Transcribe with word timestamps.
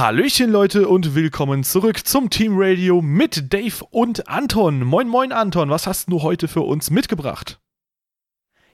Hallöchen 0.00 0.50
Leute 0.50 0.88
und 0.88 1.14
willkommen 1.14 1.62
zurück 1.62 2.06
zum 2.06 2.30
Team 2.30 2.54
Radio 2.56 3.02
mit 3.02 3.52
Dave 3.52 3.84
und 3.90 4.28
Anton. 4.28 4.82
Moin 4.82 5.06
moin 5.06 5.30
Anton, 5.30 5.68
was 5.68 5.86
hast 5.86 6.10
du 6.10 6.22
heute 6.22 6.48
für 6.48 6.62
uns 6.62 6.90
mitgebracht? 6.90 7.60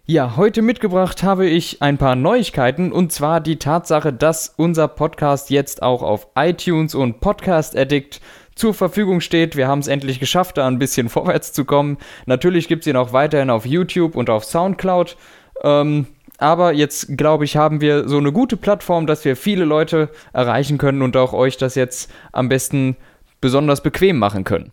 Ja, 0.05 0.37
heute 0.37 0.63
mitgebracht 0.63 1.25
habe 1.25 1.49
ich 1.49 1.83
ein 1.83 1.99
paar 1.99 2.15
Neuigkeiten 2.15 2.93
und 2.93 3.11
zwar 3.11 3.41
die 3.41 3.57
Tatsache, 3.57 4.13
dass 4.13 4.55
unser 4.57 4.87
Podcast 4.87 5.51
jetzt 5.51 5.83
auch 5.83 6.05
auf 6.05 6.29
iTunes 6.37 6.95
und 6.95 7.19
Podcast 7.19 7.77
Addict 7.77 8.21
zur 8.55 8.73
Verfügung 8.73 9.21
steht. 9.21 9.57
Wir 9.57 9.67
haben 9.67 9.81
es 9.81 9.89
endlich 9.89 10.21
geschafft, 10.21 10.59
da 10.59 10.69
ein 10.69 10.79
bisschen 10.79 11.09
vorwärts 11.09 11.53
zu 11.53 11.65
kommen. 11.65 11.99
Natürlich 12.27 12.69
gibt 12.69 12.83
es 12.83 12.87
ihn 12.87 12.97
auch 12.97 13.13
weiterhin 13.13 13.51
auf 13.51 13.67
YouTube 13.67 14.15
und 14.15 14.31
auf 14.31 14.45
Soundcloud. 14.45 15.17
Ähm, 15.65 16.07
aber 16.39 16.73
jetzt, 16.73 17.17
glaube 17.17 17.45
ich, 17.45 17.57
haben 17.57 17.81
wir 17.81 18.09
so 18.09 18.19
eine 18.19 18.33
gute 18.33 18.57
Plattform, 18.57 19.07
dass 19.07 19.25
wir 19.25 19.37
viele 19.37 19.65
Leute 19.65 20.11
erreichen 20.33 20.79
können 20.79 21.03
und 21.03 21.17
auch 21.17 21.33
euch 21.33 21.57
das 21.57 21.75
jetzt 21.75 22.11
am 22.33 22.49
besten 22.49 22.97
besonders 23.41 23.83
bequem 23.83 24.19
machen 24.19 24.45
können. 24.45 24.73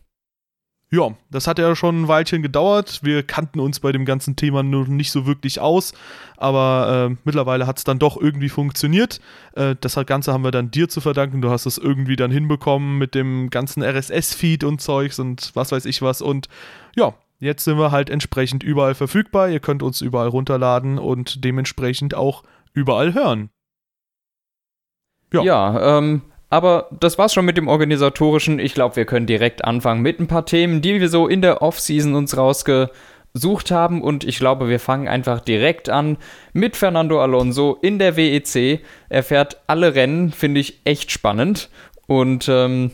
Ja, 0.93 1.15
das 1.31 1.47
hat 1.47 1.57
ja 1.57 1.75
schon 1.75 2.03
ein 2.03 2.07
Weilchen 2.07 2.43
gedauert. 2.43 2.99
Wir 3.01 3.23
kannten 3.23 3.59
uns 3.59 3.79
bei 3.79 3.91
dem 3.91 4.05
ganzen 4.05 4.35
Thema 4.35 4.61
noch 4.61 4.85
nicht 4.85 5.11
so 5.11 5.25
wirklich 5.25 5.59
aus, 5.59 5.93
aber 6.37 7.09
äh, 7.09 7.15
mittlerweile 7.23 7.65
hat 7.65 7.79
es 7.79 7.83
dann 7.83 7.97
doch 7.97 8.15
irgendwie 8.15 8.49
funktioniert. 8.49 9.19
Äh, 9.55 9.75
das 9.81 9.95
Ganze 10.05 10.31
haben 10.31 10.43
wir 10.43 10.51
dann 10.51 10.69
dir 10.69 10.89
zu 10.89 11.01
verdanken. 11.01 11.41
Du 11.41 11.49
hast 11.49 11.65
es 11.65 11.79
irgendwie 11.79 12.15
dann 12.15 12.29
hinbekommen 12.29 12.99
mit 12.99 13.15
dem 13.15 13.49
ganzen 13.49 13.81
RSS-Feed 13.81 14.63
und 14.63 14.81
Zeugs 14.81 15.17
und 15.17 15.49
was 15.55 15.71
weiß 15.71 15.85
ich 15.85 16.03
was. 16.03 16.21
Und 16.21 16.47
ja, 16.95 17.15
Jetzt 17.39 17.65
sind 17.65 17.77
wir 17.77 17.91
halt 17.91 18.09
entsprechend 18.09 18.63
überall 18.63 18.95
verfügbar. 18.95 19.49
Ihr 19.49 19.59
könnt 19.59 19.83
uns 19.83 20.01
überall 20.01 20.29
runterladen 20.29 20.97
und 20.97 21.43
dementsprechend 21.43 22.15
auch 22.15 22.43
überall 22.73 23.13
hören. 23.13 23.49
Ja, 25.33 25.43
ja 25.43 25.97
ähm, 25.97 26.21
aber 26.49 26.87
das 26.91 27.17
war's 27.17 27.33
schon 27.33 27.45
mit 27.45 27.57
dem 27.57 27.67
Organisatorischen. 27.67 28.59
Ich 28.59 28.75
glaube, 28.75 28.95
wir 28.95 29.05
können 29.05 29.25
direkt 29.25 29.65
anfangen 29.65 30.03
mit 30.03 30.19
ein 30.19 30.27
paar 30.27 30.45
Themen, 30.45 30.81
die 30.81 31.01
wir 31.01 31.09
so 31.09 31.27
in 31.27 31.41
der 31.41 31.63
Off-Season 31.63 32.13
uns 32.13 32.37
rausgesucht 32.37 33.71
haben. 33.71 34.03
Und 34.03 34.23
ich 34.23 34.37
glaube, 34.37 34.69
wir 34.69 34.79
fangen 34.79 35.07
einfach 35.07 35.41
direkt 35.41 35.89
an 35.89 36.17
mit 36.53 36.75
Fernando 36.75 37.19
Alonso 37.21 37.79
in 37.81 37.97
der 37.97 38.15
WEC. 38.15 38.81
Er 39.09 39.23
fährt 39.23 39.61
alle 39.65 39.95
Rennen, 39.95 40.31
finde 40.31 40.59
ich 40.59 40.81
echt 40.85 41.11
spannend. 41.11 41.69
Und 42.05 42.47
ähm, 42.47 42.91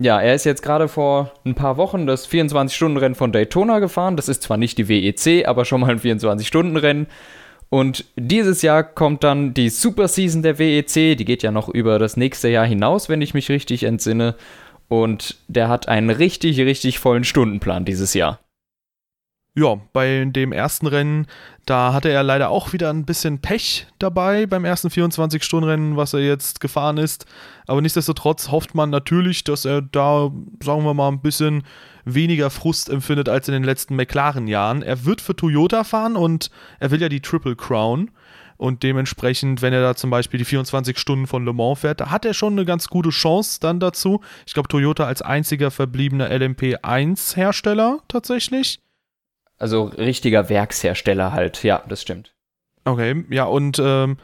ja, 0.00 0.20
er 0.20 0.34
ist 0.34 0.44
jetzt 0.44 0.62
gerade 0.62 0.88
vor 0.88 1.32
ein 1.44 1.54
paar 1.54 1.76
Wochen 1.76 2.06
das 2.06 2.28
24-Stunden-Rennen 2.28 3.16
von 3.16 3.32
Daytona 3.32 3.80
gefahren. 3.80 4.16
Das 4.16 4.28
ist 4.28 4.42
zwar 4.44 4.56
nicht 4.56 4.78
die 4.78 4.88
WEC, 4.88 5.46
aber 5.46 5.64
schon 5.64 5.80
mal 5.80 5.90
ein 5.90 6.00
24-Stunden-Rennen. 6.00 7.08
Und 7.68 8.04
dieses 8.16 8.62
Jahr 8.62 8.84
kommt 8.84 9.24
dann 9.24 9.54
die 9.54 9.68
Super 9.68 10.08
Season 10.08 10.42
der 10.42 10.58
WEC. 10.58 11.16
Die 11.16 11.24
geht 11.24 11.42
ja 11.42 11.50
noch 11.50 11.68
über 11.68 11.98
das 11.98 12.16
nächste 12.16 12.48
Jahr 12.48 12.64
hinaus, 12.64 13.08
wenn 13.08 13.20
ich 13.20 13.34
mich 13.34 13.48
richtig 13.48 13.82
entsinne. 13.82 14.36
Und 14.86 15.36
der 15.48 15.68
hat 15.68 15.88
einen 15.88 16.10
richtig, 16.10 16.60
richtig 16.60 16.98
vollen 16.98 17.24
Stundenplan 17.24 17.84
dieses 17.84 18.14
Jahr 18.14 18.38
ja, 19.54 19.80
bei 19.92 20.24
dem 20.26 20.52
ersten 20.52 20.86
Rennen, 20.86 21.26
da 21.66 21.92
hatte 21.92 22.10
er 22.10 22.22
leider 22.22 22.50
auch 22.50 22.72
wieder 22.72 22.90
ein 22.90 23.04
bisschen 23.04 23.40
Pech 23.40 23.86
dabei 23.98 24.46
beim 24.46 24.64
ersten 24.64 24.88
24-Stunden-Rennen, 24.88 25.96
was 25.96 26.14
er 26.14 26.20
jetzt 26.20 26.60
gefahren 26.60 26.96
ist. 26.96 27.26
Aber 27.66 27.82
nichtsdestotrotz 27.82 28.50
hofft 28.50 28.74
man 28.74 28.90
natürlich, 28.90 29.44
dass 29.44 29.64
er 29.64 29.82
da, 29.82 30.30
sagen 30.62 30.84
wir 30.84 30.94
mal, 30.94 31.08
ein 31.08 31.20
bisschen 31.20 31.64
weniger 32.04 32.50
Frust 32.50 32.88
empfindet 32.88 33.28
als 33.28 33.48
in 33.48 33.54
den 33.54 33.64
letzten 33.64 33.96
McLaren-Jahren. 33.96 34.82
Er 34.82 35.04
wird 35.04 35.20
für 35.20 35.34
Toyota 35.34 35.84
fahren 35.84 36.16
und 36.16 36.50
er 36.78 36.90
will 36.90 37.02
ja 37.02 37.08
die 37.08 37.20
Triple 37.20 37.56
Crown. 37.56 38.10
Und 38.58 38.82
dementsprechend, 38.82 39.62
wenn 39.62 39.72
er 39.72 39.82
da 39.82 39.94
zum 39.94 40.10
Beispiel 40.10 40.38
die 40.38 40.44
24 40.44 40.98
Stunden 40.98 41.26
von 41.26 41.44
Le 41.44 41.52
Mans 41.52 41.80
fährt, 41.80 42.00
da 42.00 42.10
hat 42.10 42.24
er 42.24 42.34
schon 42.34 42.54
eine 42.54 42.64
ganz 42.64 42.88
gute 42.88 43.10
Chance 43.10 43.58
dann 43.60 43.78
dazu. 43.78 44.20
Ich 44.46 44.54
glaube, 44.54 44.68
Toyota 44.68 45.04
als 45.04 45.22
einziger 45.22 45.70
verbliebener 45.70 46.28
LMP1-Hersteller 46.30 48.00
tatsächlich. 48.08 48.80
Also 49.58 49.84
richtiger 49.84 50.48
Werkshersteller 50.48 51.32
halt, 51.32 51.62
ja, 51.64 51.82
das 51.88 52.02
stimmt. 52.02 52.34
Okay, 52.84 53.24
ja, 53.28 53.44
und 53.44 53.80
ähm, 53.82 54.16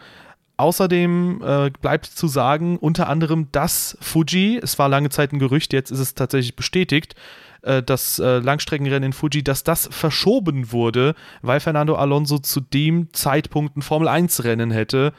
außerdem 0.57 1.43
äh, 1.45 1.71
bleibt 1.81 2.07
zu 2.07 2.29
sagen, 2.29 2.79
unter 2.79 3.09
anderem, 3.09 3.49
dass 3.53 3.99
Fuji, 4.01 4.61
es 4.63 4.79
war 4.79 4.89
lange 4.89 5.11
Zeit 5.11 5.33
ein 5.33 5.39
Gerücht, 5.39 5.73
jetzt 5.73 5.91
ist 5.91 5.99
es 5.99 6.15
tatsächlich 6.15 6.57
bestätigt, 6.57 7.15
äh, 7.63 7.83
das 7.83 8.19
äh, 8.19 8.39
Langstreckenrennen 8.39 9.09
in 9.09 9.13
Fuji, 9.13 9.43
dass 9.43 9.65
das 9.65 9.89
verschoben 9.91 10.73
wurde, 10.73 11.15
weil 11.43 11.61
Fernando 11.61 11.97
Alonso 11.97 12.39
zu 12.39 12.61
dem 12.61 13.13
Zeitpunkt 13.13 13.77
ein 13.77 13.83
Formel-1-Rennen 13.83 14.71
hätte. 14.71 15.13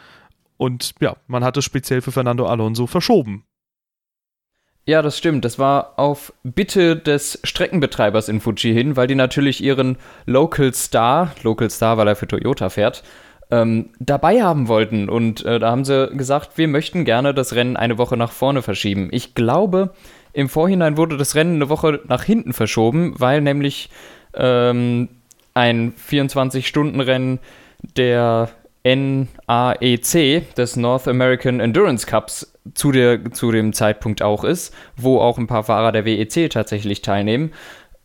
Und 0.58 0.96
ja, 1.02 1.18
man 1.28 1.44
hat 1.44 1.58
es 1.58 1.66
speziell 1.66 2.02
für 2.02 2.14
Fernando 2.14 2.46
Alonso 2.46 2.88
verschoben. 2.88 3.44
Ja, 4.88 5.01
das 5.01 5.18
stimmt. 5.18 5.44
Das 5.46 5.57
war 5.57 5.94
auf 5.97 6.31
Bitte 6.44 6.96
des 6.96 7.40
Streckenbetreibers 7.44 8.29
in 8.29 8.40
Fuji 8.40 8.72
hin, 8.72 8.96
weil 8.96 9.07
die 9.07 9.16
natürlich 9.16 9.63
ihren 9.63 9.97
Local 10.28 10.73
Star, 10.75 11.31
Local 11.41 11.72
Star, 11.72 11.97
weil 11.97 12.07
er 12.07 12.16
für 12.16 12.28
Toyota 12.28 12.69
fährt, 12.69 13.03
ähm, 13.50 13.90
dabei 14.00 14.44
haben 14.44 14.68
wollten. 14.68 15.09
Und 15.09 15.44
äh, 15.44 15.57
da 15.57 15.72
haben 15.72 15.85
sie 15.85 16.09
gesagt, 16.16 16.59
wir 16.59 16.68
möchten 16.68 17.03
gerne 17.03 17.34
das 17.34 17.56
Rennen 17.56 17.78
eine 17.78 17.97
Woche 17.97 18.16
nach 18.16 18.31
vorne 18.31 18.62
verschieben. 18.62 19.09
Ich 19.12 19.34
glaube, 19.34 19.91
im 20.34 20.50
Vorhinein 20.50 20.97
wurde 20.97 21.18
das 21.18 21.34
Rennen 21.34 21.56
eine 21.56 21.69
Woche 21.69 22.01
nach 22.07 22.24
hinten 22.24 22.53
verschoben, 22.53 23.16
weil 23.18 23.41
nämlich 23.41 23.90
ähm, 24.35 25.09
ein 25.56 25.94
24-Stunden-Rennen 25.94 27.40
der 27.97 28.50
NAEC, 28.85 30.53
des 30.56 30.75
North 30.75 31.07
American 31.07 31.59
Endurance 31.59 32.06
Cups, 32.06 32.53
zu, 32.73 32.91
der, 32.91 33.31
zu 33.31 33.51
dem 33.51 33.73
Zeitpunkt 33.73 34.22
auch 34.22 34.44
ist, 34.44 34.73
wo 34.96 35.19
auch 35.19 35.38
ein 35.38 35.47
paar 35.47 35.63
Fahrer 35.63 35.91
der 35.91 36.06
WEC 36.06 36.50
tatsächlich 36.50 37.01
teilnehmen. 37.01 37.51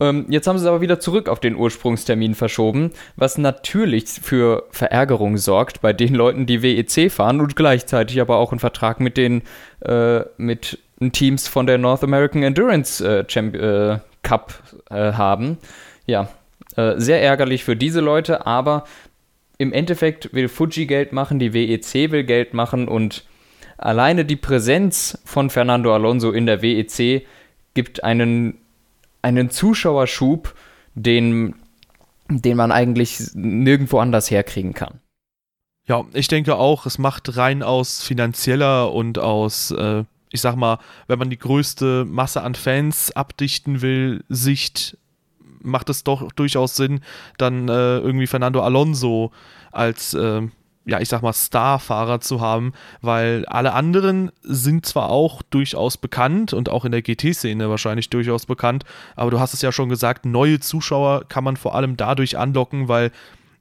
Ähm, 0.00 0.26
jetzt 0.30 0.46
haben 0.46 0.58
sie 0.58 0.64
es 0.64 0.68
aber 0.68 0.80
wieder 0.80 0.98
zurück 0.98 1.28
auf 1.28 1.40
den 1.40 1.56
Ursprungstermin 1.56 2.34
verschoben, 2.34 2.92
was 3.16 3.36
natürlich 3.36 4.08
für 4.08 4.64
Verärgerung 4.70 5.36
sorgt 5.36 5.82
bei 5.82 5.92
den 5.92 6.14
Leuten, 6.14 6.46
die 6.46 6.62
WEC 6.62 7.12
fahren 7.12 7.40
und 7.40 7.56
gleichzeitig 7.56 8.20
aber 8.20 8.36
auch 8.36 8.52
einen 8.52 8.60
Vertrag 8.60 9.00
mit 9.00 9.18
den 9.18 9.42
äh, 9.80 10.20
mit 10.38 10.78
Teams 11.12 11.48
von 11.48 11.66
der 11.66 11.78
North 11.78 12.02
American 12.02 12.42
Endurance 12.42 13.02
äh, 13.04 13.20
äh, 13.20 13.98
Cup 14.22 14.62
äh, 14.90 15.12
haben. 15.12 15.58
Ja, 16.06 16.28
äh, 16.76 16.94
sehr 16.96 17.22
ärgerlich 17.22 17.64
für 17.64 17.76
diese 17.76 18.00
Leute, 18.00 18.46
aber 18.46 18.84
im 19.60 19.74
Endeffekt 19.74 20.32
will 20.32 20.48
Fuji 20.48 20.86
Geld 20.86 21.12
machen, 21.12 21.38
die 21.38 21.52
WEC 21.52 22.10
will 22.10 22.24
Geld 22.24 22.54
machen 22.54 22.88
und 22.88 23.26
alleine 23.76 24.24
die 24.24 24.36
Präsenz 24.36 25.18
von 25.26 25.50
Fernando 25.50 25.94
Alonso 25.94 26.30
in 26.30 26.46
der 26.46 26.62
WEC 26.62 27.26
gibt 27.74 28.02
einen, 28.02 28.56
einen 29.20 29.50
Zuschauerschub, 29.50 30.54
den, 30.94 31.56
den 32.30 32.56
man 32.56 32.72
eigentlich 32.72 33.32
nirgendwo 33.34 33.98
anders 33.98 34.30
herkriegen 34.30 34.72
kann. 34.72 35.00
Ja, 35.86 36.06
ich 36.14 36.28
denke 36.28 36.56
auch, 36.56 36.86
es 36.86 36.96
macht 36.96 37.36
rein 37.36 37.62
aus 37.62 38.02
finanzieller 38.02 38.90
und 38.90 39.18
aus, 39.18 39.72
äh, 39.72 40.04
ich 40.30 40.40
sag 40.40 40.56
mal, 40.56 40.78
wenn 41.06 41.18
man 41.18 41.28
die 41.28 41.38
größte 41.38 42.06
Masse 42.06 42.40
an 42.40 42.54
Fans 42.54 43.12
abdichten 43.12 43.82
will, 43.82 44.24
Sicht 44.30 44.96
macht 45.62 45.88
es 45.88 46.04
doch 46.04 46.30
durchaus 46.32 46.76
Sinn, 46.76 47.00
dann 47.38 47.68
äh, 47.68 47.98
irgendwie 47.98 48.26
Fernando 48.26 48.60
Alonso 48.62 49.32
als 49.72 50.14
äh, 50.14 50.42
ja, 50.86 50.98
ich 50.98 51.08
sag 51.08 51.22
mal, 51.22 51.32
Starfahrer 51.32 52.20
zu 52.20 52.40
haben, 52.40 52.72
weil 53.02 53.44
alle 53.46 53.74
anderen 53.74 54.32
sind 54.42 54.86
zwar 54.86 55.10
auch 55.10 55.42
durchaus 55.42 55.98
bekannt 55.98 56.52
und 56.52 56.68
auch 56.68 56.84
in 56.84 56.92
der 56.92 57.02
GT-Szene 57.02 57.68
wahrscheinlich 57.68 58.10
durchaus 58.10 58.46
bekannt, 58.46 58.84
aber 59.14 59.30
du 59.30 59.38
hast 59.38 59.54
es 59.54 59.62
ja 59.62 59.72
schon 59.72 59.88
gesagt, 59.88 60.24
neue 60.24 60.58
Zuschauer 60.58 61.26
kann 61.28 61.44
man 61.44 61.56
vor 61.56 61.74
allem 61.74 61.96
dadurch 61.96 62.38
anlocken, 62.38 62.88
weil 62.88 63.12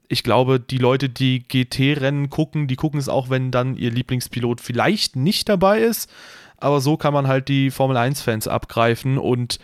ich 0.07 0.23
glaube, 0.23 0.59
die 0.59 0.79
Leute, 0.79 1.07
die 1.07 1.47
GT-Rennen 1.47 2.31
gucken, 2.31 2.67
die 2.67 2.75
gucken 2.75 2.99
es 2.99 3.09
auch, 3.09 3.29
wenn 3.29 3.51
dann 3.51 3.77
ihr 3.77 3.91
Lieblingspilot 3.91 4.59
vielleicht 4.59 5.15
nicht 5.15 5.47
dabei 5.47 5.81
ist. 5.81 6.09
Aber 6.57 6.81
so 6.81 6.97
kann 6.97 7.13
man 7.13 7.27
halt 7.27 7.47
die 7.47 7.69
Formel 7.69 7.95
1-Fans 7.95 8.47
abgreifen 8.47 9.19
und 9.19 9.59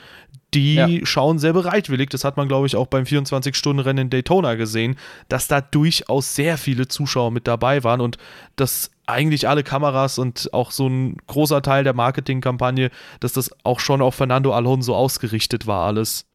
die 0.56 0.76
ja. 0.76 1.06
schauen 1.06 1.38
sehr 1.38 1.54
bereitwillig. 1.54 2.10
Das 2.10 2.24
hat 2.24 2.38
man, 2.38 2.48
glaube 2.48 2.66
ich, 2.66 2.76
auch 2.76 2.88
beim 2.88 3.04
24-Stunden-Rennen 3.04 4.06
in 4.06 4.10
Daytona 4.10 4.56
gesehen, 4.56 4.96
dass 5.28 5.48
da 5.48 5.62
durchaus 5.62 6.34
sehr 6.34 6.58
viele 6.58 6.88
Zuschauer 6.88 7.32
mit 7.32 7.46
dabei 7.46 7.84
waren 7.84 8.02
und 8.02 8.18
dass 8.56 8.92
eigentlich 9.06 9.48
alle 9.48 9.64
Kameras 9.64 10.18
und 10.18 10.54
auch 10.54 10.72
so 10.72 10.88
ein 10.88 11.18
großer 11.28 11.62
Teil 11.62 11.84
der 11.84 11.94
Marketingkampagne, 11.94 12.90
dass 13.20 13.34
das 13.34 13.52
auch 13.64 13.80
schon 13.80 14.02
auf 14.02 14.16
Fernando 14.16 14.54
Alonso 14.54 14.96
ausgerichtet 14.96 15.68
war, 15.68 15.86
alles. 15.86 16.26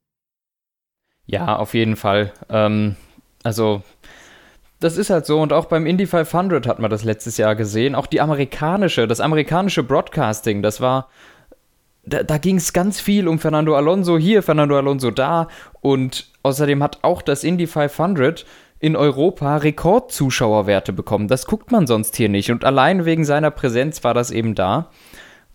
Ja, 1.27 1.57
auf 1.57 1.75
jeden 1.75 1.97
Fall. 1.97 2.33
Ähm, 2.49 2.97
also, 3.43 3.83
das 4.81 4.97
ist 4.97 5.11
halt 5.11 5.27
so. 5.27 5.41
Und 5.41 5.53
auch 5.53 5.67
beim 5.67 5.87
Indy 5.87 6.07
500 6.07 6.67
hat 6.67 6.79
man 6.79 6.91
das 6.91 7.05
letztes 7.05 7.39
Jahr 7.39 7.55
gesehen. 7.55 7.95
Auch 7.95 8.07
die 8.07 8.21
amerikanische, 8.21 9.09
das 9.09 9.21
amerikanische 9.21 9.83
Broadcasting, 9.83 10.63
das 10.63 10.81
war 10.81 11.09
da, 12.05 12.23
da 12.23 12.38
ging 12.38 12.56
es 12.56 12.73
ganz 12.73 13.00
viel 13.00 13.29
um 13.29 13.38
Fernando 13.38 13.76
Alonso 13.76 14.19
hier, 14.19 14.43
Fernando 14.43 14.76
Alonso 14.76 15.11
da. 15.11 15.49
Und 15.81 16.31
außerdem 16.43 16.82
hat 16.82 16.99
auch 17.02 17.23
das 17.23 17.44
Indy 17.44 17.67
500 17.67 18.47
in 18.79 18.97
Europa 18.97 19.58
Rekordzuschauerwerte 19.58 20.93
bekommen. 20.93 21.29
Das 21.29 21.47
guckt 21.47 21.70
man 21.70 21.87
sonst 21.87 22.17
hier 22.17 22.29
nicht. 22.29 22.50
Und 22.50 22.64
allein 22.64 23.05
wegen 23.05 23.25
seiner 23.25 23.50
Präsenz 23.50 24.02
war 24.05 24.14
das 24.14 24.31
eben 24.31 24.55
da. 24.55 24.91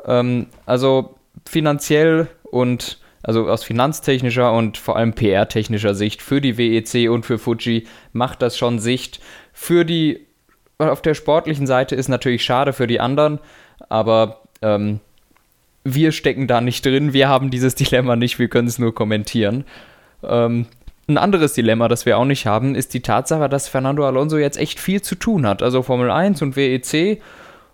Ähm, 0.05 0.47
also 0.65 1.15
finanziell 1.47 2.27
und 2.43 2.99
also 3.23 3.49
aus 3.49 3.63
finanztechnischer 3.63 4.53
und 4.53 4.77
vor 4.77 4.97
allem 4.97 5.13
PR-technischer 5.13 5.95
Sicht 5.95 6.21
für 6.21 6.41
die 6.41 6.59
WEC 6.59 7.09
und 7.09 7.25
für 7.25 7.39
Fuji 7.39 7.87
macht 8.13 8.43
das 8.43 8.55
schon 8.55 8.77
Sicht. 8.77 9.19
Für 9.51 9.83
die, 9.83 10.27
auf 10.77 11.01
der 11.01 11.15
sportlichen 11.15 11.65
Seite 11.65 11.95
ist 11.95 12.07
natürlich 12.07 12.45
schade 12.45 12.71
für 12.71 12.85
die 12.85 12.99
anderen, 12.99 13.39
aber 13.89 14.41
ähm, 14.61 14.99
wir 15.85 16.11
stecken 16.11 16.47
da 16.47 16.59
nicht 16.59 16.85
drin, 16.85 17.13
wir 17.13 17.29
haben 17.29 17.49
dieses 17.49 17.75
Dilemma 17.75 18.17
nicht, 18.17 18.37
wir 18.39 18.49
können 18.49 18.67
es 18.67 18.79
nur 18.79 18.93
kommentieren. 18.93 19.63
Ähm, 20.23 20.65
ein 21.07 21.17
anderes 21.17 21.53
Dilemma, 21.53 21.87
das 21.87 22.05
wir 22.07 22.17
auch 22.17 22.25
nicht 22.25 22.47
haben, 22.47 22.73
ist 22.73 22.93
die 22.95 23.01
Tatsache, 23.01 23.47
dass 23.47 23.69
Fernando 23.69 24.05
Alonso 24.05 24.37
jetzt 24.37 24.57
echt 24.57 24.79
viel 24.79 25.01
zu 25.01 25.15
tun 25.15 25.45
hat. 25.45 25.61
Also 25.61 25.83
Formel 25.83 26.09
1 26.09 26.41
und 26.41 26.55
WEC, 26.55 27.21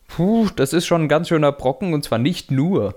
puh, 0.09 0.49
das 0.57 0.73
ist 0.73 0.85
schon 0.85 1.03
ein 1.03 1.07
ganz 1.07 1.29
schöner 1.29 1.53
Brocken 1.53 1.93
und 1.93 2.03
zwar 2.03 2.19
nicht 2.19 2.51
nur, 2.51 2.95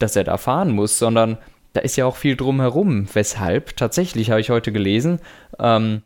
dass 0.00 0.16
er 0.16 0.24
da 0.24 0.36
fahren 0.38 0.72
muss, 0.72 0.98
sondern 0.98 1.38
da 1.72 1.80
ist 1.82 1.94
ja 1.96 2.04
auch 2.04 2.16
viel 2.16 2.34
drumherum. 2.36 3.06
Weshalb, 3.12 3.76
tatsächlich 3.76 4.30
habe 4.30 4.40
ich 4.40 4.50
heute 4.50 4.72
gelesen, 4.72 5.20
ähm, 5.60 6.02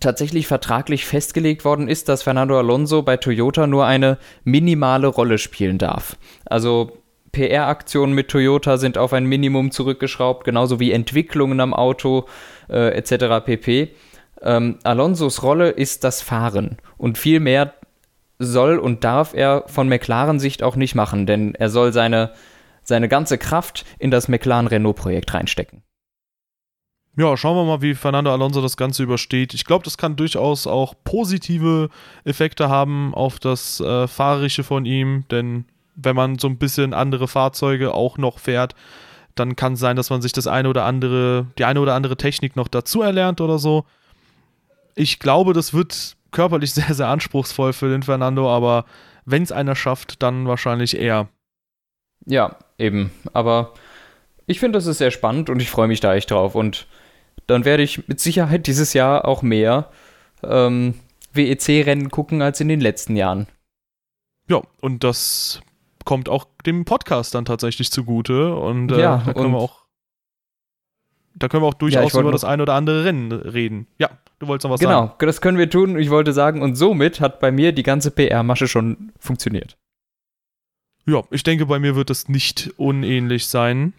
tatsächlich 0.00 0.48
vertraglich 0.48 1.06
festgelegt 1.06 1.64
worden 1.64 1.86
ist, 1.86 2.08
dass 2.08 2.24
Fernando 2.24 2.58
Alonso 2.58 3.02
bei 3.02 3.16
Toyota 3.16 3.68
nur 3.68 3.86
eine 3.86 4.18
minimale 4.42 5.06
Rolle 5.06 5.38
spielen 5.38 5.78
darf. 5.78 6.16
Also 6.44 7.03
PR-Aktionen 7.34 8.14
mit 8.14 8.28
Toyota 8.28 8.78
sind 8.78 8.96
auf 8.96 9.12
ein 9.12 9.26
Minimum 9.26 9.70
zurückgeschraubt, 9.70 10.44
genauso 10.44 10.80
wie 10.80 10.92
Entwicklungen 10.92 11.60
am 11.60 11.74
Auto 11.74 12.26
äh, 12.70 12.96
etc. 12.96 13.44
pp. 13.44 13.94
Ähm, 14.40 14.78
Alonsos 14.84 15.42
Rolle 15.42 15.70
ist 15.70 16.04
das 16.04 16.22
Fahren 16.22 16.78
und 16.96 17.18
viel 17.18 17.40
mehr 17.40 17.74
soll 18.38 18.78
und 18.78 19.04
darf 19.04 19.34
er 19.34 19.64
von 19.66 19.88
McLaren-Sicht 19.88 20.62
auch 20.62 20.76
nicht 20.76 20.94
machen, 20.94 21.26
denn 21.26 21.54
er 21.54 21.68
soll 21.68 21.92
seine 21.92 22.32
seine 22.84 23.08
ganze 23.08 23.38
Kraft 23.38 23.84
in 23.98 24.10
das 24.10 24.28
McLaren-Renault-Projekt 24.28 25.34
reinstecken. 25.34 25.82
Ja, 27.16 27.36
schauen 27.36 27.56
wir 27.56 27.64
mal, 27.64 27.80
wie 27.80 27.94
Fernando 27.94 28.32
Alonso 28.32 28.60
das 28.60 28.76
Ganze 28.76 29.04
übersteht. 29.04 29.54
Ich 29.54 29.64
glaube, 29.64 29.84
das 29.84 29.96
kann 29.96 30.16
durchaus 30.16 30.66
auch 30.66 30.94
positive 31.04 31.88
Effekte 32.24 32.68
haben 32.68 33.14
auf 33.14 33.38
das 33.38 33.80
äh, 33.80 34.08
Fahrerische 34.08 34.64
von 34.64 34.84
ihm, 34.84 35.24
denn 35.30 35.64
wenn 35.94 36.16
man 36.16 36.38
so 36.38 36.48
ein 36.48 36.58
bisschen 36.58 36.94
andere 36.94 37.28
Fahrzeuge 37.28 37.94
auch 37.94 38.18
noch 38.18 38.38
fährt, 38.38 38.74
dann 39.34 39.56
kann 39.56 39.74
es 39.74 39.80
sein, 39.80 39.96
dass 39.96 40.10
man 40.10 40.22
sich 40.22 40.32
das 40.32 40.46
eine 40.46 40.68
oder 40.68 40.84
andere, 40.84 41.46
die 41.58 41.64
eine 41.64 41.80
oder 41.80 41.94
andere 41.94 42.16
Technik 42.16 42.56
noch 42.56 42.68
dazu 42.68 43.02
erlernt 43.02 43.40
oder 43.40 43.58
so. 43.58 43.84
Ich 44.94 45.18
glaube, 45.18 45.52
das 45.52 45.74
wird 45.74 46.16
körperlich 46.30 46.72
sehr, 46.74 46.94
sehr 46.94 47.08
anspruchsvoll 47.08 47.72
für 47.72 47.88
den 47.88 48.02
Fernando, 48.02 48.50
aber 48.50 48.84
wenn 49.24 49.42
es 49.42 49.52
einer 49.52 49.74
schafft, 49.74 50.22
dann 50.22 50.46
wahrscheinlich 50.46 50.98
er. 50.98 51.28
Ja, 52.26 52.56
eben. 52.78 53.10
Aber 53.32 53.74
ich 54.46 54.60
finde, 54.60 54.76
das 54.76 54.86
ist 54.86 54.98
sehr 54.98 55.10
spannend 55.10 55.50
und 55.50 55.60
ich 55.60 55.70
freue 55.70 55.88
mich 55.88 56.00
da 56.00 56.14
echt 56.14 56.30
drauf. 56.30 56.54
Und 56.54 56.86
dann 57.46 57.64
werde 57.64 57.82
ich 57.82 58.06
mit 58.08 58.20
Sicherheit 58.20 58.66
dieses 58.66 58.92
Jahr 58.92 59.26
auch 59.26 59.42
mehr 59.42 59.90
ähm, 60.42 60.94
WEC-Rennen 61.32 62.10
gucken 62.10 62.42
als 62.42 62.60
in 62.60 62.68
den 62.68 62.80
letzten 62.80 63.16
Jahren. 63.16 63.46
Ja, 64.48 64.60
und 64.80 65.04
das 65.04 65.62
kommt 66.04 66.28
auch 66.28 66.46
dem 66.66 66.84
Podcast 66.84 67.34
dann 67.34 67.44
tatsächlich 67.44 67.90
zugute. 67.90 68.54
Und 68.54 68.92
äh, 68.92 69.00
ja, 69.00 69.22
da 69.24 69.32
können 69.32 69.52
wir 69.52 69.58
auch. 69.58 69.84
Da 71.36 71.48
können 71.48 71.64
wir 71.64 71.68
auch 71.68 71.74
durchaus 71.74 72.12
ja, 72.12 72.20
über 72.20 72.30
das 72.30 72.44
ein 72.44 72.60
oder 72.60 72.74
andere 72.74 73.04
Rennen 73.04 73.32
reden. 73.32 73.88
Ja, 73.98 74.10
du 74.38 74.46
wolltest 74.46 74.64
noch 74.64 74.70
was 74.70 74.80
genau, 74.80 74.92
sagen. 74.92 75.12
Genau, 75.18 75.28
das 75.28 75.40
können 75.40 75.58
wir 75.58 75.68
tun. 75.68 75.98
Ich 75.98 76.10
wollte 76.10 76.32
sagen, 76.32 76.62
und 76.62 76.76
somit 76.76 77.20
hat 77.20 77.40
bei 77.40 77.50
mir 77.50 77.72
die 77.72 77.82
ganze 77.82 78.12
PR-Masche 78.12 78.68
schon 78.68 79.12
funktioniert. 79.18 79.76
Ja, 81.06 81.22
ich 81.30 81.42
denke, 81.42 81.66
bei 81.66 81.78
mir 81.78 81.96
wird 81.96 82.10
es 82.10 82.28
nicht 82.28 82.72
unähnlich 82.76 83.46
sein. 83.46 83.94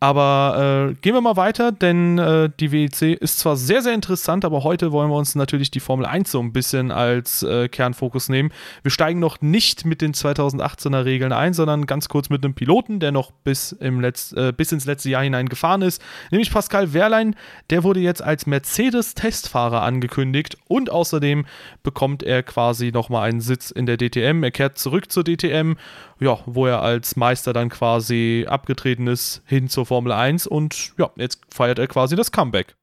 Aber 0.00 0.90
äh, 0.90 0.94
gehen 1.00 1.14
wir 1.14 1.20
mal 1.20 1.36
weiter, 1.36 1.72
denn 1.72 2.18
äh, 2.18 2.50
die 2.60 2.72
WEC 2.72 3.18
ist 3.20 3.38
zwar 3.38 3.56
sehr, 3.56 3.80
sehr 3.80 3.94
interessant, 3.94 4.44
aber 4.44 4.62
heute 4.62 4.92
wollen 4.92 5.08
wir 5.08 5.16
uns 5.16 5.34
natürlich 5.34 5.70
die 5.70 5.80
Formel 5.80 6.04
1 6.04 6.30
so 6.30 6.40
ein 6.40 6.52
bisschen 6.52 6.90
als 6.90 7.42
äh, 7.42 7.68
Kernfokus 7.68 8.28
nehmen. 8.28 8.52
Wir 8.82 8.90
steigen 8.90 9.18
noch 9.18 9.40
nicht 9.40 9.86
mit 9.86 10.02
den 10.02 10.12
2018er 10.12 11.04
Regeln 11.04 11.32
ein, 11.32 11.54
sondern 11.54 11.86
ganz 11.86 12.08
kurz 12.08 12.28
mit 12.28 12.44
einem 12.44 12.54
Piloten, 12.54 13.00
der 13.00 13.12
noch 13.12 13.30
bis, 13.30 13.72
im 13.72 14.00
Letz-, 14.00 14.36
äh, 14.36 14.52
bis 14.52 14.72
ins 14.72 14.84
letzte 14.84 15.08
Jahr 15.08 15.22
hinein 15.22 15.48
gefahren 15.48 15.80
ist, 15.80 16.02
nämlich 16.30 16.50
Pascal 16.50 16.92
Wehrlein. 16.92 17.34
Der 17.70 17.82
wurde 17.82 18.00
jetzt 18.00 18.22
als 18.22 18.46
Mercedes-Testfahrer 18.46 19.82
angekündigt 19.82 20.58
und 20.68 20.90
außerdem 20.90 21.46
bekommt 21.82 22.22
er 22.22 22.42
quasi 22.42 22.90
nochmal 22.92 23.28
einen 23.28 23.40
Sitz 23.40 23.70
in 23.70 23.86
der 23.86 23.96
DTM. 23.96 24.42
Er 24.42 24.50
kehrt 24.50 24.76
zurück 24.76 25.10
zur 25.10 25.24
DTM 25.24 25.76
ja, 26.24 26.38
wo 26.46 26.66
er 26.66 26.80
als 26.80 27.16
Meister 27.16 27.52
dann 27.52 27.68
quasi 27.68 28.46
abgetreten 28.48 29.06
ist 29.06 29.42
hin 29.44 29.68
zur 29.68 29.84
Formel 29.84 30.10
1 30.10 30.46
und 30.46 30.94
ja, 30.96 31.10
jetzt 31.16 31.40
feiert 31.50 31.78
er 31.78 31.86
quasi 31.86 32.16
das 32.16 32.32
Comeback. 32.32 32.74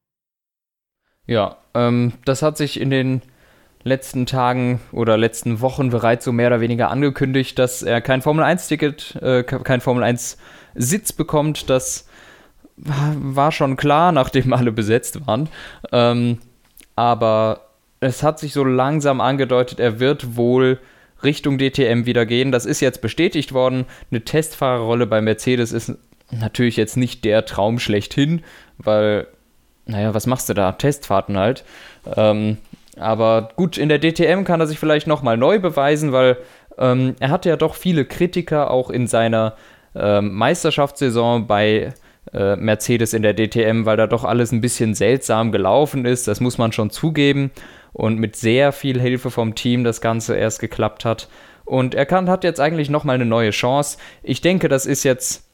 Ja, 1.26 1.56
ähm, 1.74 2.12
das 2.24 2.42
hat 2.42 2.56
sich 2.56 2.80
in 2.80 2.90
den 2.90 3.20
letzten 3.82 4.26
Tagen 4.26 4.80
oder 4.92 5.18
letzten 5.18 5.60
Wochen 5.60 5.90
bereits 5.90 6.24
so 6.24 6.30
mehr 6.30 6.46
oder 6.46 6.60
weniger 6.60 6.88
angekündigt, 6.90 7.58
dass 7.58 7.82
er 7.82 8.00
kein 8.00 8.22
Formel 8.22 8.44
1-Ticket, 8.44 9.16
äh, 9.20 9.42
kein 9.42 9.80
Formel 9.80 10.04
1-Sitz 10.04 11.12
bekommt. 11.12 11.68
Das 11.68 12.08
war 12.76 13.50
schon 13.50 13.76
klar, 13.76 14.12
nachdem 14.12 14.52
alle 14.52 14.70
besetzt 14.70 15.26
waren. 15.26 15.48
Ähm, 15.90 16.38
aber 16.94 17.70
es 17.98 18.22
hat 18.22 18.38
sich 18.38 18.52
so 18.52 18.62
langsam 18.62 19.20
angedeutet, 19.20 19.80
er 19.80 19.98
wird 19.98 20.36
wohl 20.36 20.78
Richtung 21.24 21.58
DTM 21.58 22.06
wieder 22.06 22.26
gehen. 22.26 22.52
Das 22.52 22.66
ist 22.66 22.80
jetzt 22.80 23.00
bestätigt 23.00 23.52
worden. 23.52 23.86
Eine 24.10 24.24
Testfahrerrolle 24.24 25.06
bei 25.06 25.20
Mercedes 25.20 25.72
ist 25.72 25.94
natürlich 26.30 26.76
jetzt 26.76 26.96
nicht 26.96 27.24
der 27.24 27.44
Traum 27.44 27.78
schlechthin, 27.78 28.42
weil, 28.78 29.26
naja, 29.86 30.14
was 30.14 30.26
machst 30.26 30.48
du 30.48 30.54
da? 30.54 30.72
Testfahrten 30.72 31.38
halt. 31.38 31.64
Ähm, 32.16 32.58
aber 32.98 33.50
gut, 33.56 33.78
in 33.78 33.88
der 33.88 33.98
DTM 33.98 34.44
kann 34.44 34.60
er 34.60 34.66
sich 34.66 34.78
vielleicht 34.78 35.06
nochmal 35.06 35.36
neu 35.36 35.58
beweisen, 35.58 36.12
weil 36.12 36.36
ähm, 36.78 37.14
er 37.20 37.30
hatte 37.30 37.48
ja 37.48 37.56
doch 37.56 37.74
viele 37.74 38.04
Kritiker 38.04 38.70
auch 38.70 38.90
in 38.90 39.06
seiner 39.06 39.56
ähm, 39.94 40.34
Meisterschaftssaison 40.34 41.46
bei 41.46 41.92
äh, 42.32 42.56
Mercedes 42.56 43.14
in 43.14 43.22
der 43.22 43.34
DTM, 43.34 43.84
weil 43.84 43.96
da 43.96 44.06
doch 44.06 44.24
alles 44.24 44.52
ein 44.52 44.60
bisschen 44.60 44.94
seltsam 44.94 45.52
gelaufen 45.52 46.04
ist. 46.04 46.28
Das 46.28 46.40
muss 46.40 46.58
man 46.58 46.72
schon 46.72 46.90
zugeben 46.90 47.50
und 47.92 48.18
mit 48.18 48.36
sehr 48.36 48.72
viel 48.72 49.00
Hilfe 49.00 49.30
vom 49.30 49.54
Team 49.54 49.84
das 49.84 50.00
Ganze 50.00 50.36
erst 50.36 50.60
geklappt 50.60 51.04
hat. 51.04 51.28
Und 51.64 51.94
er 51.94 52.06
kann, 52.06 52.28
hat 52.28 52.44
jetzt 52.44 52.60
eigentlich 52.60 52.90
nochmal 52.90 53.14
eine 53.14 53.26
neue 53.26 53.50
Chance. 53.50 53.98
Ich 54.22 54.40
denke, 54.40 54.68
das 54.68 54.86
ist 54.86 55.04
jetzt 55.04 55.48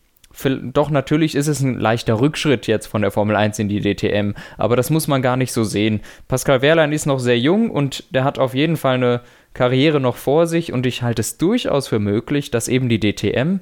doch 0.44 0.90
natürlich 0.90 1.34
ist 1.34 1.48
es 1.48 1.60
ein 1.60 1.78
leichter 1.78 2.20
Rückschritt 2.20 2.66
jetzt 2.66 2.86
von 2.86 3.02
der 3.02 3.10
Formel 3.10 3.34
1 3.34 3.58
in 3.58 3.68
die 3.68 3.80
DTM, 3.80 4.34
aber 4.56 4.76
das 4.76 4.90
muss 4.90 5.08
man 5.08 5.22
gar 5.22 5.36
nicht 5.36 5.52
so 5.52 5.64
sehen. 5.64 6.00
Pascal 6.28 6.62
Wehrlein 6.62 6.92
ist 6.92 7.06
noch 7.06 7.18
sehr 7.18 7.38
jung 7.38 7.70
und 7.70 8.04
der 8.14 8.24
hat 8.24 8.38
auf 8.38 8.54
jeden 8.54 8.76
Fall 8.76 8.96
eine 8.96 9.22
Karriere 9.54 10.00
noch 10.00 10.16
vor 10.16 10.46
sich 10.46 10.72
und 10.72 10.86
ich 10.86 11.02
halte 11.02 11.20
es 11.20 11.38
durchaus 11.38 11.88
für 11.88 11.98
möglich, 11.98 12.50
dass 12.50 12.68
eben 12.68 12.88
die 12.88 13.00
DTM 13.00 13.60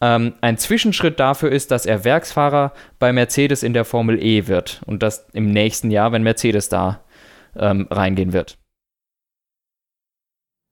ähm, 0.00 0.34
ein 0.40 0.58
Zwischenschritt 0.58 1.18
dafür 1.18 1.50
ist, 1.50 1.70
dass 1.70 1.86
er 1.86 2.04
Werksfahrer 2.04 2.72
bei 2.98 3.12
Mercedes 3.12 3.62
in 3.62 3.72
der 3.72 3.84
Formel 3.84 4.22
E 4.22 4.46
wird 4.46 4.82
und 4.86 5.02
das 5.02 5.26
im 5.32 5.50
nächsten 5.50 5.90
Jahr, 5.90 6.12
wenn 6.12 6.22
Mercedes 6.22 6.68
da 6.68 7.01
ähm, 7.56 7.86
reingehen 7.90 8.32
wird. 8.32 8.58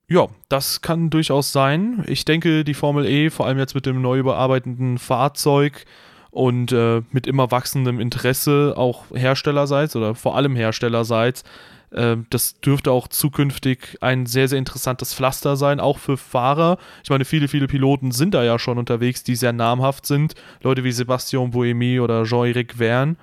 Ja, 0.09 0.27
das 0.49 0.81
kann 0.81 1.09
durchaus 1.09 1.53
sein. 1.53 2.03
Ich 2.09 2.25
denke, 2.25 2.65
die 2.65 2.75
Formel 2.75 3.07
E, 3.07 3.31
vor 3.31 3.47
allem 3.47 3.59
jetzt 3.59 3.77
mit 3.77 3.87
dem 3.87 4.03
neu 4.03 4.19
überarbeiteten 4.19 4.99
Fahrzeug 4.99 5.85
und 6.33 6.73
äh, 6.73 7.03
mit 7.13 7.29
immer 7.29 7.53
wachsendem 7.53 8.01
Interesse, 8.01 8.75
auch 8.77 9.05
herstellerseits 9.15 9.95
oder 9.95 10.17
vor 10.17 10.37
allem 10.37 10.57
herstellerseits, 10.57 11.45
äh, 11.93 12.17
das 12.29 12.61
dürfte 12.61 12.91
auch 12.91 13.07
zukünftig 13.07 13.99
ein 14.01 14.27
sehr, 14.27 14.49
sehr 14.49 14.59
interessantes 14.59 15.15
Pflaster 15.15 15.57
sein, 15.57 15.79
auch 15.79 15.99
für 15.99 16.17
Fahrer. 16.17 16.79
Ich 17.05 17.11
meine, 17.11 17.25
viele, 17.25 17.47
viele 17.47 17.69
Piloten 17.69 18.11
sind 18.11 18.35
da 18.35 18.43
ja 18.43 18.59
schon 18.59 18.79
unterwegs, 18.79 19.23
die 19.23 19.37
sehr 19.37 19.53
namhaft 19.53 20.07
sind. 20.07 20.35
Leute 20.63 20.83
wie 20.83 20.91
Sebastian 20.93 21.53
Buemi 21.53 22.01
oder 22.01 22.25
Jean-Éric 22.25 22.79
Verne. 22.79 23.15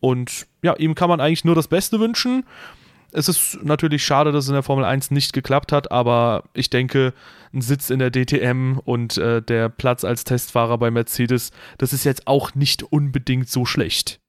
Und 0.00 0.46
ja, 0.62 0.74
ihm 0.76 0.94
kann 0.94 1.08
man 1.08 1.20
eigentlich 1.20 1.44
nur 1.44 1.54
das 1.54 1.68
Beste 1.68 2.00
wünschen 2.00 2.44
es 3.12 3.28
ist 3.28 3.58
natürlich 3.62 4.04
schade, 4.04 4.32
dass 4.32 4.44
es 4.44 4.48
in 4.48 4.54
der 4.54 4.62
Formel 4.62 4.84
1 4.84 5.10
nicht 5.10 5.32
geklappt 5.32 5.72
hat, 5.72 5.90
aber 5.90 6.44
ich 6.54 6.70
denke, 6.70 7.12
ein 7.52 7.60
Sitz 7.60 7.90
in 7.90 7.98
der 7.98 8.10
DTM 8.10 8.78
und 8.84 9.18
äh, 9.18 9.42
der 9.42 9.68
Platz 9.68 10.04
als 10.04 10.24
Testfahrer 10.24 10.78
bei 10.78 10.90
Mercedes, 10.90 11.50
das 11.78 11.92
ist 11.92 12.04
jetzt 12.04 12.26
auch 12.26 12.54
nicht 12.54 12.82
unbedingt 12.82 13.48
so 13.48 13.64
schlecht. 13.64 14.20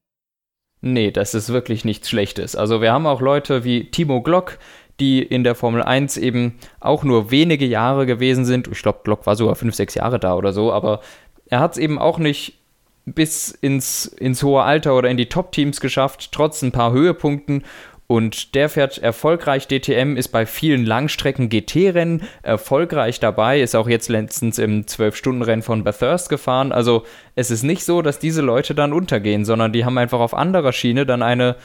Nee, 0.82 1.12
das 1.12 1.36
ist 1.36 1.54
wirklich 1.54 1.86
nichts 1.86 2.10
Schlechtes. 2.10 2.56
Also 2.56 2.82
wir 2.82 2.92
haben 2.92 3.06
auch 3.06 3.22
Leute 3.22 3.64
wie 3.64 3.92
Timo 3.92 4.22
Glock, 4.22 4.58
die 5.00 5.22
in 5.22 5.44
der 5.44 5.56
Formel 5.56 5.84
1 5.84 6.18
eben 6.18 6.58
auch 6.80 7.04
nur 7.04 7.30
wenige 7.30 7.66
Jahre 7.66 8.06
gewesen 8.06 8.46
sind. 8.46 8.68
Ich 8.68 8.82
glaube, 8.82 9.02
Glock 9.04 9.26
war 9.28 9.36
sogar 9.36 9.56
fünf, 9.56 9.76
sechs 9.76 9.94
Jahre 9.94 10.20
da 10.20 10.36
oder 10.36 10.54
so, 10.54 10.74
aber 10.74 11.02
er 11.46 11.60
hat 11.60 11.74
es 11.74 11.78
eben 11.78 12.00
auch 12.00 12.18
nicht 12.18 12.58
bis 13.06 13.50
ins, 13.50 14.06
ins 14.06 14.44
hohe 14.44 14.64
Alter 14.64 14.96
oder 14.96 15.10
in 15.10 15.18
die 15.18 15.30
Top-Teams 15.30 15.82
geschafft, 15.82 16.32
trotz 16.32 16.62
ein 16.62 16.72
paar 16.72 16.92
Höhepunkten 16.92 17.64
Und 18.12 18.56
der 18.56 18.68
fährt 18.68 18.98
erfolgreich 18.98 19.70
DTM, 19.70 20.18
ist 20.18 20.34
bei 20.34 20.46
vielen 20.46 20.86
Langstrecken 20.86 21.48
GT-Rennen 21.48 22.24
erfolgreich 22.44 23.22
dabei, 23.22 23.62
ist 23.62 23.74
auch 23.74 23.88
jetzt 23.88 24.10
letztens 24.10 24.60
im 24.60 24.84
12-Stunden-Rennen 24.84 25.62
von 25.62 25.86
Bathurst 25.86 26.28
gefahren. 26.28 26.74
Also 26.74 27.06
es 27.36 27.52
ist 27.52 27.64
nicht 27.64 27.86
so, 27.86 28.02
dass 28.02 28.20
diese 28.20 28.42
Leute 28.42 28.76
dann 28.76 28.92
untergehen, 28.92 29.46
sondern 29.46 29.72
die 29.72 29.86
haben 29.86 29.98
einfach 29.98 30.20
auf 30.20 30.34
anderer 30.34 30.74
Schiene 30.74 31.06
dann 31.06 31.24
eine 31.24 31.56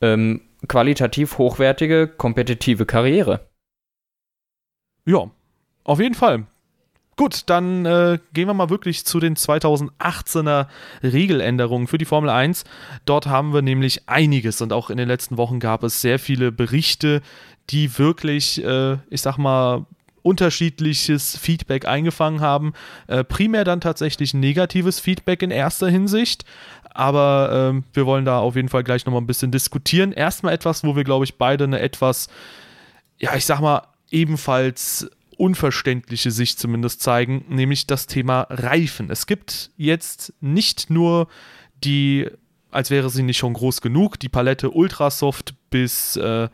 ähm, 0.00 0.40
qualitativ 0.66 1.38
hochwertige, 1.38 2.08
kompetitive 2.08 2.86
Karriere. 2.86 3.48
Ja, 5.06 5.30
auf 5.84 6.00
jeden 6.00 6.16
Fall. 6.16 6.48
Gut, 7.16 7.42
dann 7.46 7.86
äh, 7.86 8.18
gehen 8.32 8.48
wir 8.48 8.54
mal 8.54 8.70
wirklich 8.70 9.04
zu 9.04 9.20
den 9.20 9.36
2018er 9.36 10.66
Regeländerungen 11.02 11.86
für 11.86 11.98
die 11.98 12.04
Formel 12.04 12.30
1. 12.30 12.64
Dort 13.04 13.26
haben 13.26 13.54
wir 13.54 13.62
nämlich 13.62 14.08
einiges 14.08 14.60
und 14.60 14.72
auch 14.72 14.90
in 14.90 14.96
den 14.96 15.08
letzten 15.08 15.36
Wochen 15.36 15.60
gab 15.60 15.84
es 15.84 16.00
sehr 16.00 16.18
viele 16.18 16.50
Berichte, 16.50 17.22
die 17.70 17.98
wirklich, 17.98 18.62
äh, 18.64 18.98
ich 19.10 19.22
sag 19.22 19.38
mal, 19.38 19.86
unterschiedliches 20.22 21.36
Feedback 21.36 21.86
eingefangen 21.86 22.40
haben. 22.40 22.72
Äh, 23.06 23.24
primär 23.24 23.64
dann 23.64 23.80
tatsächlich 23.80 24.34
negatives 24.34 24.98
Feedback 24.98 25.42
in 25.42 25.50
erster 25.50 25.88
Hinsicht. 25.88 26.44
Aber 26.94 27.74
äh, 27.74 27.82
wir 27.92 28.06
wollen 28.06 28.24
da 28.24 28.38
auf 28.38 28.56
jeden 28.56 28.68
Fall 28.68 28.84
gleich 28.84 29.04
nochmal 29.04 29.20
ein 29.20 29.26
bisschen 29.26 29.50
diskutieren. 29.50 30.12
Erstmal 30.12 30.54
etwas, 30.54 30.82
wo 30.82 30.96
wir, 30.96 31.04
glaube 31.04 31.24
ich, 31.24 31.36
beide 31.36 31.64
eine 31.64 31.80
etwas, 31.80 32.28
ja, 33.18 33.36
ich 33.36 33.44
sag 33.44 33.60
mal, 33.60 33.82
ebenfalls 34.10 35.10
unverständliche 35.38 36.30
Sicht 36.30 36.58
zumindest 36.58 37.02
zeigen, 37.02 37.44
nämlich 37.48 37.86
das 37.86 38.06
Thema 38.06 38.46
Reifen. 38.50 39.10
Es 39.10 39.26
gibt 39.26 39.70
jetzt 39.76 40.32
nicht 40.40 40.90
nur 40.90 41.28
die, 41.84 42.28
als 42.70 42.90
wäre 42.90 43.10
sie 43.10 43.22
nicht 43.22 43.38
schon 43.38 43.52
groß 43.52 43.80
genug, 43.80 44.18
die 44.18 44.28
Palette 44.28 44.70
Ultrasoft 44.70 45.54
bis 45.70 46.16
äh, 46.16 46.48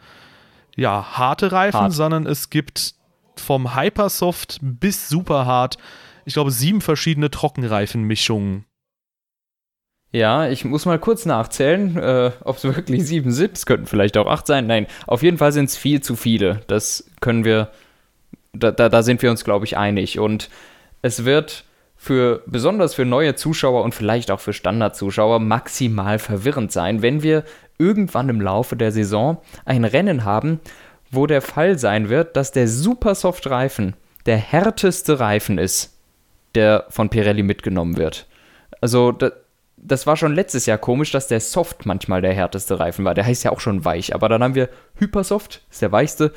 ja, 0.76 1.18
harte 1.18 1.52
Reifen, 1.52 1.80
Hart. 1.80 1.92
sondern 1.92 2.26
es 2.26 2.50
gibt 2.50 2.94
vom 3.37 3.75
Hypersoft 3.75 4.58
bis 4.62 5.08
Superhard, 5.08 5.78
ich 6.25 6.34
glaube, 6.34 6.50
sieben 6.50 6.80
verschiedene 6.80 7.30
Trockenreifenmischungen. 7.30 8.66
Ja, 10.12 10.49
ich 10.49 10.64
muss 10.64 10.87
mal 10.87 10.99
kurz 10.99 11.25
nachzählen, 11.25 11.96
äh, 11.96 12.32
ob 12.44 12.56
es 12.56 12.64
wirklich 12.64 13.06
sieben 13.06 13.30
sind. 13.30 13.56
Es 13.56 13.64
könnten 13.64 13.87
vielleicht 13.87 14.16
auch 14.16 14.26
acht 14.26 14.46
sein. 14.46 14.66
Nein, 14.66 14.87
auf 15.06 15.22
jeden 15.22 15.38
Fall 15.38 15.52
sind 15.52 15.66
es 15.66 15.76
viel 15.76 16.02
zu 16.02 16.16
viele. 16.16 16.62
Das 16.66 17.08
können 17.20 17.44
wir 17.44 17.70
da, 18.52 18.71
da, 18.71 18.88
da 18.88 19.02
sind 19.02 19.23
wir 19.23 19.30
uns, 19.30 19.45
glaube 19.45 19.64
ich, 19.64 19.76
einig. 19.76 20.19
Und 20.19 20.50
es 21.02 21.25
wird 21.25 21.64
für 21.97 22.42
besonders 22.47 22.95
für 22.95 23.04
neue 23.04 23.35
Zuschauer 23.35 23.85
und 23.85 23.95
vielleicht 23.95 24.30
auch 24.30 24.40
für 24.40 24.52
Standardzuschauer 24.52 25.38
maximal 25.38 26.19
verwirrend 26.19 26.73
sein, 26.73 27.02
wenn 27.02 27.23
wir 27.23 27.45
irgendwann 27.78 28.28
im 28.28 28.40
Laufe 28.40 28.76
der 28.76 28.92
Saison 28.92 29.38
ein 29.64 29.85
Rennen 29.85 30.25
haben, 30.25 30.61
wo 31.11 31.26
der 31.26 31.42
Fall 31.42 31.78
sein 31.78 32.09
wird, 32.09 32.37
dass 32.37 32.52
der 32.52 32.69
Supersoft 32.69 33.49
Reifen 33.49 33.97
der 34.26 34.37
härteste 34.37 35.19
Reifen 35.21 35.59
ist, 35.59 35.99
der 36.54 36.87
von 36.88 37.09
Pirelli 37.09 37.42
mitgenommen 37.42 37.97
wird. 37.97 38.26
Also 38.80 39.12
das, 39.12 39.33
das 39.76 40.07
war 40.07 40.16
schon 40.16 40.35
letztes 40.35 40.66
Jahr 40.66 40.78
komisch, 40.78 41.11
dass 41.11 41.26
der 41.26 41.40
Soft 41.40 41.87
manchmal 41.87 42.21
der 42.23 42.35
härteste 42.35 42.78
Reifen 42.78 43.04
war. 43.04 43.14
Der 43.14 43.26
heißt 43.26 43.45
ja 43.45 43.50
auch 43.50 43.61
schon 43.61 43.85
weich, 43.85 44.14
aber 44.14 44.28
dann 44.28 44.42
haben 44.42 44.54
wir 44.54 44.69
Hypersoft, 44.97 45.62
ist 45.71 45.83
der 45.83 45.92
weichste, 45.92 46.33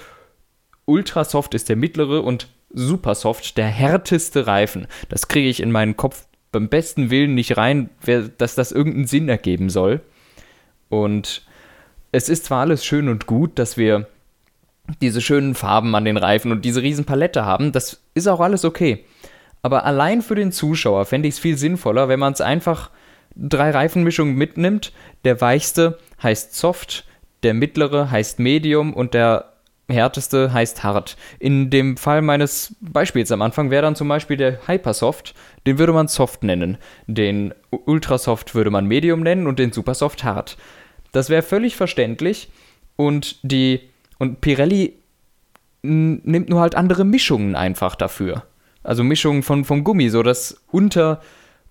Ultrasoft 0.85 1.53
ist 1.53 1.69
der 1.69 1.75
mittlere 1.75 2.23
und 2.23 2.47
Supersoft 2.69 3.57
der 3.57 3.67
härteste 3.67 4.47
Reifen. 4.47 4.87
Das 5.09 5.27
kriege 5.27 5.47
ich 5.47 5.61
in 5.61 5.71
meinen 5.71 5.95
Kopf 5.95 6.25
beim 6.51 6.69
besten 6.69 7.09
Willen 7.09 7.35
nicht 7.35 7.57
rein, 7.57 7.89
dass 8.37 8.55
das 8.55 8.71
irgendeinen 8.71 9.07
Sinn 9.07 9.29
ergeben 9.29 9.69
soll. 9.69 10.01
Und 10.89 11.43
es 12.11 12.29
ist 12.29 12.45
zwar 12.45 12.61
alles 12.61 12.85
schön 12.85 13.09
und 13.09 13.25
gut, 13.25 13.57
dass 13.57 13.77
wir 13.77 14.07
diese 15.01 15.21
schönen 15.21 15.55
Farben 15.55 15.95
an 15.95 16.05
den 16.05 16.17
Reifen 16.17 16.51
und 16.51 16.65
diese 16.65 16.81
riesen 16.81 17.05
Palette 17.05 17.45
haben, 17.45 17.71
das 17.71 18.03
ist 18.13 18.27
auch 18.27 18.39
alles 18.39 18.65
okay. 18.65 19.05
Aber 19.61 19.85
allein 19.85 20.21
für 20.21 20.35
den 20.35 20.51
Zuschauer 20.51 21.05
fände 21.05 21.27
ich 21.27 21.35
es 21.35 21.39
viel 21.39 21.57
sinnvoller, 21.57 22.09
wenn 22.09 22.19
man 22.19 22.33
es 22.33 22.41
einfach 22.41 22.89
drei 23.35 23.71
Reifenmischungen 23.71 24.35
mitnimmt. 24.35 24.91
Der 25.23 25.39
weichste 25.39 25.97
heißt 26.21 26.55
Soft, 26.55 27.05
der 27.43 27.53
mittlere 27.53 28.11
heißt 28.11 28.39
Medium 28.39 28.93
und 28.93 29.13
der 29.13 29.52
härteste 29.93 30.51
heißt 30.51 30.83
hart. 30.83 31.15
In 31.39 31.69
dem 31.69 31.95
Fall 31.97 32.21
meines 32.21 32.75
Beispiels 32.81 33.31
am 33.31 33.41
Anfang 33.41 33.71
wäre 33.71 33.83
dann 33.83 33.95
zum 33.95 34.07
Beispiel 34.07 34.37
der 34.37 34.67
Hypersoft, 34.67 35.33
den 35.65 35.77
würde 35.77 35.93
man 35.93 36.07
Soft 36.07 36.43
nennen. 36.43 36.77
Den 37.07 37.53
Ultrasoft 37.69 38.55
würde 38.55 38.71
man 38.71 38.85
Medium 38.85 39.21
nennen 39.21 39.47
und 39.47 39.59
den 39.59 39.71
Supersoft 39.71 40.23
hart. 40.23 40.57
Das 41.11 41.29
wäre 41.29 41.43
völlig 41.43 41.75
verständlich 41.75 42.49
und 42.95 43.37
die 43.43 43.81
und 44.19 44.41
Pirelli 44.41 44.97
nimmt 45.83 46.49
nur 46.49 46.61
halt 46.61 46.75
andere 46.75 47.03
Mischungen 47.03 47.55
einfach 47.55 47.95
dafür. 47.95 48.43
Also 48.83 49.03
Mischungen 49.03 49.43
von, 49.43 49.65
von 49.65 49.83
Gummi, 49.83 50.09
so 50.09 50.23
dass 50.23 50.61
unter, 50.71 51.21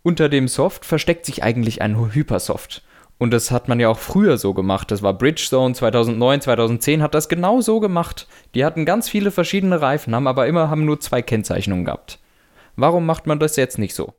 unter 0.02 0.28
dem 0.28 0.48
Soft 0.48 0.84
versteckt 0.84 1.26
sich 1.26 1.42
eigentlich 1.42 1.82
ein 1.82 2.14
Hypersoft. 2.14 2.82
Und 3.18 3.32
das 3.32 3.50
hat 3.50 3.68
man 3.68 3.78
ja 3.78 3.88
auch 3.88 3.98
früher 3.98 4.36
so 4.36 4.52
gemacht. 4.52 4.90
Das 4.90 5.02
war 5.02 5.12
Bridgestone 5.12 5.74
2009, 5.74 6.40
2010 6.40 7.02
hat 7.02 7.14
das 7.14 7.28
genau 7.28 7.60
so 7.60 7.78
gemacht. 7.78 8.26
Die 8.54 8.64
hatten 8.64 8.84
ganz 8.84 9.08
viele 9.08 9.30
verschiedene 9.30 9.80
Reifen, 9.80 10.14
haben 10.14 10.26
aber 10.26 10.46
immer 10.46 10.70
haben 10.70 10.84
nur 10.84 10.98
zwei 11.00 11.22
Kennzeichnungen 11.22 11.84
gehabt. 11.84 12.18
Warum 12.74 13.06
macht 13.06 13.26
man 13.26 13.38
das 13.38 13.56
jetzt 13.56 13.78
nicht 13.78 13.94
so? 13.94 14.14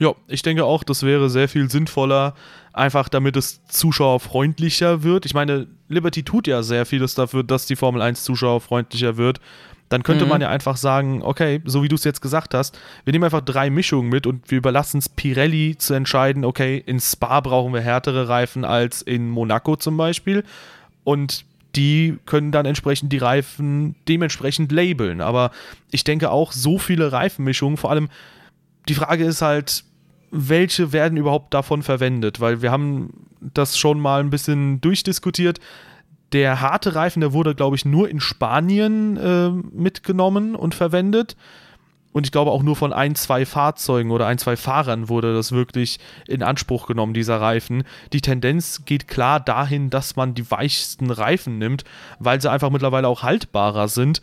Ja, 0.00 0.14
ich 0.28 0.42
denke 0.42 0.64
auch, 0.64 0.84
das 0.84 1.02
wäre 1.02 1.28
sehr 1.28 1.48
viel 1.48 1.70
sinnvoller, 1.70 2.34
einfach 2.72 3.08
damit 3.08 3.36
es 3.36 3.64
zuschauerfreundlicher 3.66 5.02
wird. 5.02 5.26
Ich 5.26 5.34
meine, 5.34 5.66
Liberty 5.88 6.22
tut 6.22 6.46
ja 6.46 6.62
sehr 6.62 6.86
vieles 6.86 7.14
dafür, 7.14 7.42
dass 7.42 7.66
die 7.66 7.74
Formel 7.74 8.00
1 8.00 8.22
zuschauerfreundlicher 8.22 9.16
wird 9.16 9.40
dann 9.88 10.02
könnte 10.02 10.24
mhm. 10.24 10.30
man 10.30 10.40
ja 10.40 10.48
einfach 10.48 10.76
sagen, 10.76 11.22
okay, 11.22 11.60
so 11.64 11.82
wie 11.82 11.88
du 11.88 11.96
es 11.96 12.04
jetzt 12.04 12.20
gesagt 12.20 12.54
hast, 12.54 12.78
wir 13.04 13.12
nehmen 13.12 13.24
einfach 13.24 13.40
drei 13.40 13.70
Mischungen 13.70 14.10
mit 14.10 14.26
und 14.26 14.50
wir 14.50 14.58
überlassen 14.58 14.98
es 14.98 15.08
Pirelli 15.08 15.76
zu 15.78 15.94
entscheiden, 15.94 16.44
okay, 16.44 16.82
in 16.84 17.00
Spa 17.00 17.40
brauchen 17.40 17.72
wir 17.72 17.80
härtere 17.80 18.28
Reifen 18.28 18.64
als 18.64 19.02
in 19.02 19.30
Monaco 19.30 19.76
zum 19.76 19.96
Beispiel. 19.96 20.44
Und 21.04 21.44
die 21.74 22.18
können 22.26 22.52
dann 22.52 22.66
entsprechend 22.66 23.12
die 23.12 23.18
Reifen 23.18 23.94
dementsprechend 24.08 24.72
labeln. 24.72 25.20
Aber 25.20 25.52
ich 25.90 26.04
denke 26.04 26.30
auch, 26.30 26.52
so 26.52 26.78
viele 26.78 27.12
Reifenmischungen, 27.12 27.76
vor 27.76 27.90
allem 27.90 28.08
die 28.88 28.94
Frage 28.94 29.24
ist 29.24 29.42
halt, 29.42 29.84
welche 30.30 30.92
werden 30.92 31.16
überhaupt 31.16 31.54
davon 31.54 31.82
verwendet? 31.82 32.40
Weil 32.40 32.62
wir 32.62 32.70
haben 32.70 33.26
das 33.40 33.78
schon 33.78 34.00
mal 34.00 34.20
ein 34.20 34.30
bisschen 34.30 34.80
durchdiskutiert. 34.80 35.60
Der 36.32 36.60
harte 36.60 36.94
Reifen, 36.94 37.20
der 37.20 37.32
wurde, 37.32 37.54
glaube 37.54 37.76
ich, 37.76 37.84
nur 37.84 38.08
in 38.08 38.20
Spanien 38.20 39.16
äh, 39.16 39.50
mitgenommen 39.50 40.54
und 40.54 40.74
verwendet. 40.74 41.36
Und 42.12 42.26
ich 42.26 42.32
glaube 42.32 42.50
auch 42.50 42.62
nur 42.62 42.74
von 42.74 42.92
ein, 42.92 43.14
zwei 43.14 43.46
Fahrzeugen 43.46 44.10
oder 44.10 44.26
ein, 44.26 44.38
zwei 44.38 44.56
Fahrern 44.56 45.08
wurde 45.08 45.34
das 45.34 45.52
wirklich 45.52 46.00
in 46.26 46.42
Anspruch 46.42 46.86
genommen, 46.86 47.14
dieser 47.14 47.40
Reifen. 47.40 47.84
Die 48.12 48.20
Tendenz 48.20 48.84
geht 48.84 49.08
klar 49.08 49.40
dahin, 49.40 49.90
dass 49.90 50.16
man 50.16 50.34
die 50.34 50.50
weichsten 50.50 51.10
Reifen 51.10 51.58
nimmt, 51.58 51.84
weil 52.18 52.40
sie 52.40 52.50
einfach 52.50 52.70
mittlerweile 52.70 53.08
auch 53.08 53.22
haltbarer 53.22 53.88
sind. 53.88 54.22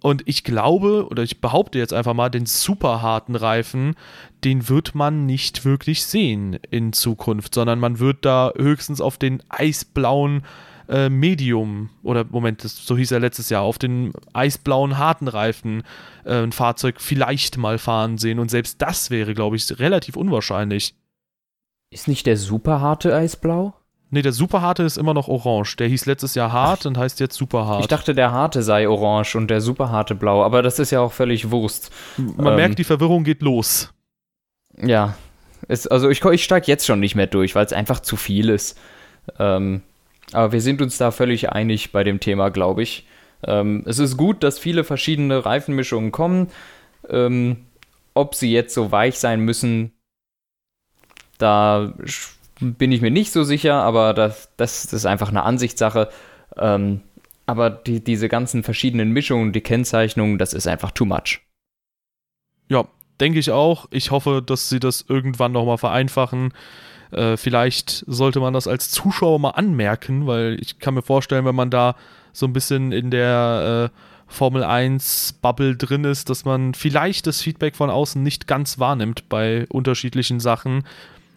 Und 0.00 0.22
ich 0.26 0.44
glaube, 0.44 1.06
oder 1.10 1.22
ich 1.22 1.40
behaupte 1.40 1.78
jetzt 1.78 1.92
einfach 1.92 2.14
mal, 2.14 2.28
den 2.28 2.46
super 2.46 3.02
harten 3.02 3.34
Reifen, 3.36 3.94
den 4.44 4.68
wird 4.68 4.94
man 4.94 5.26
nicht 5.26 5.64
wirklich 5.64 6.04
sehen 6.04 6.58
in 6.70 6.92
Zukunft, 6.92 7.54
sondern 7.54 7.80
man 7.80 7.98
wird 7.98 8.24
da 8.24 8.52
höchstens 8.56 9.00
auf 9.00 9.18
den 9.18 9.42
eisblauen 9.48 10.44
äh, 10.88 11.08
Medium 11.08 11.90
oder 12.02 12.24
Moment, 12.24 12.64
das, 12.64 12.86
so 12.86 12.96
hieß 12.96 13.12
er 13.12 13.20
letztes 13.20 13.50
Jahr, 13.50 13.62
auf 13.62 13.78
den 13.78 14.12
eisblauen 14.32 14.98
harten 14.98 15.28
Reifen 15.28 15.82
äh, 16.24 16.42
ein 16.42 16.52
Fahrzeug 16.52 17.00
vielleicht 17.00 17.56
mal 17.56 17.78
fahren 17.78 18.18
sehen 18.18 18.38
und 18.38 18.50
selbst 18.50 18.80
das 18.82 19.10
wäre, 19.10 19.34
glaube 19.34 19.56
ich, 19.56 19.78
relativ 19.78 20.16
unwahrscheinlich. 20.16 20.94
Ist 21.90 22.08
nicht 22.08 22.26
der 22.26 22.36
superharte 22.36 23.14
Eisblau? 23.14 23.74
Nee, 24.10 24.22
der 24.22 24.32
superharte 24.32 24.84
ist 24.84 24.96
immer 24.96 25.12
noch 25.12 25.26
orange. 25.26 25.76
Der 25.76 25.88
hieß 25.88 26.06
letztes 26.06 26.36
Jahr 26.36 26.52
hart 26.52 26.80
Ach, 26.82 26.86
und 26.86 26.98
heißt 26.98 27.18
jetzt 27.18 27.34
superhart. 27.34 27.80
Ich 27.80 27.88
dachte, 27.88 28.14
der 28.14 28.30
harte 28.30 28.62
sei 28.62 28.88
orange 28.88 29.34
und 29.34 29.48
der 29.48 29.60
superharte 29.60 30.14
blau, 30.14 30.44
aber 30.44 30.62
das 30.62 30.78
ist 30.78 30.92
ja 30.92 31.00
auch 31.00 31.12
völlig 31.12 31.50
Wurst. 31.50 31.90
Man 32.16 32.46
ähm, 32.46 32.56
merkt, 32.56 32.78
die 32.78 32.84
Verwirrung 32.84 33.24
geht 33.24 33.42
los. 33.42 33.92
Ja. 34.80 35.16
Es, 35.66 35.86
also 35.86 36.10
ich, 36.10 36.24
ich 36.24 36.44
steige 36.44 36.66
jetzt 36.66 36.86
schon 36.86 37.00
nicht 37.00 37.14
mehr 37.14 37.26
durch, 37.26 37.54
weil 37.54 37.64
es 37.64 37.72
einfach 37.72 38.00
zu 38.00 38.16
viel 38.16 38.50
ist. 38.50 38.78
Ähm, 39.38 39.82
aber 40.34 40.52
wir 40.52 40.60
sind 40.60 40.82
uns 40.82 40.98
da 40.98 41.10
völlig 41.10 41.50
einig 41.50 41.92
bei 41.92 42.04
dem 42.04 42.20
Thema, 42.20 42.50
glaube 42.50 42.82
ich. 42.82 43.06
Ähm, 43.46 43.82
es 43.86 43.98
ist 43.98 44.16
gut, 44.16 44.42
dass 44.42 44.58
viele 44.58 44.84
verschiedene 44.84 45.44
Reifenmischungen 45.44 46.12
kommen. 46.12 46.50
Ähm, 47.08 47.66
ob 48.14 48.34
sie 48.34 48.52
jetzt 48.52 48.74
so 48.74 48.92
weich 48.92 49.18
sein 49.18 49.40
müssen, 49.40 49.92
da 51.38 51.92
bin 52.60 52.92
ich 52.92 53.00
mir 53.00 53.10
nicht 53.10 53.32
so 53.32 53.42
sicher, 53.42 53.74
aber 53.74 54.14
das, 54.14 54.50
das 54.56 54.92
ist 54.92 55.06
einfach 55.06 55.28
eine 55.28 55.42
Ansichtssache. 55.42 56.08
Ähm, 56.56 57.00
aber 57.46 57.70
die, 57.70 58.02
diese 58.02 58.28
ganzen 58.28 58.62
verschiedenen 58.62 59.10
Mischungen, 59.10 59.52
die 59.52 59.60
Kennzeichnungen, 59.60 60.38
das 60.38 60.54
ist 60.54 60.66
einfach 60.66 60.92
too 60.92 61.04
much. 61.04 61.40
Ja, 62.68 62.86
denke 63.20 63.38
ich 63.38 63.50
auch. 63.50 63.86
Ich 63.90 64.10
hoffe, 64.10 64.42
dass 64.44 64.68
sie 64.68 64.80
das 64.80 65.04
irgendwann 65.06 65.52
nochmal 65.52 65.78
vereinfachen. 65.78 66.54
Äh, 67.14 67.36
vielleicht 67.36 68.04
sollte 68.06 68.40
man 68.40 68.52
das 68.52 68.66
als 68.66 68.90
Zuschauer 68.90 69.38
mal 69.38 69.50
anmerken, 69.50 70.26
weil 70.26 70.58
ich 70.60 70.78
kann 70.78 70.94
mir 70.94 71.02
vorstellen, 71.02 71.44
wenn 71.44 71.54
man 71.54 71.70
da 71.70 71.96
so 72.32 72.46
ein 72.46 72.52
bisschen 72.52 72.92
in 72.92 73.10
der 73.10 73.90
äh, 73.92 73.98
Formel 74.26 74.64
1 74.64 75.38
Bubble 75.40 75.76
drin 75.76 76.04
ist, 76.04 76.30
dass 76.30 76.44
man 76.44 76.74
vielleicht 76.74 77.26
das 77.26 77.40
Feedback 77.40 77.76
von 77.76 77.90
außen 77.90 78.22
nicht 78.22 78.46
ganz 78.46 78.78
wahrnimmt 78.78 79.28
bei 79.28 79.66
unterschiedlichen 79.68 80.40
Sachen. 80.40 80.84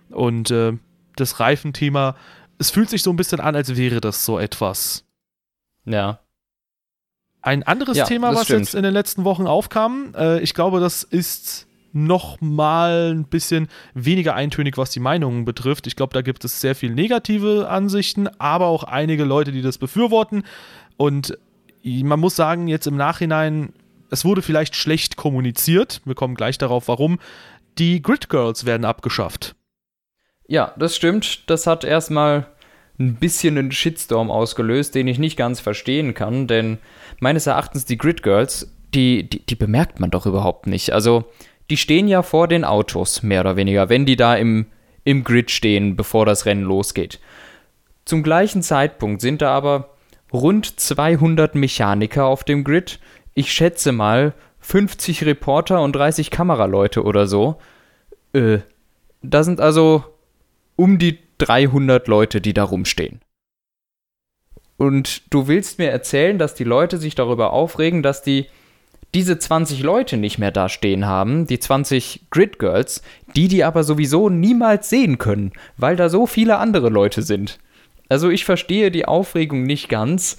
Und 0.09 0.51
äh, 0.51 0.73
das 1.15 1.39
Reifenthema, 1.39 2.15
es 2.57 2.71
fühlt 2.71 2.89
sich 2.89 3.03
so 3.03 3.11
ein 3.11 3.15
bisschen 3.17 3.39
an, 3.39 3.55
als 3.55 3.75
wäre 3.75 4.01
das 4.01 4.25
so 4.25 4.39
etwas. 4.39 5.03
Ja. 5.85 6.19
Ein 7.41 7.63
anderes 7.63 7.97
Ja, 7.97 8.05
Thema, 8.05 8.33
was 8.33 8.45
stimmt. 8.45 8.61
jetzt 8.61 8.75
in 8.75 8.83
den 8.83 8.93
letzten 8.93 9.23
Wochen 9.23 9.47
aufkam, 9.47 10.13
äh, 10.17 10.39
ich 10.39 10.53
glaube, 10.53 10.79
das 10.79 11.03
ist 11.03 11.67
noch 12.05 12.39
mal 12.41 13.11
ein 13.13 13.25
bisschen 13.25 13.67
weniger 13.93 14.35
eintönig, 14.35 14.77
was 14.77 14.91
die 14.91 14.99
Meinungen 14.99 15.45
betrifft. 15.45 15.87
Ich 15.87 15.95
glaube, 15.95 16.13
da 16.13 16.21
gibt 16.21 16.45
es 16.45 16.61
sehr 16.61 16.75
viel 16.75 16.93
negative 16.93 17.67
Ansichten, 17.69 18.27
aber 18.39 18.67
auch 18.67 18.83
einige 18.83 19.23
Leute, 19.23 19.51
die 19.51 19.61
das 19.61 19.77
befürworten. 19.77 20.43
Und 20.97 21.37
man 21.83 22.19
muss 22.19 22.35
sagen, 22.35 22.67
jetzt 22.67 22.87
im 22.87 22.97
Nachhinein, 22.97 23.73
es 24.09 24.25
wurde 24.25 24.41
vielleicht 24.41 24.75
schlecht 24.75 25.17
kommuniziert. 25.17 26.01
Wir 26.05 26.15
kommen 26.15 26.35
gleich 26.35 26.57
darauf, 26.57 26.87
warum. 26.87 27.19
Die 27.77 28.01
Grid 28.01 28.29
Girls 28.29 28.65
werden 28.65 28.85
abgeschafft. 28.85 29.55
Ja, 30.47 30.73
das 30.77 30.95
stimmt. 30.95 31.49
Das 31.49 31.67
hat 31.67 31.83
erstmal 31.83 32.47
ein 32.99 33.15
bisschen 33.15 33.57
einen 33.57 33.71
Shitstorm 33.71 34.31
ausgelöst, 34.31 34.95
den 34.95 35.07
ich 35.07 35.19
nicht 35.19 35.37
ganz 35.37 35.59
verstehen 35.59 36.13
kann, 36.13 36.47
denn 36.47 36.79
meines 37.19 37.45
Erachtens 37.45 37.85
die 37.85 37.97
Grid 37.97 38.23
Girls, 38.23 38.73
die, 38.93 39.29
die, 39.29 39.45
die 39.45 39.55
bemerkt 39.55 39.99
man 39.99 40.09
doch 40.09 40.25
überhaupt 40.25 40.65
nicht. 40.67 40.91
Also, 40.93 41.25
die 41.69 41.77
stehen 41.77 42.07
ja 42.07 42.21
vor 42.23 42.47
den 42.47 42.63
Autos, 42.63 43.23
mehr 43.23 43.41
oder 43.41 43.55
weniger, 43.55 43.89
wenn 43.89 44.05
die 44.05 44.15
da 44.15 44.35
im, 44.35 44.67
im 45.03 45.23
Grid 45.23 45.51
stehen, 45.51 45.95
bevor 45.95 46.25
das 46.25 46.45
Rennen 46.45 46.63
losgeht. 46.63 47.19
Zum 48.05 48.23
gleichen 48.23 48.61
Zeitpunkt 48.61 49.21
sind 49.21 49.41
da 49.41 49.51
aber 49.51 49.89
rund 50.31 50.79
200 50.79 51.55
Mechaniker 51.55 52.25
auf 52.25 52.43
dem 52.43 52.63
Grid. 52.63 52.99
Ich 53.33 53.51
schätze 53.51 53.91
mal 53.91 54.33
50 54.59 55.25
Reporter 55.25 55.81
und 55.81 55.93
30 55.93 56.31
Kameraleute 56.31 57.03
oder 57.03 57.27
so. 57.27 57.57
Äh, 58.33 58.59
da 59.21 59.43
sind 59.43 59.59
also 59.59 60.03
um 60.75 60.99
die 60.99 61.19
300 61.39 62.07
Leute, 62.07 62.41
die 62.41 62.53
da 62.53 62.63
rumstehen. 62.63 63.21
Und 64.77 65.33
du 65.33 65.47
willst 65.47 65.79
mir 65.79 65.89
erzählen, 65.89 66.37
dass 66.37 66.53
die 66.53 66.63
Leute 66.63 66.97
sich 66.97 67.15
darüber 67.15 67.51
aufregen, 67.51 68.03
dass 68.03 68.21
die 68.21 68.47
diese 69.13 69.39
20 69.39 69.81
Leute 69.83 70.17
nicht 70.17 70.37
mehr 70.37 70.51
da 70.51 70.69
stehen 70.69 71.05
haben, 71.05 71.47
die 71.47 71.59
20 71.59 72.27
Grid 72.29 72.59
Girls, 72.59 73.01
die 73.35 73.47
die 73.47 73.63
aber 73.63 73.83
sowieso 73.83 74.29
niemals 74.29 74.89
sehen 74.89 75.17
können, 75.17 75.53
weil 75.77 75.95
da 75.95 76.09
so 76.09 76.27
viele 76.27 76.57
andere 76.57 76.89
Leute 76.89 77.21
sind. 77.21 77.59
Also 78.09 78.29
ich 78.29 78.45
verstehe 78.45 78.91
die 78.91 79.05
Aufregung 79.05 79.63
nicht 79.63 79.89
ganz 79.89 80.37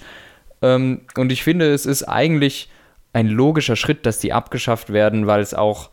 ähm, 0.61 1.01
und 1.15 1.31
ich 1.31 1.43
finde, 1.43 1.73
es 1.73 1.85
ist 1.85 2.03
eigentlich 2.03 2.69
ein 3.13 3.27
logischer 3.27 3.75
Schritt, 3.75 4.05
dass 4.05 4.19
die 4.19 4.33
abgeschafft 4.33 4.91
werden, 4.93 5.27
weil 5.27 5.41
es 5.41 5.53
auch 5.53 5.89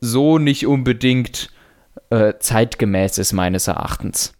so 0.00 0.38
nicht 0.38 0.66
unbedingt 0.66 1.50
äh, 2.10 2.34
zeitgemäß 2.38 3.18
ist, 3.18 3.32
meines 3.32 3.66
Erachtens. 3.66 4.34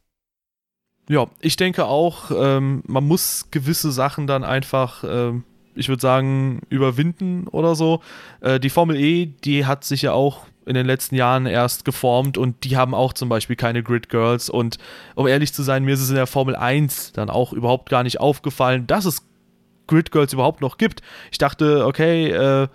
Ja, 1.08 1.26
ich 1.40 1.56
denke 1.56 1.86
auch, 1.86 2.30
ähm, 2.30 2.82
man 2.86 3.04
muss 3.04 3.48
gewisse 3.50 3.90
Sachen 3.90 4.26
dann 4.26 4.44
einfach, 4.44 5.02
ähm, 5.04 5.44
ich 5.74 5.88
würde 5.88 6.00
sagen, 6.00 6.60
überwinden 6.68 7.46
oder 7.48 7.74
so. 7.74 8.00
Äh, 8.40 8.60
die 8.60 8.70
Formel 8.70 8.96
E, 8.96 9.26
die 9.26 9.66
hat 9.66 9.84
sich 9.84 10.02
ja 10.02 10.12
auch 10.12 10.46
in 10.66 10.74
den 10.74 10.86
letzten 10.86 11.16
Jahren 11.16 11.46
erst 11.46 11.84
geformt 11.84 12.38
und 12.38 12.64
die 12.64 12.76
haben 12.76 12.94
auch 12.94 13.12
zum 13.12 13.28
Beispiel 13.28 13.56
keine 13.56 13.82
Grid 13.82 14.08
Girls. 14.08 14.50
Und 14.50 14.78
um 15.14 15.26
ehrlich 15.26 15.52
zu 15.52 15.62
sein, 15.62 15.84
mir 15.84 15.94
ist 15.94 16.00
es 16.00 16.10
in 16.10 16.16
der 16.16 16.26
Formel 16.26 16.54
1 16.54 17.12
dann 17.12 17.30
auch 17.30 17.52
überhaupt 17.52 17.88
gar 17.88 18.02
nicht 18.02 18.20
aufgefallen, 18.20 18.86
dass 18.86 19.04
es 19.04 19.26
Grid 19.86 20.12
Girls 20.12 20.32
überhaupt 20.32 20.60
noch 20.60 20.78
gibt. 20.78 21.02
Ich 21.32 21.38
dachte, 21.38 21.86
okay, 21.86 22.28
äh, 22.30 22.68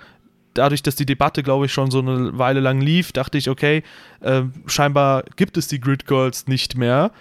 dadurch, 0.53 0.83
dass 0.83 0.95
die 0.95 1.05
Debatte, 1.05 1.43
glaube 1.43 1.67
ich, 1.67 1.73
schon 1.73 1.91
so 1.91 1.99
eine 1.99 2.37
Weile 2.37 2.59
lang 2.59 2.81
lief, 2.81 3.11
dachte 3.11 3.37
ich, 3.37 3.49
okay, 3.49 3.83
äh, 4.21 4.43
scheinbar 4.65 5.23
gibt 5.35 5.57
es 5.57 5.67
die 5.67 5.79
Grid 5.79 6.07
Girls 6.07 6.47
nicht 6.47 6.75
mehr. 6.75 7.11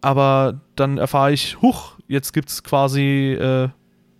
Aber 0.00 0.60
dann 0.76 0.98
erfahre 0.98 1.32
ich, 1.32 1.60
huch, 1.62 1.96
jetzt 2.06 2.32
gibt 2.32 2.50
es 2.50 2.62
quasi 2.62 3.32
äh, 3.32 3.68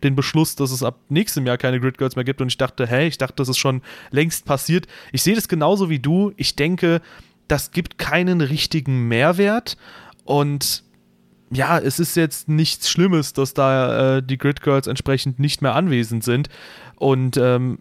den 0.04 0.14
Beschluss, 0.14 0.56
dass 0.56 0.70
es 0.70 0.82
ab 0.82 0.98
nächstem 1.08 1.46
Jahr 1.46 1.58
keine 1.58 1.80
Grid 1.80 1.98
Girls 1.98 2.16
mehr 2.16 2.24
gibt. 2.24 2.40
Und 2.40 2.48
ich 2.48 2.58
dachte, 2.58 2.86
hey, 2.86 3.06
ich 3.08 3.18
dachte, 3.18 3.36
das 3.36 3.48
ist 3.48 3.58
schon 3.58 3.82
längst 4.10 4.44
passiert. 4.44 4.86
Ich 5.12 5.22
sehe 5.22 5.34
das 5.34 5.48
genauso 5.48 5.90
wie 5.90 5.98
du. 5.98 6.32
Ich 6.36 6.56
denke, 6.56 7.00
das 7.48 7.70
gibt 7.70 7.98
keinen 7.98 8.40
richtigen 8.40 9.08
Mehrwert. 9.08 9.76
Und 10.24 10.84
ja, 11.50 11.78
es 11.78 11.98
ist 11.98 12.16
jetzt 12.16 12.48
nichts 12.48 12.88
Schlimmes, 12.88 13.32
dass 13.34 13.54
da 13.54 14.16
äh, 14.16 14.22
die 14.22 14.38
Grid 14.38 14.62
Girls 14.62 14.86
entsprechend 14.86 15.38
nicht 15.38 15.60
mehr 15.60 15.74
anwesend 15.74 16.24
sind. 16.24 16.48
Und 16.96 17.36
ähm, 17.36 17.78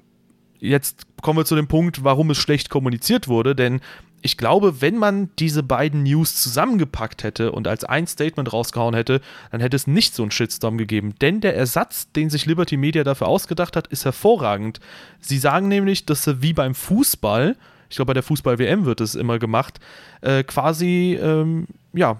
jetzt 0.59 1.05
kommen 1.21 1.39
wir 1.39 1.45
zu 1.45 1.55
dem 1.55 1.67
Punkt, 1.67 2.03
warum 2.03 2.29
es 2.31 2.37
schlecht 2.37 2.69
kommuniziert 2.69 3.27
wurde, 3.27 3.55
denn 3.55 3.79
ich 4.21 4.37
glaube, 4.37 4.81
wenn 4.81 4.97
man 4.97 5.29
diese 5.39 5.63
beiden 5.63 6.03
News 6.03 6.35
zusammengepackt 6.35 7.23
hätte 7.23 7.51
und 7.51 7.67
als 7.67 7.83
ein 7.83 8.07
Statement 8.07 8.53
rausgehauen 8.53 8.93
hätte, 8.93 9.21
dann 9.51 9.61
hätte 9.61 9.75
es 9.75 9.87
nicht 9.87 10.13
so 10.13 10.23
einen 10.23 10.31
Shitstorm 10.31 10.77
gegeben. 10.77 11.15
Denn 11.21 11.41
der 11.41 11.55
Ersatz, 11.55 12.11
den 12.11 12.29
sich 12.29 12.45
Liberty 12.45 12.77
Media 12.77 13.03
dafür 13.03 13.27
ausgedacht 13.27 13.75
hat, 13.75 13.87
ist 13.87 14.05
hervorragend. 14.05 14.79
Sie 15.19 15.37
sagen 15.37 15.67
nämlich, 15.67 16.05
dass 16.05 16.23
sie 16.23 16.41
wie 16.41 16.53
beim 16.53 16.75
Fußball, 16.75 17.55
ich 17.89 17.95
glaube, 17.95 18.09
bei 18.09 18.13
der 18.13 18.23
Fußball-WM 18.23 18.85
wird 18.85 19.01
es 19.01 19.15
immer 19.15 19.39
gemacht, 19.39 19.79
äh, 20.21 20.43
quasi, 20.43 21.17
ähm, 21.21 21.67
ja, 21.93 22.19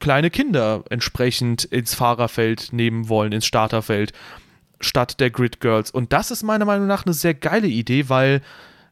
kleine 0.00 0.30
Kinder 0.30 0.84
entsprechend 0.90 1.64
ins 1.64 1.94
Fahrerfeld 1.94 2.72
nehmen 2.72 3.08
wollen, 3.08 3.32
ins 3.32 3.46
Starterfeld, 3.46 4.12
statt 4.80 5.18
der 5.18 5.30
Grid 5.30 5.60
Girls. 5.60 5.90
Und 5.90 6.12
das 6.12 6.30
ist 6.30 6.42
meiner 6.42 6.64
Meinung 6.64 6.86
nach 6.86 7.04
eine 7.04 7.14
sehr 7.14 7.34
geile 7.34 7.66
Idee, 7.66 8.08
weil, 8.08 8.42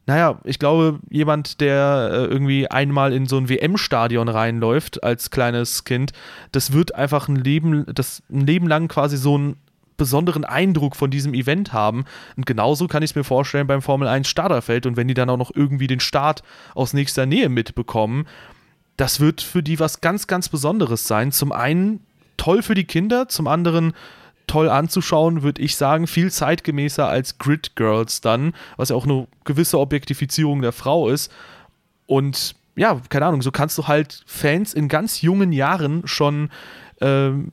naja, 0.07 0.39
ich 0.45 0.57
glaube, 0.57 0.99
jemand, 1.09 1.59
der 1.59 2.09
äh, 2.11 2.15
irgendwie 2.25 2.71
einmal 2.71 3.11
in 3.11 3.25
so 3.25 3.37
ein 3.37 3.49
WM-Stadion 3.49 4.29
reinläuft 4.29 5.03
als 5.03 5.31
kleines 5.31 5.83
Kind, 5.83 6.13
das 6.53 6.71
wird 6.71 6.95
einfach 6.95 7.27
ein 7.27 7.35
Leben, 7.35 7.85
das 7.93 8.23
ein 8.31 8.47
Leben 8.47 8.67
lang 8.67 8.87
quasi 8.87 9.17
so 9.17 9.35
einen 9.35 9.57
besonderen 9.97 10.45
Eindruck 10.45 10.95
von 10.95 11.11
diesem 11.11 11.33
Event 11.33 11.73
haben. 11.73 12.05
Und 12.37 12.45
genauso 12.45 12.87
kann 12.87 13.03
ich 13.03 13.11
es 13.11 13.15
mir 13.15 13.25
vorstellen 13.25 13.67
beim 13.67 13.81
Formel 13.81 14.07
1 14.07 14.27
Starterfeld. 14.29 14.85
Und 14.85 14.95
wenn 14.95 15.09
die 15.09 15.13
dann 15.13 15.29
auch 15.29 15.37
noch 15.37 15.51
irgendwie 15.53 15.87
den 15.87 15.99
Start 15.99 16.41
aus 16.73 16.93
nächster 16.93 17.25
Nähe 17.25 17.49
mitbekommen, 17.49 18.27
das 18.95 19.19
wird 19.19 19.41
für 19.41 19.61
die 19.61 19.79
was 19.79 19.99
ganz, 19.99 20.27
ganz 20.27 20.47
Besonderes 20.47 21.05
sein. 21.07 21.33
Zum 21.33 21.51
einen 21.51 21.99
toll 22.37 22.61
für 22.61 22.75
die 22.75 22.85
Kinder, 22.85 23.27
zum 23.27 23.47
anderen 23.47 23.93
toll 24.47 24.69
anzuschauen, 24.69 25.43
würde 25.43 25.61
ich 25.61 25.75
sagen, 25.75 26.07
viel 26.07 26.31
zeitgemäßer 26.31 27.07
als 27.07 27.37
Grid 27.37 27.75
Girls 27.75 28.21
dann, 28.21 28.53
was 28.77 28.89
ja 28.89 28.95
auch 28.95 29.05
eine 29.05 29.27
gewisse 29.43 29.79
Objektifizierung 29.79 30.61
der 30.61 30.71
Frau 30.71 31.09
ist. 31.09 31.31
Und 32.05 32.55
ja, 32.75 32.99
keine 33.09 33.25
Ahnung, 33.25 33.41
so 33.41 33.51
kannst 33.51 33.77
du 33.77 33.87
halt 33.87 34.23
Fans 34.25 34.73
in 34.73 34.87
ganz 34.87 35.21
jungen 35.21 35.51
Jahren 35.51 36.07
schon 36.07 36.49
ähm, 37.01 37.51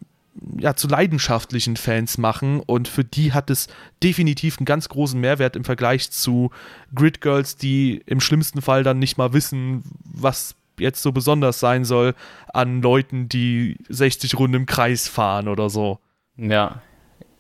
ja, 0.59 0.75
zu 0.75 0.89
leidenschaftlichen 0.89 1.77
Fans 1.77 2.19
machen 2.19 2.61
und 2.61 2.89
für 2.89 3.05
die 3.05 3.33
hat 3.33 3.51
es 3.51 3.69
definitiv 4.03 4.59
einen 4.59 4.67
ganz 4.67 4.89
großen 4.89 5.21
Mehrwert 5.21 5.57
im 5.57 5.65
Vergleich 5.65 6.11
zu 6.11 6.51
Grid 6.95 7.21
Girls, 7.21 7.57
die 7.57 8.03
im 8.07 8.21
schlimmsten 8.21 8.61
Fall 8.61 8.83
dann 8.83 8.99
nicht 8.99 9.17
mal 9.17 9.33
wissen, 9.33 9.85
was 10.05 10.57
jetzt 10.79 11.03
so 11.03 11.13
besonders 11.13 11.61
sein 11.61 11.85
soll 11.85 12.15
an 12.53 12.83
Leuten, 12.83 13.29
die 13.29 13.77
60 13.89 14.37
Runden 14.39 14.57
im 14.57 14.67
Kreis 14.67 15.09
fahren 15.09 15.49
oder 15.49 15.71
so. 15.71 16.01
Ja. 16.37 16.83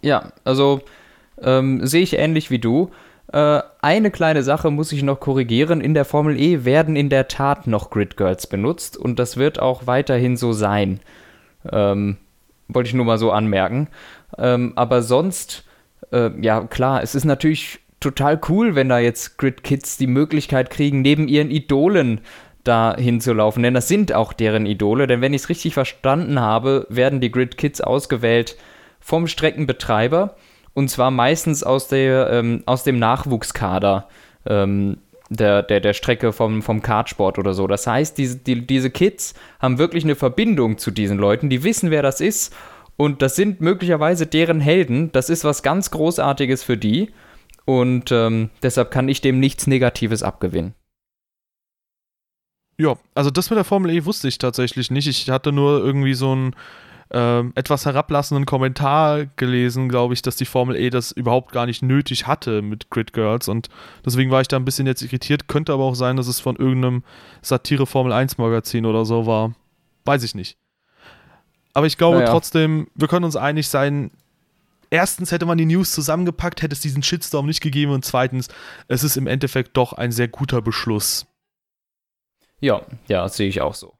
Ja, 0.02 0.32
also 0.44 0.82
ähm, 1.40 1.86
sehe 1.86 2.02
ich 2.02 2.18
ähnlich 2.18 2.50
wie 2.50 2.58
du. 2.58 2.90
Äh, 3.32 3.62
eine 3.80 4.10
kleine 4.10 4.42
Sache 4.42 4.70
muss 4.70 4.92
ich 4.92 5.02
noch 5.02 5.18
korrigieren. 5.18 5.80
In 5.80 5.94
der 5.94 6.04
Formel 6.04 6.38
E 6.38 6.64
werden 6.64 6.94
in 6.94 7.08
der 7.08 7.28
Tat 7.28 7.66
noch 7.66 7.90
Grid 7.90 8.16
Girls 8.16 8.46
benutzt 8.46 8.96
und 8.96 9.18
das 9.18 9.36
wird 9.36 9.58
auch 9.58 9.86
weiterhin 9.86 10.36
so 10.36 10.52
sein. 10.52 11.00
Ähm, 11.70 12.18
wollte 12.68 12.88
ich 12.88 12.94
nur 12.94 13.06
mal 13.06 13.18
so 13.18 13.32
anmerken. 13.32 13.88
Ähm, 14.38 14.72
aber 14.76 15.02
sonst, 15.02 15.64
äh, 16.12 16.30
ja 16.40 16.62
klar, 16.64 17.02
es 17.02 17.14
ist 17.14 17.24
natürlich 17.24 17.80
total 18.00 18.38
cool, 18.48 18.74
wenn 18.74 18.88
da 18.90 18.98
jetzt 18.98 19.38
Grid 19.38 19.64
Kids 19.64 19.96
die 19.96 20.06
Möglichkeit 20.06 20.70
kriegen, 20.70 21.00
neben 21.02 21.28
ihren 21.28 21.50
Idolen 21.50 22.20
da 22.62 22.96
hinzulaufen, 22.96 23.62
denn 23.62 23.74
das 23.74 23.88
sind 23.88 24.12
auch 24.12 24.32
deren 24.32 24.64
Idole, 24.66 25.06
denn 25.06 25.20
wenn 25.20 25.34
ich 25.34 25.42
es 25.42 25.48
richtig 25.50 25.74
verstanden 25.74 26.40
habe, 26.40 26.86
werden 26.88 27.20
die 27.20 27.30
Grid 27.30 27.58
Kids 27.58 27.80
ausgewählt 27.82 28.56
vom 29.04 29.26
Streckenbetreiber 29.26 30.34
und 30.72 30.88
zwar 30.88 31.10
meistens 31.10 31.62
aus, 31.62 31.88
der, 31.88 32.30
ähm, 32.30 32.62
aus 32.64 32.84
dem 32.84 32.98
Nachwuchskader 32.98 34.08
ähm, 34.46 34.96
der, 35.28 35.62
der, 35.62 35.80
der 35.80 35.92
Strecke 35.92 36.32
vom, 36.32 36.62
vom 36.62 36.80
Kartsport 36.80 37.38
oder 37.38 37.52
so. 37.52 37.66
Das 37.66 37.86
heißt, 37.86 38.16
diese, 38.16 38.38
die, 38.38 38.66
diese 38.66 38.90
Kids 38.90 39.34
haben 39.60 39.78
wirklich 39.78 40.04
eine 40.04 40.16
Verbindung 40.16 40.78
zu 40.78 40.90
diesen 40.90 41.18
Leuten, 41.18 41.50
die 41.50 41.62
wissen, 41.64 41.90
wer 41.90 42.02
das 42.02 42.22
ist 42.22 42.54
und 42.96 43.20
das 43.20 43.36
sind 43.36 43.60
möglicherweise 43.60 44.26
deren 44.26 44.60
Helden. 44.60 45.12
Das 45.12 45.28
ist 45.28 45.44
was 45.44 45.62
ganz 45.62 45.90
Großartiges 45.90 46.62
für 46.62 46.78
die 46.78 47.10
und 47.66 48.10
ähm, 48.10 48.48
deshalb 48.62 48.90
kann 48.90 49.08
ich 49.10 49.20
dem 49.20 49.38
nichts 49.38 49.66
Negatives 49.66 50.22
abgewinnen. 50.22 50.74
Ja, 52.78 52.96
also 53.14 53.30
das 53.30 53.50
mit 53.50 53.58
der 53.58 53.64
Formel 53.64 53.90
E 53.92 54.04
wusste 54.06 54.28
ich 54.28 54.38
tatsächlich 54.38 54.90
nicht. 54.90 55.06
Ich 55.06 55.28
hatte 55.28 55.52
nur 55.52 55.84
irgendwie 55.84 56.14
so 56.14 56.32
einen 56.32 56.56
äh, 57.14 57.44
etwas 57.54 57.86
herablassenden 57.86 58.44
Kommentar 58.44 59.26
gelesen, 59.36 59.88
glaube 59.88 60.14
ich, 60.14 60.22
dass 60.22 60.36
die 60.36 60.44
Formel 60.44 60.76
E 60.76 60.90
das 60.90 61.12
überhaupt 61.12 61.52
gar 61.52 61.64
nicht 61.64 61.82
nötig 61.82 62.26
hatte 62.26 62.60
mit 62.60 62.90
Grid 62.90 63.12
Girls 63.12 63.46
und 63.46 63.68
deswegen 64.04 64.30
war 64.30 64.40
ich 64.40 64.48
da 64.48 64.56
ein 64.56 64.64
bisschen 64.64 64.86
jetzt 64.86 65.02
irritiert. 65.02 65.46
Könnte 65.46 65.72
aber 65.72 65.84
auch 65.84 65.94
sein, 65.94 66.16
dass 66.16 66.26
es 66.26 66.40
von 66.40 66.56
irgendeinem 66.56 67.04
Satire 67.40 67.86
Formel 67.86 68.12
1 68.12 68.36
Magazin 68.38 68.84
oder 68.84 69.04
so 69.04 69.26
war. 69.26 69.54
Weiß 70.04 70.24
ich 70.24 70.34
nicht. 70.34 70.58
Aber 71.72 71.86
ich 71.86 71.96
glaube 71.96 72.18
naja. 72.18 72.30
trotzdem, 72.30 72.88
wir 72.94 73.08
können 73.08 73.24
uns 73.24 73.36
einig 73.36 73.68
sein, 73.68 74.10
erstens 74.90 75.30
hätte 75.30 75.46
man 75.46 75.58
die 75.58 75.66
News 75.66 75.92
zusammengepackt, 75.92 76.62
hätte 76.62 76.74
es 76.74 76.80
diesen 76.80 77.02
Shitstorm 77.02 77.46
nicht 77.46 77.60
gegeben 77.60 77.92
und 77.92 78.04
zweitens, 78.04 78.48
es 78.88 79.04
ist 79.04 79.16
im 79.16 79.28
Endeffekt 79.28 79.76
doch 79.76 79.92
ein 79.92 80.10
sehr 80.10 80.28
guter 80.28 80.62
Beschluss. 80.62 81.26
Ja, 82.60 82.82
ja, 83.08 83.28
sehe 83.28 83.48
ich 83.48 83.60
auch 83.60 83.74
so. 83.74 83.94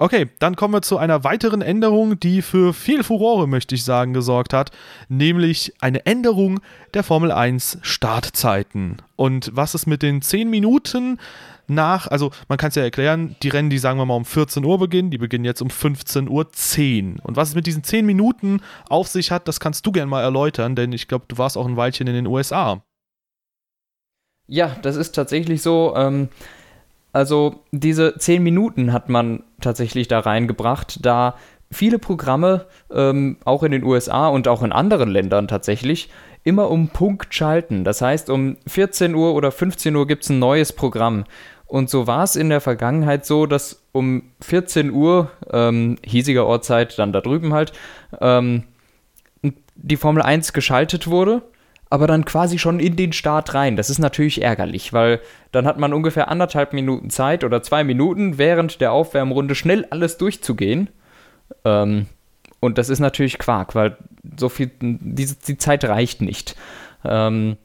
Okay, 0.00 0.28
dann 0.38 0.54
kommen 0.54 0.74
wir 0.74 0.82
zu 0.82 0.96
einer 0.96 1.24
weiteren 1.24 1.60
Änderung, 1.60 2.20
die 2.20 2.40
für 2.40 2.72
viel 2.72 3.02
Furore, 3.02 3.48
möchte 3.48 3.74
ich 3.74 3.82
sagen, 3.82 4.12
gesorgt 4.12 4.52
hat, 4.52 4.70
nämlich 5.08 5.74
eine 5.80 6.06
Änderung 6.06 6.60
der 6.94 7.02
Formel 7.02 7.32
1 7.32 7.78
Startzeiten. 7.82 9.02
Und 9.16 9.50
was 9.54 9.74
ist 9.74 9.86
mit 9.86 10.02
den 10.02 10.22
10 10.22 10.48
Minuten 10.48 11.18
nach, 11.66 12.06
also 12.06 12.30
man 12.48 12.58
kann 12.58 12.68
es 12.68 12.76
ja 12.76 12.84
erklären, 12.84 13.34
die 13.42 13.48
Rennen, 13.48 13.70
die 13.70 13.78
sagen 13.78 13.98
wir 13.98 14.06
mal 14.06 14.14
um 14.14 14.24
14 14.24 14.64
Uhr 14.64 14.78
beginnen, 14.78 15.10
die 15.10 15.18
beginnen 15.18 15.44
jetzt 15.44 15.62
um 15.62 15.68
15.10 15.68 16.28
Uhr. 16.28 17.24
Und 17.24 17.34
was 17.34 17.48
es 17.48 17.54
mit 17.56 17.66
diesen 17.66 17.82
10 17.82 18.06
Minuten 18.06 18.60
auf 18.88 19.08
sich 19.08 19.32
hat, 19.32 19.48
das 19.48 19.58
kannst 19.58 19.84
du 19.84 19.90
gerne 19.90 20.08
mal 20.08 20.22
erläutern, 20.22 20.76
denn 20.76 20.92
ich 20.92 21.08
glaube, 21.08 21.24
du 21.26 21.38
warst 21.38 21.58
auch 21.58 21.66
ein 21.66 21.76
Weilchen 21.76 22.06
in 22.06 22.14
den 22.14 22.28
USA. 22.28 22.84
Ja, 24.46 24.76
das 24.80 24.94
ist 24.94 25.12
tatsächlich 25.12 25.60
so. 25.60 25.94
Ähm, 25.96 26.28
also 27.12 27.64
diese 27.72 28.16
zehn 28.18 28.42
Minuten 28.42 28.92
hat 28.92 29.08
man 29.08 29.42
tatsächlich 29.60 30.08
da 30.08 30.20
reingebracht, 30.20 31.04
da 31.04 31.36
viele 31.70 31.98
Programme, 31.98 32.66
ähm, 32.90 33.38
auch 33.44 33.62
in 33.62 33.72
den 33.72 33.84
USA 33.84 34.28
und 34.28 34.48
auch 34.48 34.62
in 34.62 34.72
anderen 34.72 35.10
Ländern 35.10 35.48
tatsächlich, 35.48 36.10
immer 36.44 36.70
um 36.70 36.88
Punkt 36.88 37.34
schalten. 37.34 37.84
Das 37.84 38.00
heißt, 38.00 38.30
um 38.30 38.56
14 38.66 39.14
Uhr 39.14 39.34
oder 39.34 39.50
15 39.50 39.94
Uhr 39.94 40.06
gibt 40.06 40.24
es 40.24 40.30
ein 40.30 40.38
neues 40.38 40.72
Programm. 40.72 41.24
Und 41.66 41.90
so 41.90 42.06
war 42.06 42.24
es 42.24 42.36
in 42.36 42.48
der 42.48 42.62
Vergangenheit 42.62 43.26
so, 43.26 43.44
dass 43.44 43.82
um 43.92 44.22
14 44.40 44.90
Uhr, 44.90 45.30
ähm, 45.52 45.98
hiesiger 46.04 46.46
Ortszeit, 46.46 46.98
dann 46.98 47.12
da 47.12 47.20
drüben 47.20 47.52
halt, 47.52 47.72
ähm, 48.20 48.64
die 49.74 49.96
Formel 49.96 50.22
1 50.22 50.52
geschaltet 50.54 51.08
wurde 51.08 51.42
aber 51.90 52.06
dann 52.06 52.24
quasi 52.24 52.58
schon 52.58 52.80
in 52.80 52.96
den 52.96 53.12
Start 53.12 53.54
rein. 53.54 53.76
Das 53.76 53.90
ist 53.90 53.98
natürlich 53.98 54.42
ärgerlich, 54.42 54.92
weil 54.92 55.20
dann 55.52 55.66
hat 55.66 55.78
man 55.78 55.92
ungefähr 55.92 56.28
anderthalb 56.28 56.72
Minuten 56.72 57.10
Zeit 57.10 57.44
oder 57.44 57.62
zwei 57.62 57.84
Minuten 57.84 58.38
während 58.38 58.80
der 58.80 58.92
Aufwärmrunde 58.92 59.54
schnell 59.54 59.86
alles 59.90 60.18
durchzugehen. 60.18 60.90
Ähm, 61.64 62.06
und 62.60 62.76
das 62.76 62.88
ist 62.88 62.98
natürlich 62.98 63.38
Quark, 63.38 63.74
weil 63.74 63.96
so 64.38 64.48
viel, 64.48 64.70
die, 64.80 65.26
die 65.46 65.58
Zeit 65.58 65.84
reicht 65.84 66.20
nicht. 66.20 66.56
Ähm, 67.04 67.56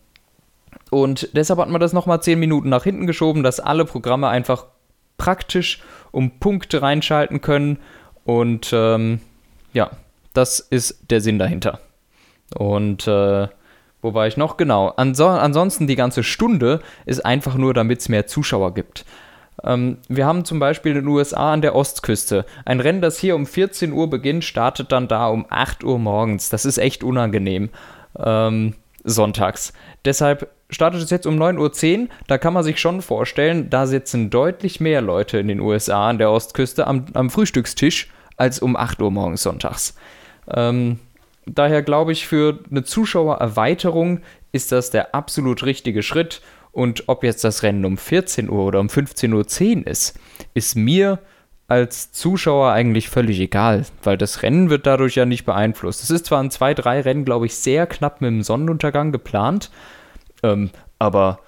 und 0.90 1.30
deshalb 1.34 1.60
hat 1.60 1.70
man 1.70 1.82
das 1.82 1.94
nochmal 1.94 2.22
zehn 2.22 2.40
Minuten 2.40 2.70
nach 2.70 2.84
hinten 2.84 3.08
geschoben, 3.08 3.44
dass 3.44 3.60
alle 3.60 3.84
Programme 3.84 4.30
einfach 4.30 4.66
praktisch 5.18 5.82
um 6.12 6.40
Punkte 6.40 6.82
reinschalten 6.82 7.42
können. 7.42 7.80
Und 8.26 8.72
ähm, 8.74 9.20
ja, 9.74 9.92
das 10.34 10.60
ist 10.60 11.10
der 11.10 11.20
Sinn 11.20 11.40
dahinter. 11.40 11.80
Und 12.56 13.08
äh, 13.08 13.48
wo 14.04 14.14
war 14.14 14.28
ich 14.28 14.38
noch? 14.38 14.58
Genau. 14.58 14.90
Anso 14.90 15.28
ansonsten 15.28 15.88
die 15.88 15.96
ganze 15.96 16.24
Stunde 16.24 16.82
ist 17.06 17.26
einfach 17.26 17.56
nur, 17.56 17.74
damit 17.74 18.00
es 18.00 18.10
mehr 18.10 18.28
Zuschauer 18.28 18.74
gibt. 18.74 19.06
Ähm, 19.64 19.98
wir 20.08 20.26
haben 20.26 20.46
zum 20.46 20.60
Beispiel 20.60 20.92
in 20.92 21.00
den 21.04 21.08
USA 21.08 21.54
an 21.54 21.62
der 21.62 21.76
Ostküste 21.76 22.46
ein 22.66 22.80
Rennen, 22.80 23.02
das 23.02 23.18
hier 23.18 23.36
um 23.36 23.46
14 23.46 23.94
Uhr 23.94 24.10
beginnt, 24.10 24.44
startet 24.44 24.92
dann 24.92 25.08
da 25.08 25.28
um 25.28 25.46
8 25.50 25.84
Uhr 25.84 26.00
morgens. 26.00 26.50
Das 26.50 26.66
ist 26.66 26.78
echt 26.78 27.04
unangenehm. 27.04 27.70
Ähm, 28.18 28.76
sonntags. 29.04 29.74
Deshalb 30.06 30.50
startet 30.70 31.02
es 31.02 31.10
jetzt 31.10 31.28
um 31.28 31.36
9.10 31.36 32.02
Uhr. 32.02 32.08
Da 32.28 32.38
kann 32.38 32.54
man 32.54 32.64
sich 32.64 32.80
schon 32.80 33.02
vorstellen, 33.02 33.70
da 33.70 33.86
sitzen 33.86 34.30
deutlich 34.30 34.80
mehr 34.80 35.02
Leute 35.02 35.38
in 35.38 35.48
den 35.48 35.60
USA 35.60 36.10
an 36.10 36.18
der 36.18 36.32
Ostküste 36.32 36.88
am, 36.88 37.06
am 37.14 37.30
Frühstückstisch 37.30 38.10
als 38.38 38.60
um 38.60 38.76
8 38.76 39.02
Uhr 39.02 39.12
morgens 39.12 39.44
sonntags. 39.44 39.96
Ähm, 40.54 41.00
Daher 41.46 41.82
glaube 41.82 42.12
ich, 42.12 42.28
für 42.28 42.60
eine 42.70 42.84
Zuschauererweiterung 42.84 44.22
ist 44.52 44.72
das 44.72 44.92
der 44.92 45.14
absolut 45.16 45.64
richtige 45.64 46.04
Schritt. 46.04 46.42
Und 46.72 47.04
ob 47.08 47.24
jetzt 47.24 47.44
das 47.44 47.64
Rennen 47.64 47.86
um 47.86 47.98
14 47.98 48.50
Uhr 48.50 48.66
oder 48.66 48.80
um 48.80 48.88
15.10 48.88 49.34
Uhr 49.82 49.88
ist, 49.88 50.20
ist 50.54 50.76
mir 50.76 51.20
als 51.68 52.12
Zuschauer 52.12 52.72
eigentlich 52.72 53.10
völlig 53.10 53.40
egal, 53.40 53.86
weil 54.04 54.18
das 54.18 54.44
Rennen 54.44 54.70
wird 54.70 54.86
dadurch 54.86 55.16
ja 55.16 55.26
nicht 55.26 55.46
beeinflusst. 55.46 56.04
Es 56.04 56.10
ist 56.10 56.26
zwar 56.26 56.42
in 56.42 56.52
zwei, 56.52 56.74
drei 56.74 57.02
Rennen, 57.02 57.26
glaube 57.26 57.46
ich, 57.46 57.56
sehr 57.56 57.88
knapp 57.88 58.22
mit 58.22 58.30
dem 58.30 58.44
Sonnenuntergang 58.44 59.12
geplant, 59.12 59.72
ähm, 60.44 60.72
aber 61.00 61.40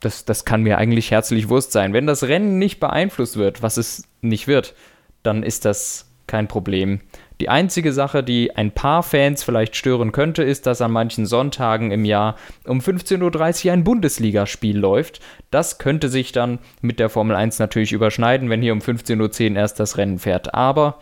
das, 0.00 0.24
das 0.24 0.44
kann 0.44 0.62
mir 0.62 0.78
eigentlich 0.78 1.10
herzlich 1.10 1.48
Wurst 1.48 1.72
sein. 1.72 1.92
Wenn 1.92 2.06
das 2.06 2.24
Rennen 2.24 2.58
nicht 2.58 2.80
beeinflusst 2.80 3.36
wird, 3.36 3.62
was 3.62 3.76
es 3.76 4.04
nicht 4.22 4.46
wird, 4.46 4.74
dann 5.22 5.42
ist 5.42 5.64
das 5.64 6.06
kein 6.26 6.48
Problem. 6.48 7.00
Die 7.40 7.48
einzige 7.48 7.92
Sache, 7.92 8.22
die 8.22 8.54
ein 8.54 8.70
paar 8.70 9.02
Fans 9.02 9.42
vielleicht 9.42 9.74
stören 9.74 10.12
könnte, 10.12 10.44
ist, 10.44 10.66
dass 10.66 10.80
an 10.80 10.92
manchen 10.92 11.26
Sonntagen 11.26 11.90
im 11.90 12.04
Jahr 12.04 12.36
um 12.64 12.78
15.30 12.78 13.66
Uhr 13.66 13.72
ein 13.72 13.84
Bundesligaspiel 13.84 14.78
läuft. 14.78 15.20
Das 15.50 15.78
könnte 15.78 16.08
sich 16.08 16.30
dann 16.30 16.60
mit 16.80 17.00
der 17.00 17.10
Formel 17.10 17.34
1 17.34 17.58
natürlich 17.58 17.92
überschneiden, 17.92 18.50
wenn 18.50 18.62
hier 18.62 18.72
um 18.72 18.78
15.10 18.78 19.50
Uhr 19.50 19.56
erst 19.56 19.80
das 19.80 19.98
Rennen 19.98 20.20
fährt. 20.20 20.54
Aber 20.54 21.00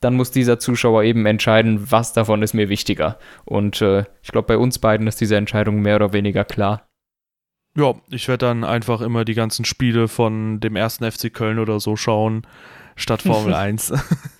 dann 0.00 0.14
muss 0.14 0.30
dieser 0.30 0.58
Zuschauer 0.58 1.02
eben 1.02 1.26
entscheiden, 1.26 1.90
was 1.90 2.14
davon 2.14 2.42
ist 2.42 2.54
mir 2.54 2.68
wichtiger. 2.70 3.18
Und 3.44 3.82
äh, 3.82 4.04
ich 4.22 4.32
glaube, 4.32 4.46
bei 4.46 4.58
uns 4.58 4.78
beiden 4.78 5.06
ist 5.06 5.20
diese 5.20 5.36
Entscheidung 5.36 5.82
mehr 5.82 5.96
oder 5.96 6.12
weniger 6.14 6.44
klar. 6.44 6.86
Ja, 7.76 7.94
ich 8.10 8.28
werde 8.28 8.46
dann 8.46 8.64
einfach 8.64 9.02
immer 9.02 9.26
die 9.26 9.34
ganzen 9.34 9.66
Spiele 9.66 10.08
von 10.08 10.60
dem 10.60 10.76
ersten 10.76 11.10
FC 11.10 11.32
Köln 11.32 11.58
oder 11.58 11.80
so 11.80 11.96
schauen, 11.96 12.46
statt 12.94 13.22
Formel 13.26 13.52
1. 13.52 13.92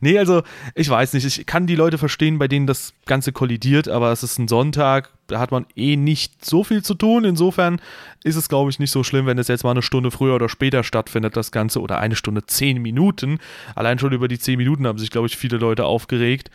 Nee, 0.00 0.18
also 0.18 0.42
ich 0.74 0.88
weiß 0.88 1.12
nicht, 1.14 1.24
ich 1.24 1.46
kann 1.46 1.66
die 1.66 1.76
Leute 1.76 1.98
verstehen, 1.98 2.38
bei 2.38 2.48
denen 2.48 2.66
das 2.66 2.94
Ganze 3.06 3.32
kollidiert, 3.32 3.88
aber 3.88 4.12
es 4.12 4.22
ist 4.22 4.38
ein 4.38 4.48
Sonntag, 4.48 5.10
da 5.26 5.38
hat 5.38 5.50
man 5.50 5.66
eh 5.74 5.96
nicht 5.96 6.44
so 6.44 6.64
viel 6.64 6.82
zu 6.82 6.94
tun. 6.94 7.24
Insofern 7.24 7.80
ist 8.22 8.36
es, 8.36 8.48
glaube 8.48 8.70
ich, 8.70 8.78
nicht 8.78 8.90
so 8.90 9.02
schlimm, 9.02 9.26
wenn 9.26 9.38
es 9.38 9.48
jetzt 9.48 9.64
mal 9.64 9.70
eine 9.70 9.82
Stunde 9.82 10.10
früher 10.10 10.34
oder 10.34 10.48
später 10.48 10.84
stattfindet, 10.84 11.36
das 11.36 11.50
Ganze, 11.50 11.80
oder 11.80 11.98
eine 11.98 12.16
Stunde 12.16 12.44
zehn 12.46 12.80
Minuten. 12.82 13.38
Allein 13.74 13.98
schon 13.98 14.12
über 14.12 14.28
die 14.28 14.38
zehn 14.38 14.58
Minuten 14.58 14.86
haben 14.86 14.98
sich, 14.98 15.10
glaube 15.10 15.26
ich, 15.26 15.36
viele 15.36 15.56
Leute 15.56 15.84
aufgeregt. 15.84 16.50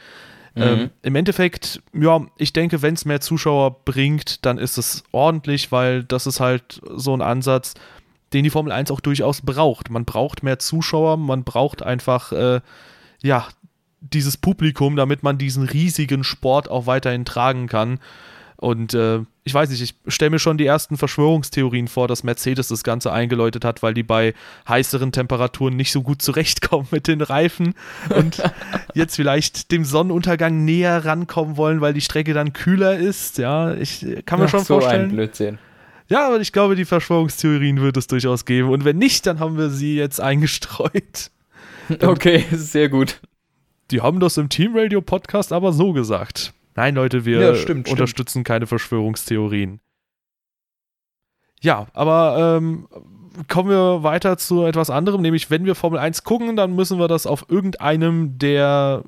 Mhm. 0.55 0.61
Ähm, 0.61 0.89
Im 1.03 1.15
Endeffekt, 1.15 1.81
ja, 1.93 2.25
ich 2.37 2.53
denke, 2.53 2.81
wenn 2.81 2.93
es 2.93 3.05
mehr 3.05 3.21
Zuschauer 3.21 3.83
bringt, 3.85 4.45
dann 4.45 4.57
ist 4.57 4.77
es 4.77 5.03
ordentlich, 5.11 5.71
weil 5.71 6.03
das 6.03 6.27
ist 6.27 6.39
halt 6.39 6.81
so 6.95 7.13
ein 7.13 7.21
Ansatz, 7.21 7.73
den 8.33 8.43
die 8.43 8.49
Formel 8.49 8.71
1 8.71 8.91
auch 8.91 8.99
durchaus 8.99 9.41
braucht. 9.41 9.89
Man 9.89 10.05
braucht 10.05 10.43
mehr 10.43 10.59
Zuschauer, 10.59 11.17
man 11.17 11.43
braucht 11.43 11.81
einfach 11.81 12.31
äh, 12.31 12.61
ja, 13.21 13.47
dieses 14.01 14.37
Publikum, 14.37 14.95
damit 14.95 15.23
man 15.23 15.37
diesen 15.37 15.63
riesigen 15.63 16.23
Sport 16.23 16.69
auch 16.69 16.87
weiterhin 16.87 17.25
tragen 17.25 17.67
kann. 17.67 17.99
Und 18.55 18.93
äh, 18.93 19.19
ich 19.45 19.53
weiß 19.53 19.69
nicht, 19.69 19.81
ich 19.81 19.95
stelle 20.13 20.31
mir 20.31 20.39
schon 20.39 20.57
die 20.57 20.65
ersten 20.65 20.97
Verschwörungstheorien 20.97 21.87
vor, 21.87 22.09
dass 22.09 22.23
Mercedes 22.23 22.67
das 22.67 22.83
Ganze 22.83 23.11
eingeläutet 23.11 23.63
hat, 23.63 23.81
weil 23.81 23.93
die 23.93 24.03
bei 24.03 24.33
heißeren 24.67 25.13
Temperaturen 25.13 25.77
nicht 25.77 25.93
so 25.93 26.01
gut 26.01 26.21
zurechtkommen 26.21 26.87
mit 26.91 27.07
den 27.07 27.21
Reifen 27.21 27.73
und 28.13 28.43
jetzt 28.93 29.15
vielleicht 29.15 29.71
dem 29.71 29.85
Sonnenuntergang 29.85 30.65
näher 30.65 31.05
rankommen 31.05 31.55
wollen, 31.55 31.79
weil 31.79 31.93
die 31.93 32.01
Strecke 32.01 32.33
dann 32.33 32.51
kühler 32.51 32.97
ist. 32.97 33.37
Ja, 33.37 33.73
ich 33.73 34.05
kann 34.25 34.39
mir 34.39 34.45
Ach, 34.45 34.49
schon 34.49 34.65
so 34.65 34.79
vorstellen. 34.79 35.03
Ein 35.03 35.15
Blödsinn. 35.15 35.57
Ja, 36.09 36.27
aber 36.27 36.41
ich 36.41 36.51
glaube, 36.51 36.75
die 36.75 36.85
Verschwörungstheorien 36.85 37.79
wird 37.79 37.95
es 37.95 38.07
durchaus 38.07 38.43
geben. 38.43 38.69
Und 38.69 38.83
wenn 38.83 38.97
nicht, 38.97 39.25
dann 39.25 39.39
haben 39.39 39.57
wir 39.57 39.69
sie 39.69 39.95
jetzt 39.95 40.19
eingestreut. 40.19 41.31
Okay, 42.01 42.45
sehr 42.51 42.89
gut. 42.89 43.19
Die 43.91 44.01
haben 44.01 44.19
das 44.19 44.37
im 44.37 44.49
Team 44.49 44.75
Radio 44.75 45.01
Podcast 45.01 45.51
aber 45.51 45.73
so 45.73 45.93
gesagt. 45.93 46.53
Nein, 46.75 46.95
Leute, 46.95 47.25
wir 47.25 47.39
ja, 47.39 47.55
stimmt, 47.55 47.89
unterstützen 47.89 48.31
stimmt. 48.31 48.47
keine 48.47 48.67
Verschwörungstheorien. 48.67 49.79
Ja, 51.61 51.87
aber 51.93 52.57
ähm, 52.57 52.87
kommen 53.47 53.69
wir 53.69 54.03
weiter 54.03 54.37
zu 54.37 54.65
etwas 54.65 54.89
anderem, 54.89 55.21
nämlich 55.21 55.49
wenn 55.49 55.65
wir 55.65 55.75
Formel 55.75 55.99
1 55.99 56.23
gucken, 56.23 56.55
dann 56.55 56.75
müssen 56.75 56.99
wir 56.99 57.07
das 57.07 57.25
auf 57.25 57.45
irgendeinem 57.49 58.37
der 58.37 59.03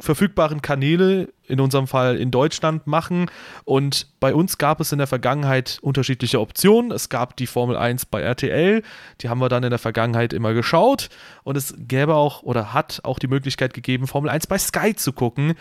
verfügbaren 0.00 0.62
Kanäle, 0.62 1.28
in 1.52 1.60
unserem 1.60 1.86
Fall 1.86 2.16
in 2.16 2.30
Deutschland, 2.30 2.86
machen. 2.86 3.30
Und 3.64 4.06
bei 4.20 4.34
uns 4.34 4.56
gab 4.56 4.80
es 4.80 4.90
in 4.90 4.96
der 4.96 5.06
Vergangenheit 5.06 5.78
unterschiedliche 5.82 6.40
Optionen. 6.40 6.90
Es 6.90 7.10
gab 7.10 7.36
die 7.36 7.46
Formel 7.46 7.76
1 7.76 8.06
bei 8.06 8.22
RTL, 8.22 8.82
die 9.20 9.28
haben 9.28 9.38
wir 9.38 9.50
dann 9.50 9.62
in 9.62 9.68
der 9.68 9.78
Vergangenheit 9.78 10.32
immer 10.32 10.54
geschaut. 10.54 11.10
Und 11.44 11.58
es 11.58 11.74
gäbe 11.76 12.14
auch 12.14 12.42
oder 12.42 12.72
hat 12.72 13.00
auch 13.04 13.18
die 13.18 13.26
Möglichkeit 13.26 13.74
gegeben, 13.74 14.06
Formel 14.06 14.30
1 14.30 14.46
bei 14.46 14.56
Sky 14.56 14.94
zu 14.96 15.12
gucken. 15.12 15.52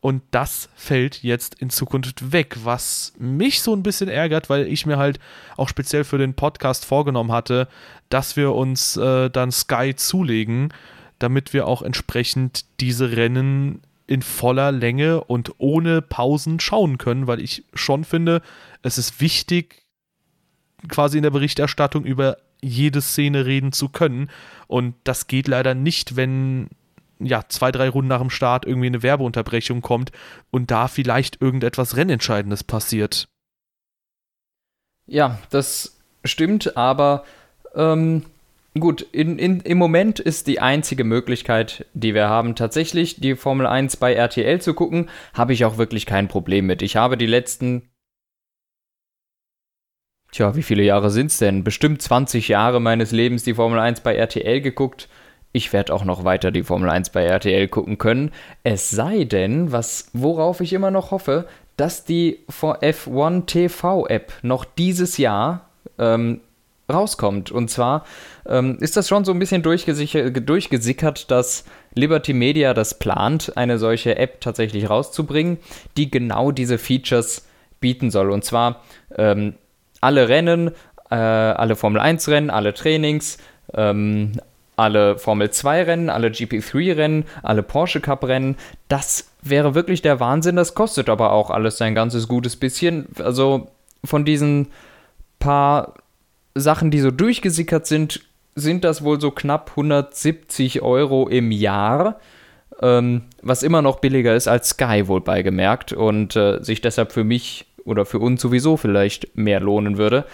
Und 0.00 0.22
das 0.32 0.68
fällt 0.76 1.22
jetzt 1.22 1.54
in 1.54 1.70
Zukunft 1.70 2.30
weg, 2.30 2.58
was 2.62 3.14
mich 3.18 3.62
so 3.62 3.74
ein 3.74 3.82
bisschen 3.82 4.10
ärgert, 4.10 4.50
weil 4.50 4.66
ich 4.66 4.84
mir 4.84 4.98
halt 4.98 5.18
auch 5.56 5.70
speziell 5.70 6.04
für 6.04 6.18
den 6.18 6.34
Podcast 6.34 6.84
vorgenommen 6.84 7.32
hatte, 7.32 7.68
dass 8.10 8.36
wir 8.36 8.54
uns 8.54 8.98
äh, 8.98 9.30
dann 9.30 9.50
Sky 9.50 9.94
zulegen, 9.96 10.74
damit 11.18 11.54
wir 11.54 11.66
auch 11.66 11.80
entsprechend 11.80 12.66
diese 12.80 13.16
Rennen 13.16 13.80
in 14.08 14.22
voller 14.22 14.72
Länge 14.72 15.22
und 15.22 15.52
ohne 15.58 16.02
Pausen 16.02 16.58
schauen 16.58 16.98
können, 16.98 17.26
weil 17.26 17.40
ich 17.40 17.64
schon 17.74 18.04
finde, 18.04 18.42
es 18.82 18.98
ist 18.98 19.20
wichtig, 19.20 19.86
quasi 20.88 21.18
in 21.18 21.22
der 21.22 21.30
Berichterstattung 21.30 22.04
über 22.04 22.38
jede 22.60 23.02
Szene 23.02 23.46
reden 23.46 23.72
zu 23.72 23.90
können. 23.90 24.30
Und 24.66 24.94
das 25.04 25.26
geht 25.26 25.46
leider 25.46 25.74
nicht, 25.74 26.16
wenn 26.16 26.68
ja, 27.20 27.42
zwei, 27.48 27.70
drei 27.70 27.88
Runden 27.88 28.08
nach 28.08 28.20
dem 28.20 28.30
Start 28.30 28.64
irgendwie 28.64 28.86
eine 28.86 29.02
Werbeunterbrechung 29.02 29.82
kommt 29.82 30.10
und 30.50 30.70
da 30.70 30.88
vielleicht 30.88 31.40
irgendetwas 31.42 31.96
Rennentscheidendes 31.96 32.64
passiert. 32.64 33.28
Ja, 35.06 35.38
das 35.50 35.98
stimmt, 36.24 36.76
aber 36.76 37.24
ähm, 37.74 38.24
gut, 38.78 39.02
in, 39.02 39.38
in, 39.38 39.60
im 39.60 39.78
Moment 39.78 40.20
ist 40.20 40.46
die 40.46 40.60
einzige 40.60 41.04
Möglichkeit, 41.04 41.86
die 41.94 42.14
wir 42.14 42.28
haben, 42.28 42.54
tatsächlich 42.54 43.20
die 43.20 43.36
Formel 43.36 43.66
1 43.66 43.96
bei 43.96 44.14
RTL 44.14 44.60
zu 44.60 44.74
gucken, 44.74 45.08
habe 45.34 45.52
ich 45.52 45.64
auch 45.64 45.78
wirklich 45.78 46.06
kein 46.06 46.28
Problem 46.28 46.66
mit. 46.66 46.82
Ich 46.82 46.96
habe 46.96 47.16
die 47.16 47.26
letzten 47.26 47.90
Tja, 50.30 50.54
wie 50.54 50.62
viele 50.62 50.82
Jahre 50.82 51.08
sind 51.08 51.28
es 51.28 51.38
denn? 51.38 51.64
Bestimmt 51.64 52.02
20 52.02 52.48
Jahre 52.48 52.80
meines 52.80 53.12
Lebens 53.12 53.44
die 53.44 53.54
Formel 53.54 53.78
1 53.78 54.00
bei 54.02 54.14
RTL 54.14 54.60
geguckt 54.60 55.08
ich 55.52 55.72
werde 55.72 55.94
auch 55.94 56.04
noch 56.04 56.24
weiter 56.24 56.50
die 56.50 56.62
Formel 56.62 56.90
1 56.90 57.10
bei 57.10 57.24
RTL 57.24 57.68
gucken 57.68 57.98
können. 57.98 58.32
Es 58.64 58.90
sei 58.90 59.24
denn, 59.24 59.72
was, 59.72 60.10
worauf 60.12 60.60
ich 60.60 60.72
immer 60.72 60.90
noch 60.90 61.10
hoffe, 61.10 61.46
dass 61.76 62.04
die 62.04 62.44
F1 62.50 63.46
TV 63.46 64.06
App 64.06 64.32
noch 64.42 64.64
dieses 64.64 65.16
Jahr 65.16 65.68
ähm, 65.98 66.40
rauskommt. 66.92 67.50
Und 67.50 67.70
zwar 67.70 68.04
ähm, 68.46 68.78
ist 68.80 68.96
das 68.96 69.08
schon 69.08 69.24
so 69.24 69.32
ein 69.32 69.38
bisschen 69.38 69.62
durchgesickert, 69.62 71.30
dass 71.30 71.64
Liberty 71.94 72.32
Media 72.32 72.74
das 72.74 72.98
plant, 72.98 73.56
eine 73.56 73.78
solche 73.78 74.16
App 74.16 74.40
tatsächlich 74.40 74.88
rauszubringen, 74.88 75.58
die 75.96 76.10
genau 76.10 76.50
diese 76.50 76.78
Features 76.78 77.46
bieten 77.80 78.10
soll. 78.10 78.30
Und 78.30 78.44
zwar 78.44 78.82
ähm, 79.16 79.54
alle 80.00 80.28
Rennen, 80.28 80.72
äh, 81.10 81.14
alle 81.14 81.76
Formel 81.76 82.00
1 82.00 82.28
Rennen, 82.28 82.50
alle 82.50 82.74
Trainings, 82.74 83.38
ähm, 83.74 84.32
alle 84.76 85.18
Formel 85.18 85.50
2 85.50 85.82
Rennen, 85.82 86.08
alle 86.08 86.28
GP3 86.28 86.96
Rennen, 86.96 87.24
alle 87.42 87.62
Porsche 87.62 88.00
Cup 88.00 88.24
Rennen. 88.24 88.56
Das 88.86 89.30
wäre 89.42 89.74
wirklich 89.74 90.02
der 90.02 90.20
Wahnsinn. 90.20 90.56
Das 90.56 90.74
kostet 90.74 91.08
aber 91.08 91.32
auch 91.32 91.50
alles 91.50 91.78
sein 91.78 91.94
ganzes 91.94 92.28
gutes 92.28 92.56
bisschen. 92.56 93.08
Also 93.18 93.68
von 94.04 94.24
diesen 94.24 94.68
paar 95.40 95.94
Sachen, 96.60 96.90
die 96.90 97.00
so 97.00 97.10
durchgesickert 97.10 97.86
sind, 97.86 98.20
sind 98.54 98.84
das 98.84 99.04
wohl 99.04 99.20
so 99.20 99.30
knapp 99.30 99.70
170 99.70 100.82
Euro 100.82 101.28
im 101.28 101.50
Jahr. 101.50 102.18
Ähm, 102.80 103.22
was 103.42 103.62
immer 103.62 103.82
noch 103.82 104.00
billiger 104.00 104.34
ist 104.36 104.48
als 104.48 104.70
Sky, 104.70 105.04
wohl 105.06 105.20
beigemerkt. 105.20 105.92
Und 105.92 106.36
äh, 106.36 106.62
sich 106.62 106.80
deshalb 106.80 107.12
für 107.12 107.24
mich 107.24 107.66
oder 107.84 108.04
für 108.04 108.18
uns 108.18 108.40
sowieso 108.40 108.76
vielleicht 108.76 109.36
mehr 109.36 109.60
lohnen 109.60 109.96
würde 109.98 110.26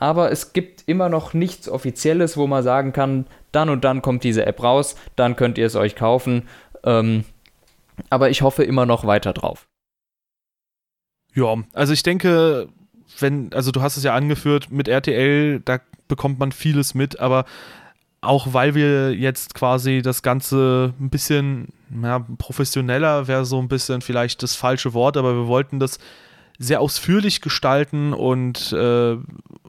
aber 0.00 0.32
es 0.32 0.54
gibt 0.54 0.84
immer 0.88 1.10
noch 1.10 1.34
nichts 1.34 1.68
Offizielles, 1.68 2.36
wo 2.38 2.46
man 2.46 2.64
sagen 2.64 2.92
kann, 2.92 3.26
dann 3.52 3.68
und 3.68 3.84
dann 3.84 4.00
kommt 4.00 4.24
diese 4.24 4.46
App 4.46 4.62
raus, 4.62 4.96
dann 5.14 5.36
könnt 5.36 5.58
ihr 5.58 5.66
es 5.66 5.76
euch 5.76 5.94
kaufen. 5.94 6.48
Ähm, 6.82 7.24
aber 8.08 8.30
ich 8.30 8.40
hoffe 8.40 8.64
immer 8.64 8.86
noch 8.86 9.04
weiter 9.04 9.34
drauf. 9.34 9.68
Ja, 11.34 11.54
also 11.74 11.92
ich 11.92 12.02
denke, 12.02 12.68
wenn, 13.18 13.52
also 13.52 13.70
du 13.70 13.82
hast 13.82 13.96
es 13.96 14.04
ja 14.04 14.14
angeführt, 14.14 14.70
mit 14.70 14.88
RTL, 14.88 15.60
da 15.60 15.80
bekommt 16.08 16.38
man 16.38 16.52
vieles 16.52 16.94
mit, 16.94 17.20
aber 17.20 17.44
auch 18.20 18.52
weil 18.52 18.74
wir 18.74 19.14
jetzt 19.14 19.54
quasi 19.54 20.02
das 20.02 20.22
Ganze 20.22 20.92
ein 21.00 21.10
bisschen 21.10 21.68
ja, 22.02 22.24
professioneller 22.38 23.28
wäre 23.28 23.44
so 23.44 23.58
ein 23.58 23.68
bisschen 23.68 24.02
vielleicht 24.02 24.42
das 24.42 24.54
falsche 24.54 24.92
Wort, 24.92 25.16
aber 25.16 25.34
wir 25.34 25.46
wollten 25.46 25.80
das 25.80 25.98
sehr 26.62 26.82
ausführlich 26.82 27.40
gestalten 27.40 28.12
und 28.12 28.70
äh, 28.72 29.16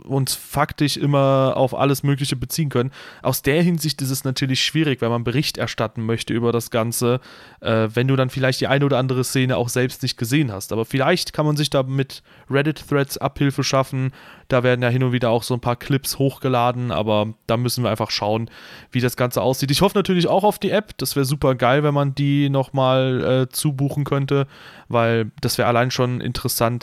uns 0.04 0.36
faktisch 0.36 0.98
immer 0.98 1.54
auf 1.56 1.74
alles 1.74 2.04
Mögliche 2.04 2.36
beziehen 2.36 2.68
können. 2.68 2.92
Aus 3.22 3.42
der 3.42 3.64
Hinsicht 3.64 4.02
ist 4.02 4.10
es 4.10 4.26
natürlich 4.26 4.62
schwierig, 4.62 5.00
wenn 5.00 5.10
man 5.10 5.24
Bericht 5.24 5.58
erstatten 5.58 6.06
möchte 6.06 6.34
über 6.34 6.52
das 6.52 6.70
Ganze, 6.70 7.22
äh, 7.62 7.88
wenn 7.94 8.10
du 8.10 8.18
dann 8.18 8.30
vielleicht 8.30 8.60
die 8.60 8.68
eine 8.68 8.86
oder 8.86 8.98
andere 8.98 9.24
Szene 9.24 9.56
auch 9.56 9.70
selbst 9.70 10.04
nicht 10.04 10.18
gesehen 10.18 10.52
hast. 10.52 10.74
Aber 10.74 10.84
vielleicht 10.84 11.32
kann 11.32 11.46
man 11.46 11.56
sich 11.56 11.70
da 11.70 11.84
mit 11.84 12.24
Reddit-Threads 12.50 13.18
Abhilfe 13.20 13.64
schaffen. 13.64 14.12
Da 14.50 14.64
werden 14.64 14.82
ja 14.82 14.90
hin 14.90 15.04
und 15.04 15.14
wieder 15.14 15.30
auch 15.30 15.44
so 15.44 15.54
ein 15.54 15.62
paar 15.62 15.78
Clips 15.78 16.20
hochgeladen, 16.20 16.92
aber 16.92 17.34
da 17.48 17.56
müssen 17.56 17.86
wir 17.86 17.90
einfach 17.90 18.12
schauen, 18.12 18.50
wie 18.92 19.00
das 19.00 19.16
Ganze 19.16 19.42
aussieht. 19.42 19.72
Ich 19.72 19.82
hoffe 19.82 19.98
natürlich 19.98 20.28
auch 20.28 20.44
auf 20.44 20.60
die 20.60 20.72
App. 20.72 20.98
Das 20.98 21.16
wäre 21.16 21.26
super 21.26 21.56
geil, 21.56 21.84
wenn 21.84 21.94
man 21.94 22.16
die 22.16 22.50
nochmal 22.50 23.24
äh, 23.24 23.50
zubuchen 23.50 24.04
könnte, 24.04 24.48
weil 24.90 25.32
das 25.40 25.58
wäre 25.58 25.70
allein 25.70 25.90
schon 25.90 26.20
interessant, 26.20 26.81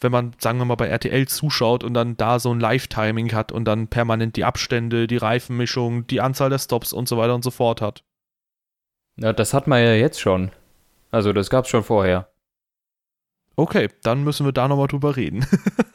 wenn 0.00 0.12
man, 0.12 0.34
sagen 0.38 0.58
wir 0.58 0.64
mal, 0.64 0.74
bei 0.74 0.88
RTL 0.88 1.26
zuschaut 1.26 1.84
und 1.84 1.94
dann 1.94 2.16
da 2.16 2.38
so 2.38 2.52
ein 2.52 2.60
Live-Timing 2.60 3.32
hat 3.32 3.52
und 3.52 3.64
dann 3.64 3.88
permanent 3.88 4.36
die 4.36 4.44
Abstände, 4.44 5.06
die 5.06 5.16
Reifenmischung, 5.16 6.06
die 6.06 6.20
Anzahl 6.20 6.50
der 6.50 6.58
Stops 6.58 6.92
und 6.92 7.08
so 7.08 7.16
weiter 7.16 7.34
und 7.34 7.44
so 7.44 7.50
fort 7.50 7.80
hat. 7.80 8.04
Ja, 9.16 9.32
das 9.32 9.54
hat 9.54 9.66
man 9.66 9.82
ja 9.82 9.94
jetzt 9.94 10.20
schon. 10.20 10.50
Also 11.10 11.32
das 11.32 11.48
gab 11.48 11.64
es 11.64 11.70
schon 11.70 11.84
vorher. 11.84 12.28
Okay, 13.56 13.88
dann 14.02 14.24
müssen 14.24 14.44
wir 14.44 14.52
da 14.52 14.66
nochmal 14.66 14.88
drüber 14.88 15.16
reden. 15.16 15.46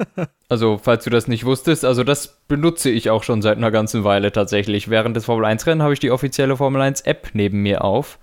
also, 0.49 0.79
falls 0.81 1.03
du 1.03 1.09
das 1.09 1.27
nicht 1.27 1.43
wusstest, 1.43 1.83
also 1.83 2.05
das 2.05 2.39
benutze 2.47 2.89
ich 2.89 3.09
auch 3.09 3.23
schon 3.23 3.41
seit 3.41 3.57
einer 3.57 3.71
ganzen 3.71 4.05
Weile 4.05 4.31
tatsächlich. 4.31 4.89
Während 4.89 5.17
des 5.17 5.25
Formel 5.25 5.43
1 5.43 5.67
Rennen 5.67 5.83
habe 5.83 5.93
ich 5.93 5.99
die 5.99 6.11
offizielle 6.11 6.55
Formel 6.55 6.81
1 6.81 7.01
App 7.01 7.31
neben 7.33 7.61
mir 7.61 7.83
auf. 7.83 8.17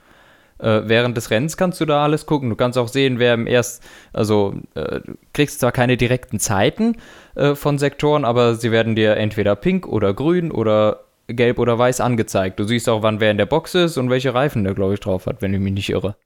Äh, 0.59 0.83
während 0.85 1.17
des 1.17 1.31
Rennens 1.31 1.57
kannst 1.57 1.81
du 1.81 1.85
da 1.85 2.05
alles 2.05 2.27
gucken. 2.27 2.49
Du 2.49 2.57
kannst 2.57 2.79
auch 2.79 2.89
sehen, 2.89 3.19
wer 3.19 3.35
im 3.35 3.47
erst, 3.47 3.83
also 4.13 4.55
äh, 4.75 5.01
du 5.01 5.17
kriegst 5.33 5.61
zwar 5.61 5.73
keine 5.73 5.97
direkten 5.97 6.39
Zeiten 6.39 6.97
äh, 7.35 7.55
von 7.55 7.79
Sektoren, 7.79 8.25
aber 8.25 8.55
sie 8.55 8.71
werden 8.71 8.97
dir 8.97 9.17
entweder 9.17 9.55
pink 9.57 9.87
oder 9.87 10.15
grün 10.15 10.51
oder 10.51 11.01
gelb 11.29 11.59
oder 11.59 11.79
weiß 11.79 12.01
angezeigt. 12.01 12.59
Du 12.59 12.65
siehst 12.65 12.89
auch, 12.89 13.03
wann 13.03 13.21
wer 13.21 13.31
in 13.31 13.39
der 13.39 13.47
Box 13.47 13.75
ist 13.75 13.99
und 13.99 14.11
welche 14.11 14.33
Reifen 14.33 14.65
der, 14.65 14.75
glaube 14.75 14.95
ich, 14.95 15.01
drauf 15.01 15.27
hat, 15.27 15.43
wenn 15.43 15.53
ich 15.53 15.61
mich 15.61 15.73
nicht 15.73 15.91
irre. 15.91 16.17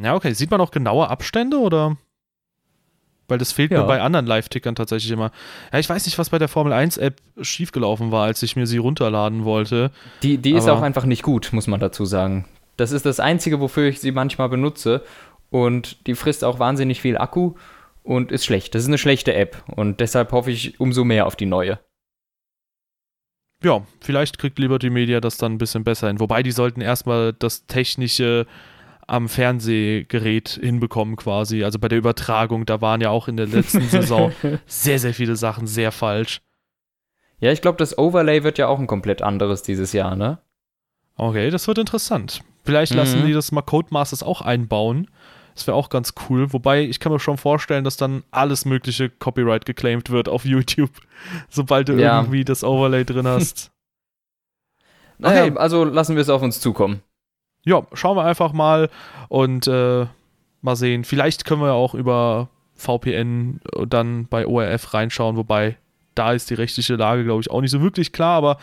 Ja, 0.00 0.14
okay. 0.14 0.32
Sieht 0.32 0.50
man 0.50 0.60
auch 0.60 0.70
genaue 0.70 1.08
Abstände 1.08 1.58
oder? 1.58 1.96
Weil 3.28 3.38
das 3.38 3.52
fehlt 3.52 3.70
ja. 3.70 3.80
mir 3.80 3.86
bei 3.86 4.00
anderen 4.00 4.26
Live-Tickern 4.26 4.74
tatsächlich 4.74 5.10
immer. 5.10 5.30
Ja, 5.72 5.78
ich 5.78 5.88
weiß 5.88 6.04
nicht, 6.06 6.18
was 6.18 6.30
bei 6.30 6.38
der 6.38 6.48
Formel 6.48 6.72
1-App 6.72 7.16
schiefgelaufen 7.40 8.10
war, 8.10 8.24
als 8.24 8.42
ich 8.42 8.56
mir 8.56 8.66
sie 8.66 8.78
runterladen 8.78 9.44
wollte. 9.44 9.90
Die, 10.22 10.38
die 10.38 10.52
ist 10.52 10.68
auch 10.68 10.82
einfach 10.82 11.04
nicht 11.04 11.22
gut, 11.22 11.50
muss 11.52 11.66
man 11.66 11.80
dazu 11.80 12.04
sagen. 12.04 12.46
Das 12.76 12.92
ist 12.92 13.06
das 13.06 13.20
Einzige, 13.20 13.60
wofür 13.60 13.88
ich 13.88 14.00
sie 14.00 14.12
manchmal 14.12 14.48
benutze. 14.48 15.02
Und 15.50 16.06
die 16.06 16.14
frisst 16.14 16.44
auch 16.44 16.58
wahnsinnig 16.58 17.00
viel 17.00 17.18
Akku 17.18 17.54
und 18.02 18.32
ist 18.32 18.44
schlecht. 18.44 18.74
Das 18.74 18.82
ist 18.82 18.88
eine 18.88 18.98
schlechte 18.98 19.34
App. 19.34 19.62
Und 19.66 20.00
deshalb 20.00 20.32
hoffe 20.32 20.50
ich 20.50 20.80
umso 20.80 21.04
mehr 21.04 21.26
auf 21.26 21.36
die 21.36 21.46
neue. 21.46 21.78
Ja, 23.62 23.82
vielleicht 24.00 24.38
kriegt 24.38 24.58
Liberty 24.58 24.90
Media 24.90 25.20
das 25.20 25.36
dann 25.36 25.52
ein 25.52 25.58
bisschen 25.58 25.84
besser 25.84 26.08
hin. 26.08 26.18
Wobei 26.18 26.42
die 26.42 26.50
sollten 26.50 26.80
erstmal 26.80 27.32
das 27.32 27.66
technische 27.66 28.46
am 29.06 29.28
Fernsehgerät 29.28 30.58
hinbekommen 30.60 31.16
quasi. 31.16 31.64
Also 31.64 31.78
bei 31.78 31.88
der 31.88 31.98
Übertragung, 31.98 32.66
da 32.66 32.80
waren 32.80 33.00
ja 33.00 33.10
auch 33.10 33.28
in 33.28 33.36
der 33.36 33.46
letzten 33.46 33.82
Saison 33.88 34.32
sehr, 34.66 34.98
sehr 34.98 35.14
viele 35.14 35.36
Sachen 35.36 35.66
sehr 35.66 35.92
falsch. 35.92 36.40
Ja, 37.38 37.52
ich 37.52 37.60
glaube, 37.60 37.78
das 37.78 37.98
Overlay 37.98 38.44
wird 38.44 38.58
ja 38.58 38.68
auch 38.68 38.78
ein 38.78 38.86
komplett 38.86 39.20
anderes 39.20 39.62
dieses 39.62 39.92
Jahr, 39.92 40.16
ne? 40.16 40.38
Okay, 41.16 41.50
das 41.50 41.66
wird 41.68 41.78
interessant. 41.78 42.42
Vielleicht 42.64 42.92
mhm. 42.92 42.98
lassen 42.98 43.26
die 43.26 43.32
das 43.32 43.52
mal 43.52 43.62
Codemasters 43.62 44.22
auch 44.22 44.40
einbauen. 44.40 45.08
Das 45.54 45.66
wäre 45.66 45.76
auch 45.76 45.90
ganz 45.90 46.14
cool. 46.28 46.52
Wobei 46.52 46.82
ich 46.82 46.98
kann 46.98 47.12
mir 47.12 47.20
schon 47.20 47.36
vorstellen, 47.36 47.84
dass 47.84 47.96
dann 47.96 48.22
alles 48.30 48.64
mögliche 48.64 49.10
Copyright 49.10 49.66
geclaimed 49.66 50.10
wird 50.10 50.28
auf 50.28 50.44
YouTube, 50.44 50.90
sobald 51.48 51.88
du 51.88 51.94
ja. 51.94 52.20
irgendwie 52.20 52.44
das 52.44 52.64
Overlay 52.64 53.04
drin 53.04 53.26
hast. 53.26 53.70
naja, 55.18 55.44
okay. 55.44 55.58
also 55.58 55.84
lassen 55.84 56.16
wir 56.16 56.22
es 56.22 56.30
auf 56.30 56.42
uns 56.42 56.60
zukommen 56.60 57.02
ja, 57.64 57.82
schauen 57.92 58.16
wir 58.16 58.24
einfach 58.24 58.52
mal 58.52 58.88
und 59.28 59.66
äh, 59.66 60.06
mal 60.60 60.76
sehen. 60.76 61.04
Vielleicht 61.04 61.44
können 61.44 61.60
wir 61.60 61.68
ja 61.68 61.74
auch 61.74 61.94
über 61.94 62.48
VPN 62.74 63.60
dann 63.86 64.26
bei 64.26 64.46
ORF 64.46 64.94
reinschauen, 64.94 65.36
wobei 65.36 65.76
da 66.14 66.32
ist 66.32 66.50
die 66.50 66.54
rechtliche 66.54 66.96
Lage, 66.96 67.24
glaube 67.24 67.40
ich, 67.40 67.50
auch 67.50 67.60
nicht 67.60 67.70
so 67.70 67.80
wirklich 67.80 68.12
klar, 68.12 68.36
aber 68.36 68.58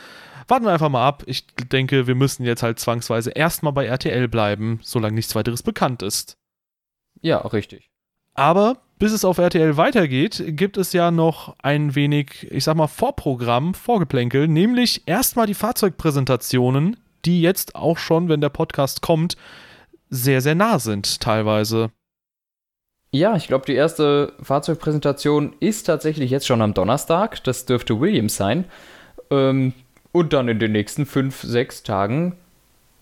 warten 0.50 0.66
wir 0.66 0.72
einfach 0.72 0.90
mal 0.90 1.08
ab. 1.08 1.24
Ich 1.26 1.48
denke, 1.72 2.08
wir 2.08 2.16
müssen 2.16 2.46
jetzt 2.46 2.64
halt 2.64 2.80
zwangsweise 2.80 3.32
erstmal 3.32 3.74
bei 3.74 3.86
RTL 3.86 4.28
bleiben, 4.28 4.80
solange 4.84 5.16
nichts 5.16 5.36
weiteres 5.36 5.64
bekannt 5.64 6.02
ist. 6.02 6.38
Ja, 7.22 7.38
richtig. 7.40 7.90
Aber 8.34 8.78
bis 8.98 9.12
es 9.12 9.26
auf 9.26 9.38
RTL 9.38 9.78
weitergeht, 9.78 10.44
gibt 10.48 10.78
es 10.78 10.94
ja 10.94 11.12
noch 11.12 11.56
ein 11.60 11.96
wenig, 11.96 12.48
ich 12.52 12.64
sag 12.64 12.76
mal, 12.76 12.88
Vorprogramm, 12.88 13.74
Vorgeplänkel, 13.74 14.48
nämlich 14.48 15.04
erstmal 15.08 15.48
die 15.48 15.54
Fahrzeugpräsentationen 15.54 16.98
die 17.26 17.42
jetzt 17.42 17.76
auch 17.76 17.98
schon, 17.98 18.30
wenn 18.30 18.42
der 18.42 18.50
Podcast 18.50 19.02
kommt, 19.02 19.36
sehr, 20.10 20.42
sehr 20.42 20.56
nah 20.56 20.80
sind 20.80 21.22
teilweise. 21.22 21.92
Ja, 23.12 23.36
ich 23.36 23.48
glaube, 23.48 23.66
die 23.66 23.74
erste 23.74 24.34
Fahrzeugpräsentation 24.42 25.56
ist 25.60 25.84
tatsächlich 25.84 26.30
jetzt 26.30 26.46
schon 26.46 26.62
am 26.62 26.74
Donnerstag. 26.74 27.44
Das 27.44 27.66
dürfte 27.66 28.00
Williams 28.00 28.36
sein. 28.36 28.66
Ähm, 29.32 29.74
und 30.12 30.34
dann 30.34 30.48
in 30.48 30.60
den 30.60 30.72
nächsten 30.72 31.06
fünf, 31.06 31.42
sechs 31.42 31.84
Tagen 31.84 32.36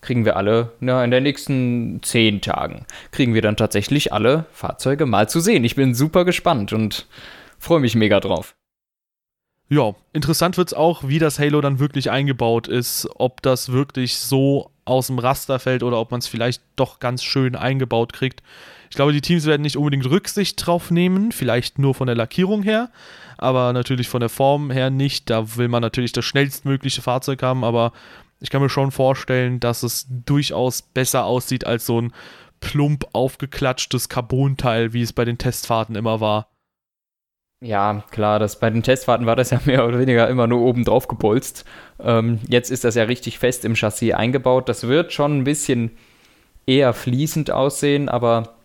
kriegen 0.02 0.26
wir 0.26 0.38
alle, 0.38 0.72
na, 0.80 1.04
in 1.04 1.12
den 1.12 1.24
nächsten 1.24 2.02
zehn 2.04 2.40
Tagen, 2.42 2.86
kriegen 3.12 3.34
wir 3.34 3.42
dann 3.42 3.58
tatsächlich 3.58 4.14
alle 4.14 4.46
Fahrzeuge 4.52 5.06
mal 5.06 5.28
zu 5.28 5.40
sehen. 5.40 5.64
Ich 5.64 5.76
bin 5.76 5.96
super 5.96 6.24
gespannt 6.24 6.72
und 6.72 7.08
freue 7.58 7.80
mich 7.80 7.96
mega 7.96 8.20
drauf. 8.20 8.56
Ja, 9.70 9.96
interessant 10.14 10.58
wird 10.58 10.70
es 10.70 10.74
auch, 10.74 11.08
wie 11.08 11.20
das 11.20 11.40
Halo 11.40 11.60
dann 11.60 11.80
wirklich 11.80 12.10
eingebaut 12.10 12.70
ist. 12.70 13.10
Ob 13.16 13.42
das 13.42 13.72
wirklich 13.72 14.18
so 14.18 14.72
aus 14.86 15.08
dem 15.08 15.20
Raster 15.20 15.60
fällt 15.60 15.84
oder 15.84 16.00
ob 16.00 16.12
man 16.12 16.20
es 16.20 16.28
vielleicht 16.28 16.62
doch 16.78 17.00
ganz 17.00 17.22
schön 17.22 17.58
eingebaut 17.58 18.14
kriegt. 18.14 18.42
Ich 18.90 18.96
glaube, 18.96 19.14
die 19.14 19.22
Teams 19.22 19.46
werden 19.46 19.62
nicht 19.62 19.78
unbedingt 19.78 20.10
Rücksicht 20.10 20.66
drauf 20.66 20.92
nehmen, 20.92 21.32
vielleicht 21.32 21.80
nur 21.80 21.94
von 21.94 22.08
der 22.08 22.16
Lackierung 22.16 22.64
her, 22.64 22.90
aber 23.38 23.74
natürlich 23.74 24.10
von 24.10 24.20
der 24.20 24.30
Form 24.30 24.72
her 24.72 24.90
nicht. 24.90 25.30
Da 25.30 25.58
will 25.58 25.68
man 25.68 25.82
natürlich 25.82 26.12
das 26.12 26.26
schnellstmögliche 26.26 27.02
Fahrzeug 27.02 27.44
haben, 27.44 27.64
aber 27.64 27.92
ich 28.40 28.50
kann 28.50 28.62
mir 28.62 28.70
schon 28.70 28.92
vorstellen, 28.92 29.60
dass 29.60 29.84
es 29.84 30.08
durchaus 30.10 30.82
besser 30.82 31.26
aussieht 31.26 31.66
als 31.66 31.86
so 31.86 32.02
ein 32.02 32.14
plump 32.60 33.06
aufgeklatschtes 33.14 34.10
Carbon-Teil, 34.10 34.94
wie 34.94 35.02
es 35.02 35.14
bei 35.14 35.26
den 35.26 35.38
Testfahrten 35.38 35.96
immer 35.96 36.22
war. 36.22 36.50
Ja, 37.60 38.04
klar, 38.12 38.38
das, 38.38 38.60
bei 38.60 38.70
den 38.70 38.84
Testfahrten 38.84 39.26
war 39.26 39.36
das 39.36 39.50
ja 39.50 39.60
mehr 39.66 39.88
oder 39.88 40.00
weniger 40.00 40.28
immer 40.28 40.48
nur 40.48 40.62
oben 40.62 40.84
drauf 40.84 41.08
gebolzt. 41.08 41.66
Ähm, 42.00 42.40
jetzt 42.48 42.70
ist 42.70 42.84
das 42.84 42.96
ja 42.96 43.04
richtig 43.04 43.40
fest 43.40 43.66
im 43.66 43.76
Chassis 43.76 44.14
eingebaut. 44.14 44.70
Das 44.70 44.88
wird 44.88 45.12
schon 45.14 45.40
ein 45.40 45.44
bisschen 45.44 45.92
eher 46.66 46.94
fließend 46.94 47.50
aussehen, 47.50 48.10
aber 48.10 48.57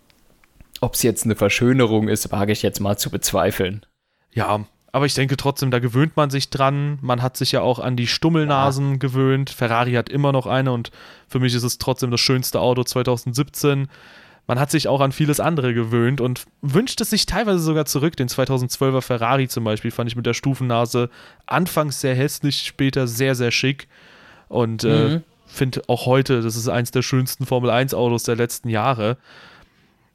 ob 0.82 0.94
es 0.94 1.02
jetzt 1.02 1.24
eine 1.24 1.36
Verschönerung 1.36 2.08
ist, 2.08 2.30
wage 2.32 2.52
ich 2.52 2.62
jetzt 2.62 2.80
mal 2.80 2.98
zu 2.98 3.10
bezweifeln. 3.10 3.86
Ja, 4.32 4.64
aber 4.92 5.06
ich 5.06 5.14
denke 5.14 5.38
trotzdem, 5.38 5.70
da 5.70 5.78
gewöhnt 5.78 6.16
man 6.16 6.28
sich 6.28 6.50
dran. 6.50 6.98
Man 7.00 7.22
hat 7.22 7.36
sich 7.38 7.52
ja 7.52 7.62
auch 7.62 7.78
an 7.78 7.96
die 7.96 8.06
Stummelnasen 8.06 8.92
ja. 8.92 8.96
gewöhnt. 8.98 9.48
Ferrari 9.48 9.92
hat 9.92 10.10
immer 10.10 10.32
noch 10.32 10.46
eine 10.46 10.72
und 10.72 10.90
für 11.28 11.40
mich 11.40 11.54
ist 11.54 11.62
es 11.62 11.78
trotzdem 11.78 12.10
das 12.10 12.20
schönste 12.20 12.60
Auto 12.60 12.84
2017 12.84 13.88
man 14.46 14.58
hat 14.58 14.70
sich 14.70 14.88
auch 14.88 15.00
an 15.00 15.12
vieles 15.12 15.40
andere 15.40 15.72
gewöhnt 15.72 16.20
und 16.20 16.44
wünscht 16.62 17.00
es 17.00 17.10
sich 17.10 17.26
teilweise 17.26 17.60
sogar 17.60 17.84
zurück. 17.86 18.16
Den 18.16 18.28
2012er 18.28 19.00
Ferrari 19.00 19.48
zum 19.48 19.64
Beispiel 19.64 19.90
fand 19.90 20.10
ich 20.10 20.16
mit 20.16 20.26
der 20.26 20.34
Stufennase 20.34 21.10
anfangs 21.46 22.00
sehr 22.00 22.14
hässlich, 22.14 22.66
später 22.66 23.06
sehr, 23.06 23.34
sehr 23.34 23.52
schick. 23.52 23.88
Und 24.48 24.84
äh, 24.84 24.88
mhm. 24.88 25.14
äh, 25.14 25.20
finde 25.46 25.82
auch 25.86 26.06
heute, 26.06 26.42
das 26.42 26.56
ist 26.56 26.68
eins 26.68 26.90
der 26.90 27.02
schönsten 27.02 27.46
Formel 27.46 27.70
1 27.70 27.94
Autos 27.94 28.24
der 28.24 28.36
letzten 28.36 28.68
Jahre. 28.68 29.16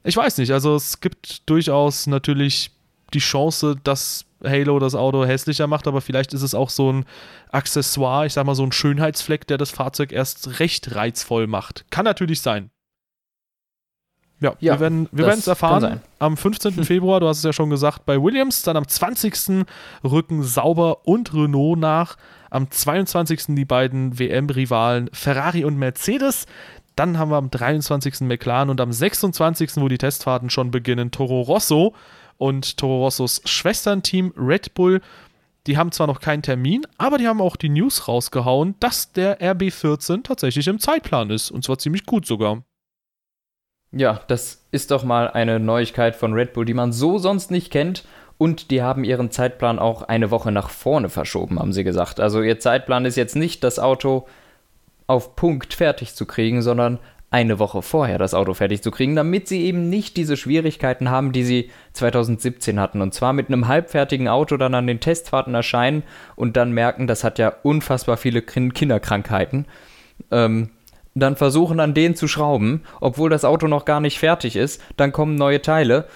Ich 0.04 0.16
weiß 0.16 0.38
nicht, 0.38 0.52
also 0.52 0.74
es 0.76 1.00
gibt 1.00 1.48
durchaus 1.48 2.06
natürlich 2.06 2.70
die 3.12 3.18
Chance, 3.18 3.76
dass 3.82 4.24
Halo 4.44 4.78
das 4.78 4.94
Auto 4.94 5.24
hässlicher 5.24 5.66
macht, 5.66 5.86
aber 5.86 6.00
vielleicht 6.00 6.32
ist 6.34 6.42
es 6.42 6.54
auch 6.54 6.70
so 6.70 6.92
ein 6.92 7.04
Accessoire, 7.50 8.26
ich 8.26 8.34
sag 8.34 8.46
mal 8.46 8.54
so 8.54 8.64
ein 8.64 8.72
Schönheitsfleck, 8.72 9.46
der 9.46 9.58
das 9.58 9.70
Fahrzeug 9.70 10.12
erst 10.12 10.60
recht 10.60 10.94
reizvoll 10.94 11.46
macht. 11.46 11.84
Kann 11.90 12.04
natürlich 12.04 12.40
sein. 12.40 12.70
Ja, 14.40 14.54
ja, 14.60 14.74
wir 14.74 14.80
werden 14.80 15.08
wir 15.10 15.26
es 15.26 15.48
erfahren 15.48 16.00
am 16.20 16.36
15. 16.36 16.72
Februar, 16.84 17.18
du 17.18 17.26
hast 17.26 17.38
es 17.38 17.44
ja 17.44 17.52
schon 17.52 17.70
gesagt, 17.70 18.06
bei 18.06 18.22
Williams. 18.22 18.62
Dann 18.62 18.76
am 18.76 18.86
20. 18.86 19.66
rücken 20.04 20.44
Sauber 20.44 21.06
und 21.06 21.34
Renault 21.34 21.78
nach. 21.78 22.16
Am 22.50 22.70
22. 22.70 23.46
die 23.56 23.64
beiden 23.64 24.18
WM-Rivalen 24.18 25.10
Ferrari 25.12 25.64
und 25.64 25.76
Mercedes. 25.76 26.46
Dann 26.98 27.16
haben 27.16 27.30
wir 27.30 27.36
am 27.36 27.48
23. 27.48 28.22
McLaren 28.22 28.70
und 28.70 28.80
am 28.80 28.90
26., 28.90 29.76
wo 29.76 29.86
die 29.86 29.98
Testfahrten 29.98 30.50
schon 30.50 30.72
beginnen, 30.72 31.12
Toro 31.12 31.42
Rosso 31.42 31.94
und 32.38 32.76
Toro 32.76 33.04
Rossos 33.04 33.40
Schwesternteam 33.44 34.34
Red 34.36 34.74
Bull. 34.74 35.00
Die 35.68 35.76
haben 35.76 35.92
zwar 35.92 36.08
noch 36.08 36.20
keinen 36.20 36.42
Termin, 36.42 36.84
aber 36.96 37.18
die 37.18 37.28
haben 37.28 37.40
auch 37.40 37.54
die 37.54 37.68
News 37.68 38.08
rausgehauen, 38.08 38.74
dass 38.80 39.12
der 39.12 39.40
RB14 39.40 40.24
tatsächlich 40.24 40.66
im 40.66 40.80
Zeitplan 40.80 41.30
ist. 41.30 41.52
Und 41.52 41.62
zwar 41.62 41.78
ziemlich 41.78 42.04
gut 42.04 42.26
sogar. 42.26 42.64
Ja, 43.92 44.20
das 44.26 44.66
ist 44.72 44.90
doch 44.90 45.04
mal 45.04 45.30
eine 45.30 45.60
Neuigkeit 45.60 46.16
von 46.16 46.32
Red 46.32 46.52
Bull, 46.52 46.64
die 46.64 46.74
man 46.74 46.92
so 46.92 47.18
sonst 47.18 47.52
nicht 47.52 47.70
kennt. 47.70 48.04
Und 48.38 48.72
die 48.72 48.82
haben 48.82 49.04
ihren 49.04 49.30
Zeitplan 49.30 49.78
auch 49.78 50.02
eine 50.02 50.32
Woche 50.32 50.50
nach 50.50 50.68
vorne 50.68 51.10
verschoben, 51.10 51.60
haben 51.60 51.72
sie 51.72 51.84
gesagt. 51.84 52.18
Also 52.18 52.42
ihr 52.42 52.58
Zeitplan 52.58 53.04
ist 53.04 53.16
jetzt 53.16 53.36
nicht, 53.36 53.62
das 53.62 53.78
Auto 53.78 54.26
auf 55.08 55.34
Punkt 55.34 55.74
fertig 55.74 56.14
zu 56.14 56.24
kriegen, 56.26 56.62
sondern 56.62 57.00
eine 57.30 57.58
Woche 57.58 57.82
vorher 57.82 58.18
das 58.18 58.32
Auto 58.32 58.54
fertig 58.54 58.82
zu 58.82 58.90
kriegen, 58.90 59.14
damit 59.14 59.48
sie 59.48 59.64
eben 59.64 59.90
nicht 59.90 60.16
diese 60.16 60.36
Schwierigkeiten 60.36 61.10
haben, 61.10 61.32
die 61.32 61.44
sie 61.44 61.70
2017 61.92 62.80
hatten. 62.80 63.02
Und 63.02 63.12
zwar 63.12 63.32
mit 63.32 63.48
einem 63.48 63.68
halbfertigen 63.68 64.28
Auto 64.28 64.56
dann 64.56 64.74
an 64.74 64.86
den 64.86 65.00
Testfahrten 65.00 65.54
erscheinen 65.54 66.04
und 66.36 66.56
dann 66.56 66.72
merken, 66.72 67.06
das 67.06 67.24
hat 67.24 67.38
ja 67.38 67.52
unfassbar 67.62 68.16
viele 68.16 68.40
Kinderkrankheiten. 68.40 69.66
Ähm, 70.30 70.70
dann 71.14 71.36
versuchen 71.36 71.80
an 71.80 71.94
denen 71.94 72.14
zu 72.14 72.28
schrauben, 72.28 72.82
obwohl 73.00 73.28
das 73.28 73.44
Auto 73.44 73.66
noch 73.66 73.84
gar 73.84 74.00
nicht 74.00 74.18
fertig 74.18 74.56
ist, 74.56 74.82
dann 74.96 75.12
kommen 75.12 75.34
neue 75.34 75.60
Teile 75.60 76.06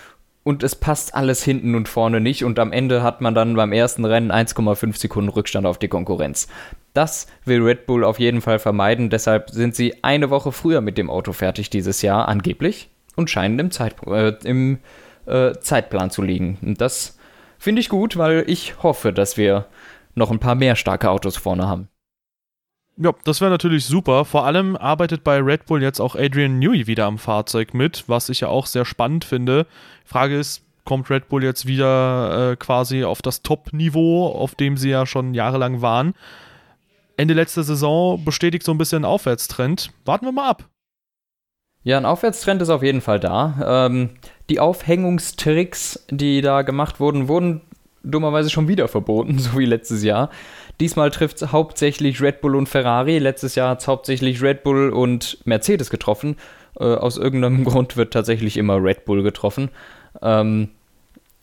und 0.44 0.62
es 0.62 0.76
passt 0.76 1.14
alles 1.14 1.42
hinten 1.42 1.74
und 1.74 1.88
vorne 1.88 2.20
nicht 2.20 2.44
und 2.44 2.58
am 2.58 2.72
Ende 2.72 3.02
hat 3.02 3.20
man 3.20 3.34
dann 3.34 3.54
beim 3.54 3.72
ersten 3.72 4.04
Rennen 4.04 4.32
1,5 4.32 4.96
Sekunden 4.96 5.30
Rückstand 5.30 5.66
auf 5.66 5.78
die 5.78 5.88
Konkurrenz. 5.88 6.48
Das 6.92 7.26
will 7.44 7.62
Red 7.62 7.86
Bull 7.86 8.04
auf 8.04 8.18
jeden 8.18 8.40
Fall 8.40 8.58
vermeiden, 8.58 9.08
deshalb 9.08 9.50
sind 9.50 9.74
sie 9.74 10.02
eine 10.02 10.30
Woche 10.30 10.52
früher 10.52 10.80
mit 10.80 10.98
dem 10.98 11.08
Auto 11.08 11.32
fertig 11.32 11.70
dieses 11.70 12.02
Jahr 12.02 12.28
angeblich 12.28 12.90
und 13.16 13.30
scheinen 13.30 13.58
im, 13.58 13.70
Zeit, 13.70 13.96
äh, 14.06 14.34
im 14.44 14.78
äh, 15.26 15.52
Zeitplan 15.58 16.10
zu 16.10 16.22
liegen. 16.22 16.58
Und 16.60 16.80
das 16.80 17.18
finde 17.58 17.80
ich 17.80 17.88
gut, 17.88 18.16
weil 18.16 18.44
ich 18.46 18.82
hoffe, 18.82 19.12
dass 19.12 19.36
wir 19.36 19.66
noch 20.14 20.30
ein 20.30 20.40
paar 20.40 20.54
mehr 20.54 20.76
starke 20.76 21.10
Autos 21.10 21.36
vorne 21.36 21.66
haben. 21.66 21.88
Ja, 22.98 23.12
das 23.24 23.40
wäre 23.40 23.50
natürlich 23.50 23.86
super. 23.86 24.26
Vor 24.26 24.44
allem 24.44 24.76
arbeitet 24.76 25.24
bei 25.24 25.38
Red 25.38 25.64
Bull 25.64 25.82
jetzt 25.82 26.00
auch 26.00 26.14
Adrian 26.14 26.58
Newey 26.58 26.86
wieder 26.86 27.06
am 27.06 27.18
Fahrzeug 27.18 27.72
mit, 27.72 28.04
was 28.06 28.28
ich 28.28 28.40
ja 28.40 28.48
auch 28.48 28.66
sehr 28.66 28.84
spannend 28.84 29.24
finde. 29.24 29.66
Frage 30.04 30.38
ist, 30.38 30.62
kommt 30.84 31.08
Red 31.08 31.28
Bull 31.28 31.42
jetzt 31.42 31.66
wieder 31.66 32.52
äh, 32.52 32.56
quasi 32.56 33.04
auf 33.04 33.22
das 33.22 33.42
Top-Niveau, 33.42 34.26
auf 34.26 34.54
dem 34.54 34.76
sie 34.76 34.90
ja 34.90 35.06
schon 35.06 35.32
jahrelang 35.32 35.80
waren? 35.80 36.12
Ende 37.22 37.34
letzter 37.34 37.62
Saison 37.62 38.24
bestätigt 38.24 38.64
so 38.64 38.72
ein 38.72 38.78
bisschen 38.78 39.02
ein 39.02 39.04
Aufwärtstrend. 39.04 39.90
Warten 40.04 40.26
wir 40.26 40.32
mal 40.32 40.50
ab. 40.50 40.68
Ja, 41.84 41.96
ein 41.96 42.04
Aufwärtstrend 42.04 42.60
ist 42.62 42.68
auf 42.68 42.82
jeden 42.82 43.00
Fall 43.00 43.20
da. 43.20 43.86
Ähm, 43.86 44.10
die 44.50 44.58
Aufhängungstricks, 44.58 46.04
die 46.10 46.40
da 46.40 46.62
gemacht 46.62 46.98
wurden, 46.98 47.28
wurden 47.28 47.60
dummerweise 48.02 48.50
schon 48.50 48.66
wieder 48.66 48.88
verboten, 48.88 49.38
so 49.38 49.56
wie 49.56 49.66
letztes 49.66 50.02
Jahr. 50.02 50.30
Diesmal 50.80 51.12
trifft 51.12 51.40
es 51.40 51.52
hauptsächlich 51.52 52.20
Red 52.20 52.40
Bull 52.40 52.56
und 52.56 52.68
Ferrari. 52.68 53.20
Letztes 53.20 53.54
Jahr 53.54 53.70
hat 53.70 53.82
es 53.82 53.86
hauptsächlich 53.86 54.42
Red 54.42 54.64
Bull 54.64 54.90
und 54.90 55.38
Mercedes 55.44 55.90
getroffen. 55.90 56.36
Äh, 56.76 56.84
aus 56.84 57.18
irgendeinem 57.18 57.62
Grund 57.64 57.96
wird 57.96 58.12
tatsächlich 58.12 58.56
immer 58.56 58.82
Red 58.82 59.04
Bull 59.04 59.22
getroffen. 59.22 59.70
Ähm, 60.20 60.70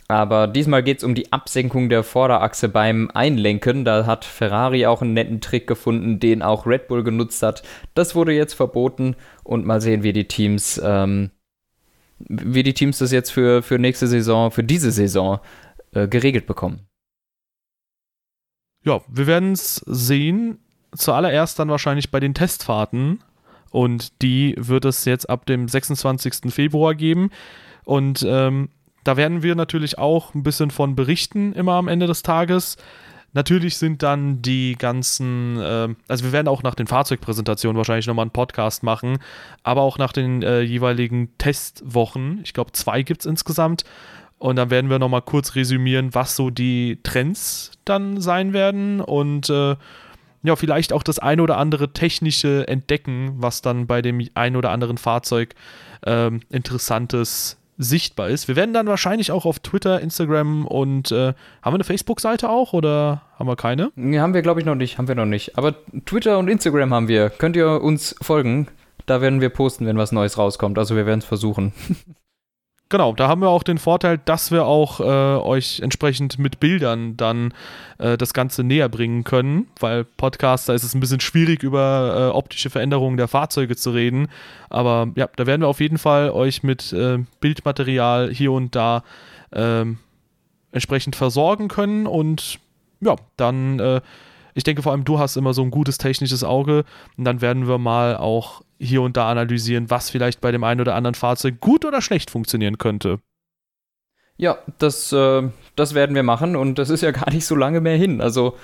aber 0.09 0.47
diesmal 0.47 0.81
geht 0.81 0.97
es 0.97 1.03
um 1.03 1.13
die 1.13 1.31
Absenkung 1.31 1.87
der 1.87 2.03
Vorderachse 2.03 2.67
beim 2.67 3.11
Einlenken. 3.13 3.85
Da 3.85 4.07
hat 4.07 4.25
Ferrari 4.25 4.87
auch 4.87 5.03
einen 5.03 5.13
netten 5.13 5.39
Trick 5.39 5.67
gefunden, 5.67 6.19
den 6.19 6.41
auch 6.41 6.65
Red 6.65 6.87
Bull 6.87 7.03
genutzt 7.03 7.43
hat. 7.43 7.61
Das 7.93 8.15
wurde 8.15 8.33
jetzt 8.33 8.55
verboten 8.55 9.15
und 9.43 9.67
mal 9.67 9.81
sehen, 9.81 10.01
wie 10.01 10.11
die 10.11 10.27
Teams, 10.27 10.81
ähm, 10.83 11.29
wie 12.17 12.63
die 12.63 12.73
Teams 12.73 12.97
das 12.97 13.11
jetzt 13.11 13.29
für, 13.29 13.61
für 13.61 13.77
nächste 13.77 14.07
Saison, 14.07 14.49
für 14.49 14.63
diese 14.63 14.89
Saison 14.89 15.41
äh, 15.91 16.07
geregelt 16.07 16.47
bekommen. 16.47 16.87
Ja, 18.83 19.01
wir 19.07 19.27
werden 19.27 19.51
es 19.51 19.75
sehen. 19.85 20.57
Zuallererst 20.95 21.59
dann 21.59 21.69
wahrscheinlich 21.69 22.09
bei 22.09 22.19
den 22.19 22.33
Testfahrten. 22.33 23.23
Und 23.69 24.23
die 24.23 24.55
wird 24.57 24.85
es 24.85 25.05
jetzt 25.05 25.29
ab 25.29 25.45
dem 25.45 25.67
26. 25.67 26.51
Februar 26.51 26.95
geben. 26.95 27.29
Und 27.83 28.25
ähm, 28.27 28.69
da 29.03 29.17
werden 29.17 29.43
wir 29.43 29.55
natürlich 29.55 29.97
auch 29.97 30.33
ein 30.33 30.43
bisschen 30.43 30.71
von 30.71 30.95
berichten, 30.95 31.53
immer 31.53 31.73
am 31.73 31.87
Ende 31.87 32.07
des 32.07 32.23
Tages. 32.23 32.77
Natürlich 33.33 33.77
sind 33.77 34.01
dann 34.01 34.41
die 34.41 34.75
ganzen, 34.77 35.59
äh, 35.59 35.89
also 36.07 36.25
wir 36.25 36.31
werden 36.31 36.47
auch 36.47 36.63
nach 36.63 36.73
den 36.73 36.87
Fahrzeugpräsentationen 36.87 37.77
wahrscheinlich 37.77 38.07
nochmal 38.07 38.23
einen 38.23 38.31
Podcast 38.31 38.81
machen, 38.81 39.19
aber 39.61 39.81
auch 39.81 39.97
nach 39.99 40.11
den 40.11 40.41
äh, 40.41 40.61
jeweiligen 40.61 41.37
Testwochen, 41.37 42.39
ich 42.43 42.53
glaube 42.53 42.71
zwei 42.71 43.03
gibt 43.03 43.21
es 43.21 43.25
insgesamt, 43.27 43.83
und 44.39 44.55
dann 44.55 44.69
werden 44.69 44.89
wir 44.89 44.99
nochmal 44.99 45.21
kurz 45.21 45.55
resümieren, 45.55 46.15
was 46.15 46.35
so 46.35 46.49
die 46.49 46.99
Trends 47.03 47.71
dann 47.85 48.21
sein 48.21 48.53
werden 48.53 49.01
und 49.01 49.49
äh, 49.49 49.75
ja, 50.41 50.55
vielleicht 50.55 50.93
auch 50.93 51.03
das 51.03 51.19
ein 51.19 51.41
oder 51.41 51.57
andere 51.57 51.91
technische 51.91 52.65
entdecken, 52.67 53.33
was 53.35 53.61
dann 53.61 53.85
bei 53.85 54.01
dem 54.01 54.25
ein 54.33 54.55
oder 54.55 54.71
anderen 54.71 54.97
Fahrzeug 54.97 55.53
äh, 56.05 56.31
interessantes 56.49 57.58
sichtbar 57.79 58.29
ist. 58.29 58.47
Wir 58.47 58.57
werden 58.57 58.73
dann 58.73 58.87
wahrscheinlich 58.87 59.31
auch 59.31 59.45
auf 59.45 59.59
Twitter, 59.59 60.01
Instagram 60.01 60.67
und 60.67 61.11
äh, 61.11 61.33
haben 61.61 61.73
wir 61.73 61.75
eine 61.75 61.85
Facebook-Seite 61.85 62.49
auch 62.49 62.73
oder 62.73 63.21
haben 63.39 63.47
wir 63.47 63.55
keine? 63.55 63.91
Nee, 63.95 64.19
haben 64.19 64.33
wir 64.33 64.41
glaube 64.41 64.59
ich 64.59 64.65
noch 64.65 64.75
nicht, 64.75 64.97
haben 64.97 65.07
wir 65.07 65.15
noch 65.15 65.25
nicht. 65.25 65.57
Aber 65.57 65.73
Twitter 66.05 66.37
und 66.37 66.49
Instagram 66.49 66.93
haben 66.93 67.07
wir. 67.07 67.29
Könnt 67.29 67.55
ihr 67.55 67.81
uns 67.81 68.15
folgen? 68.21 68.67
Da 69.05 69.21
werden 69.21 69.41
wir 69.41 69.49
posten, 69.49 69.87
wenn 69.87 69.97
was 69.97 70.11
Neues 70.11 70.37
rauskommt. 70.37 70.77
Also 70.77 70.95
wir 70.95 71.05
werden 71.05 71.19
es 71.19 71.25
versuchen. 71.25 71.73
Genau, 72.91 73.13
da 73.13 73.27
haben 73.27 73.41
wir 73.41 73.49
auch 73.49 73.61
den 73.61 73.77
Vorteil, 73.77 74.17
dass 74.17 74.49
wir 74.49 74.65
auch 74.65 74.99
äh, 74.99 75.03
euch 75.03 75.79
entsprechend 75.79 76.39
mit 76.39 76.59
Bildern 76.59 77.15
dann 77.17 77.53
äh, 77.99 78.17
das 78.17 78.33
Ganze 78.33 78.63
näher 78.63 78.89
bringen 78.89 79.23
können, 79.23 79.67
weil 79.79 80.05
Podcaster 80.05 80.73
ist 80.73 80.83
es 80.83 80.95
ein 80.95 80.99
bisschen 80.99 81.19
schwierig, 81.19 81.61
über 81.61 82.31
äh, 82.31 82.35
optische 82.35 82.71
Veränderungen 82.71 83.17
der 83.17 83.27
Fahrzeuge 83.27 83.75
zu 83.75 83.91
reden. 83.91 84.27
Aber 84.71 85.11
ja, 85.15 85.29
da 85.35 85.45
werden 85.45 85.61
wir 85.61 85.67
auf 85.67 85.81
jeden 85.81 85.99
Fall 85.99 86.31
euch 86.31 86.63
mit 86.63 86.91
äh, 86.91 87.19
Bildmaterial 87.39 88.31
hier 88.33 88.51
und 88.51 88.75
da 88.75 89.03
ähm, 89.53 89.99
entsprechend 90.71 91.15
versorgen 91.15 91.67
können 91.67 92.07
und 92.07 92.59
ja, 93.01 93.15
dann 93.37 93.79
äh, 93.79 94.01
ich 94.55 94.63
denke 94.63 94.81
vor 94.81 94.93
allem, 94.93 95.05
du 95.05 95.19
hast 95.19 95.37
immer 95.37 95.53
so 95.53 95.61
ein 95.61 95.71
gutes 95.71 95.99
technisches 95.99 96.43
Auge 96.43 96.85
und 97.17 97.23
dann 97.23 97.39
werden 97.39 97.67
wir 97.67 97.77
mal 97.77 98.17
auch 98.17 98.63
hier 98.79 99.01
und 99.01 99.17
da 99.17 99.29
analysieren, 99.29 99.89
was 99.89 100.09
vielleicht 100.09 100.41
bei 100.41 100.51
dem 100.51 100.63
einen 100.63 100.81
oder 100.81 100.95
anderen 100.95 101.15
Fahrzeug 101.15 101.59
gut 101.59 101.85
oder 101.85 102.01
schlecht 102.01 102.31
funktionieren 102.31 102.77
könnte. 102.77 103.19
Ja, 104.37 104.57
das, 104.77 105.11
äh, 105.11 105.49
das 105.75 105.93
werden 105.93 106.15
wir 106.15 106.23
machen 106.23 106.55
und 106.55 106.79
das 106.79 106.89
ist 106.89 107.01
ja 107.01 107.11
gar 107.11 107.29
nicht 107.31 107.45
so 107.45 107.55
lange 107.55 107.81
mehr 107.81 107.97
hin. 107.97 108.21
Also 108.21 108.55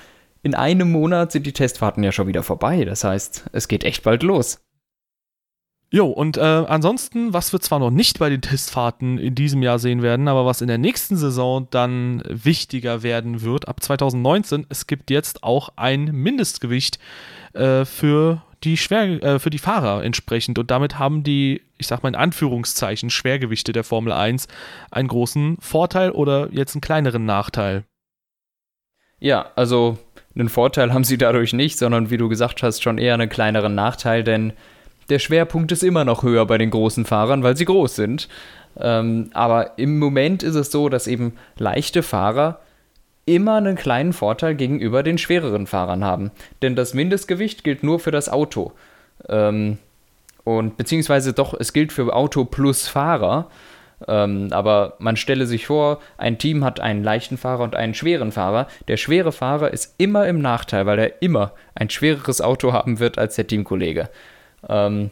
in 0.41 0.55
einem 0.55 0.91
Monat 0.91 1.31
sind 1.31 1.45
die 1.45 1.53
Testfahrten 1.53 2.03
ja 2.03 2.11
schon 2.11 2.27
wieder 2.27 2.43
vorbei. 2.43 2.85
Das 2.85 3.03
heißt, 3.03 3.45
es 3.51 3.67
geht 3.67 3.83
echt 3.83 4.03
bald 4.03 4.23
los. 4.23 4.61
Jo, 5.91 6.07
und 6.07 6.37
äh, 6.37 6.41
ansonsten, 6.41 7.33
was 7.33 7.51
wir 7.53 7.59
zwar 7.59 7.79
noch 7.79 7.91
nicht 7.91 8.19
bei 8.19 8.29
den 8.29 8.41
Testfahrten 8.41 9.17
in 9.17 9.35
diesem 9.35 9.61
Jahr 9.61 9.79
sehen 9.79 10.01
werden, 10.01 10.27
aber 10.27 10.45
was 10.45 10.61
in 10.61 10.67
der 10.67 10.77
nächsten 10.77 11.15
Saison 11.15 11.67
dann 11.71 12.23
wichtiger 12.27 13.03
werden 13.03 13.41
wird, 13.41 13.67
ab 13.67 13.81
2019, 13.81 14.65
es 14.69 14.87
gibt 14.87 15.09
jetzt 15.09 15.43
auch 15.43 15.69
ein 15.75 16.05
Mindestgewicht 16.05 16.99
äh, 17.53 17.85
für 17.85 18.43
die 18.63 18.77
Schwer 18.77 19.23
äh, 19.23 19.39
für 19.39 19.49
die 19.49 19.59
Fahrer 19.59 20.03
entsprechend 20.03 20.57
und 20.59 20.71
damit 20.71 20.97
haben 20.99 21.23
die, 21.23 21.61
ich 21.77 21.87
sag 21.87 22.03
mal 22.03 22.09
in 22.09 22.15
Anführungszeichen, 22.15 23.09
Schwergewichte 23.09 23.73
der 23.73 23.83
Formel 23.83 24.13
1 24.13 24.47
einen 24.91 25.07
großen 25.07 25.57
Vorteil 25.59 26.11
oder 26.11 26.49
jetzt 26.51 26.75
einen 26.75 26.81
kleineren 26.81 27.25
Nachteil. 27.25 27.83
Ja, 29.19 29.51
also 29.55 29.97
einen 30.35 30.49
Vorteil 30.49 30.93
haben 30.93 31.03
sie 31.03 31.17
dadurch 31.17 31.53
nicht, 31.53 31.77
sondern 31.77 32.09
wie 32.09 32.17
du 32.17 32.29
gesagt 32.29 32.63
hast, 32.63 32.83
schon 32.83 32.97
eher 32.97 33.13
einen 33.13 33.29
kleineren 33.29 33.75
Nachteil, 33.75 34.23
denn 34.23 34.53
der 35.09 35.19
Schwerpunkt 35.19 35.71
ist 35.71 35.83
immer 35.83 36.03
noch 36.03 36.23
höher 36.23 36.45
bei 36.45 36.57
den 36.57 36.71
großen 36.71 37.05
Fahrern, 37.05 37.43
weil 37.43 37.55
sie 37.55 37.65
groß 37.65 37.95
sind. 37.95 38.27
Ähm, 38.77 39.29
aber 39.33 39.77
im 39.77 39.99
Moment 39.99 40.43
ist 40.43 40.55
es 40.55 40.71
so, 40.71 40.89
dass 40.89 41.07
eben 41.07 41.33
leichte 41.57 42.03
Fahrer 42.03 42.59
immer 43.25 43.55
einen 43.55 43.75
kleinen 43.75 44.13
Vorteil 44.13 44.55
gegenüber 44.55 45.03
den 45.03 45.17
schwereren 45.17 45.67
Fahrern 45.67 46.03
haben. 46.03 46.31
Denn 46.61 46.75
das 46.75 46.93
Mindestgewicht 46.93 47.63
gilt 47.63 47.83
nur 47.83 47.99
für 47.99 48.11
das 48.11 48.29
Auto. 48.29 48.71
Ähm, 49.27 49.77
und 50.43 50.77
beziehungsweise 50.77 51.33
doch, 51.33 51.53
es 51.59 51.73
gilt 51.73 51.91
für 51.91 52.13
Auto 52.15 52.45
plus 52.45 52.87
Fahrer. 52.87 53.49
Ähm, 54.07 54.49
aber 54.51 54.95
man 54.99 55.17
stelle 55.17 55.47
sich 55.47 55.67
vor, 55.67 55.99
ein 56.17 56.37
Team 56.37 56.63
hat 56.63 56.79
einen 56.79 57.03
leichten 57.03 57.37
Fahrer 57.37 57.63
und 57.63 57.75
einen 57.75 57.93
schweren 57.93 58.31
Fahrer. 58.31 58.67
Der 58.87 58.97
schwere 58.97 59.31
Fahrer 59.31 59.71
ist 59.71 59.95
immer 59.97 60.27
im 60.27 60.39
Nachteil, 60.39 60.85
weil 60.85 60.99
er 60.99 61.21
immer 61.21 61.53
ein 61.73 61.89
schwereres 61.89 62.41
Auto 62.41 62.73
haben 62.73 62.99
wird 62.99 63.17
als 63.17 63.35
der 63.35 63.47
Teamkollege. 63.47 64.09
Ähm, 64.69 65.09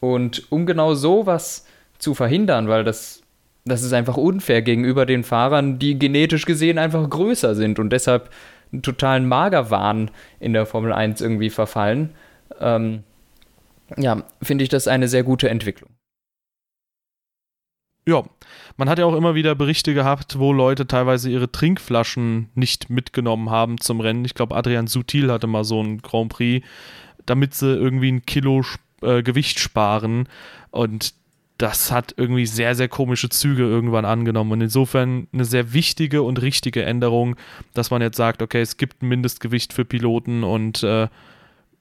und 0.00 0.50
um 0.50 0.66
genau 0.66 0.94
sowas 0.94 1.66
zu 1.98 2.14
verhindern, 2.14 2.68
weil 2.68 2.84
das, 2.84 3.22
das 3.66 3.82
ist 3.82 3.92
einfach 3.92 4.16
unfair 4.16 4.62
gegenüber 4.62 5.04
den 5.04 5.24
Fahrern, 5.24 5.78
die 5.78 5.98
genetisch 5.98 6.46
gesehen 6.46 6.78
einfach 6.78 7.08
größer 7.08 7.54
sind 7.54 7.78
und 7.78 7.90
deshalb 7.90 8.30
einen 8.72 8.82
totalen 8.82 9.26
Magerwahn 9.26 10.10
in 10.40 10.52
der 10.52 10.66
Formel 10.66 10.92
1 10.92 11.20
irgendwie 11.20 11.50
verfallen, 11.50 12.10
ähm, 12.60 13.02
ja, 13.96 14.22
finde 14.42 14.64
ich 14.64 14.70
das 14.70 14.88
eine 14.88 15.08
sehr 15.08 15.22
gute 15.22 15.48
Entwicklung. 15.48 15.90
Ja, 18.08 18.22
man 18.76 18.88
hat 18.88 19.00
ja 19.00 19.04
auch 19.04 19.16
immer 19.16 19.34
wieder 19.34 19.56
Berichte 19.56 19.92
gehabt, 19.92 20.38
wo 20.38 20.52
Leute 20.52 20.86
teilweise 20.86 21.28
ihre 21.28 21.50
Trinkflaschen 21.50 22.50
nicht 22.54 22.88
mitgenommen 22.88 23.50
haben 23.50 23.80
zum 23.80 24.00
Rennen. 24.00 24.24
Ich 24.24 24.34
glaube, 24.34 24.54
Adrian 24.54 24.86
Sutil 24.86 25.32
hatte 25.32 25.48
mal 25.48 25.64
so 25.64 25.82
ein 25.82 25.98
Grand 25.98 26.28
Prix, 26.28 26.64
damit 27.24 27.54
sie 27.54 27.74
irgendwie 27.74 28.12
ein 28.12 28.24
Kilo 28.24 28.62
äh, 29.02 29.24
Gewicht 29.24 29.58
sparen. 29.58 30.28
Und 30.70 31.14
das 31.58 31.90
hat 31.90 32.14
irgendwie 32.16 32.46
sehr, 32.46 32.74
sehr 32.74 32.88
komische 32.88 33.28
Züge 33.28 33.62
irgendwann 33.62 34.04
angenommen. 34.04 34.52
Und 34.52 34.60
insofern 34.60 35.26
eine 35.32 35.44
sehr 35.44 35.72
wichtige 35.72 36.22
und 36.22 36.42
richtige 36.42 36.84
Änderung, 36.84 37.36
dass 37.74 37.90
man 37.90 38.02
jetzt 38.02 38.16
sagt, 38.16 38.42
okay, 38.42 38.60
es 38.60 38.76
gibt 38.76 39.02
ein 39.02 39.08
Mindestgewicht 39.08 39.72
für 39.72 39.84
Piloten 39.84 40.44
und 40.44 40.82
äh, 40.82 41.08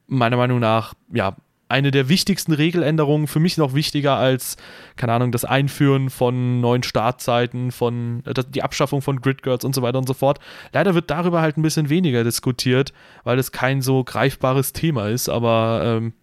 meiner 0.08 0.38
Meinung 0.38 0.60
nach, 0.60 0.94
ja, 1.12 1.36
eine 1.68 1.90
der 1.90 2.10
wichtigsten 2.10 2.54
Regeländerungen, 2.54 3.28
für 3.28 3.40
mich 3.40 3.58
noch 3.58 3.74
wichtiger 3.74 4.16
als, 4.16 4.56
keine 4.98 5.14
Ahnung, 5.14 5.32
das 5.32 5.46
Einführen 5.46 6.12
von 6.12 6.62
neuen 6.62 6.84
Startzeiten, 6.84 7.72
von 7.72 8.24
äh, 8.26 8.34
die 8.48 8.64
Abschaffung 8.64 9.02
von 9.02 9.20
Gridgirls 9.20 9.66
und 9.66 9.74
so 9.74 9.82
weiter 9.82 9.98
und 9.98 10.08
so 10.08 10.14
fort. 10.14 10.40
Leider 10.74 10.94
wird 10.94 11.10
darüber 11.10 11.42
halt 11.42 11.58
ein 11.58 11.64
bisschen 11.64 11.90
weniger 11.90 12.24
diskutiert, 12.24 12.94
weil 13.24 13.40
es 13.40 13.52
kein 13.52 13.82
so 13.82 14.04
greifbares 14.04 14.74
Thema 14.74 15.10
ist, 15.10 15.28
aber 15.28 15.82
ähm, 15.84 16.14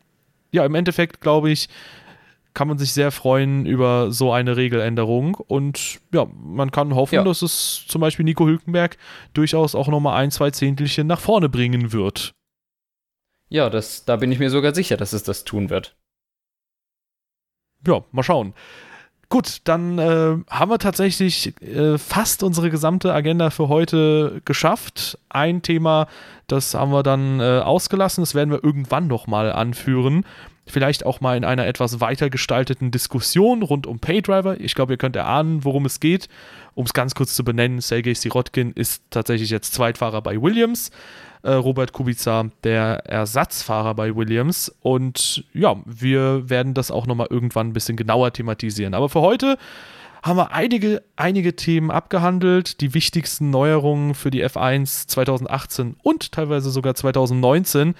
ja, 0.52 0.64
im 0.64 0.74
Endeffekt 0.74 1.20
glaube 1.20 1.50
ich, 1.50 1.68
kann 2.54 2.68
man 2.68 2.78
sich 2.78 2.92
sehr 2.92 3.10
freuen 3.10 3.66
über 3.66 4.12
so 4.12 4.32
eine 4.32 4.56
Regeländerung. 4.56 5.34
Und 5.34 6.00
ja, 6.12 6.26
man 6.34 6.70
kann 6.70 6.94
hoffen, 6.94 7.16
ja. 7.16 7.24
dass 7.24 7.42
es 7.42 7.84
zum 7.88 8.00
Beispiel 8.00 8.24
Nico 8.24 8.46
Hülkenberg 8.46 8.96
durchaus 9.34 9.74
auch 9.74 9.88
nochmal 9.88 10.22
ein, 10.22 10.30
zwei 10.30 10.50
Zehntelchen 10.50 11.06
nach 11.06 11.20
vorne 11.20 11.48
bringen 11.48 11.92
wird. 11.92 12.34
Ja, 13.48 13.68
das, 13.68 14.04
da 14.04 14.16
bin 14.16 14.32
ich 14.32 14.38
mir 14.38 14.50
sogar 14.50 14.74
sicher, 14.74 14.96
dass 14.96 15.12
es 15.12 15.22
das 15.22 15.44
tun 15.44 15.68
wird. 15.68 15.94
Ja, 17.86 18.04
mal 18.12 18.22
schauen. 18.22 18.54
Gut, 19.32 19.62
dann 19.64 19.98
äh, 19.98 20.36
haben 20.50 20.70
wir 20.70 20.78
tatsächlich 20.78 21.54
äh, 21.62 21.96
fast 21.96 22.42
unsere 22.42 22.68
gesamte 22.68 23.14
Agenda 23.14 23.48
für 23.48 23.68
heute 23.68 24.42
geschafft. 24.44 25.18
Ein 25.30 25.62
Thema, 25.62 26.06
das 26.48 26.74
haben 26.74 26.92
wir 26.92 27.02
dann 27.02 27.40
äh, 27.40 27.60
ausgelassen, 27.60 28.20
das 28.20 28.34
werden 28.34 28.50
wir 28.50 28.62
irgendwann 28.62 29.06
nochmal 29.06 29.50
anführen. 29.50 30.26
Vielleicht 30.72 31.04
auch 31.04 31.20
mal 31.20 31.36
in 31.36 31.44
einer 31.44 31.66
etwas 31.66 32.00
weiter 32.00 32.30
gestalteten 32.30 32.90
Diskussion 32.90 33.62
rund 33.62 33.86
um 33.86 33.98
Paydriver. 33.98 34.58
Ich 34.58 34.74
glaube, 34.74 34.94
ihr 34.94 34.96
könnt 34.96 35.16
erahnen, 35.16 35.64
worum 35.64 35.84
es 35.84 36.00
geht. 36.00 36.28
Um 36.74 36.86
es 36.86 36.94
ganz 36.94 37.14
kurz 37.14 37.34
zu 37.34 37.44
benennen, 37.44 37.82
Sergei 37.82 38.14
Sirotkin 38.14 38.72
ist 38.72 39.02
tatsächlich 39.10 39.50
jetzt 39.50 39.74
Zweitfahrer 39.74 40.22
bei 40.22 40.40
Williams 40.40 40.90
äh, 41.42 41.52
Robert 41.52 41.92
Kubica 41.92 42.46
der 42.64 43.04
Ersatzfahrer 43.06 43.94
bei 43.94 44.16
Williams. 44.16 44.74
Und 44.80 45.44
ja, 45.52 45.76
wir 45.84 46.48
werden 46.48 46.74
das 46.74 46.90
auch 46.90 47.06
nochmal 47.06 47.28
irgendwann 47.28 47.68
ein 47.68 47.72
bisschen 47.72 47.96
genauer 47.96 48.32
thematisieren. 48.32 48.94
Aber 48.94 49.08
für 49.08 49.20
heute 49.20 49.58
haben 50.22 50.38
wir 50.38 50.52
einige, 50.52 51.02
einige 51.16 51.56
Themen 51.56 51.90
abgehandelt, 51.90 52.80
die 52.80 52.94
wichtigsten 52.94 53.50
Neuerungen 53.50 54.14
für 54.14 54.30
die 54.30 54.44
F1 54.44 55.08
2018 55.08 55.96
und 56.02 56.32
teilweise 56.32 56.70
sogar 56.70 56.94
2019. 56.94 57.94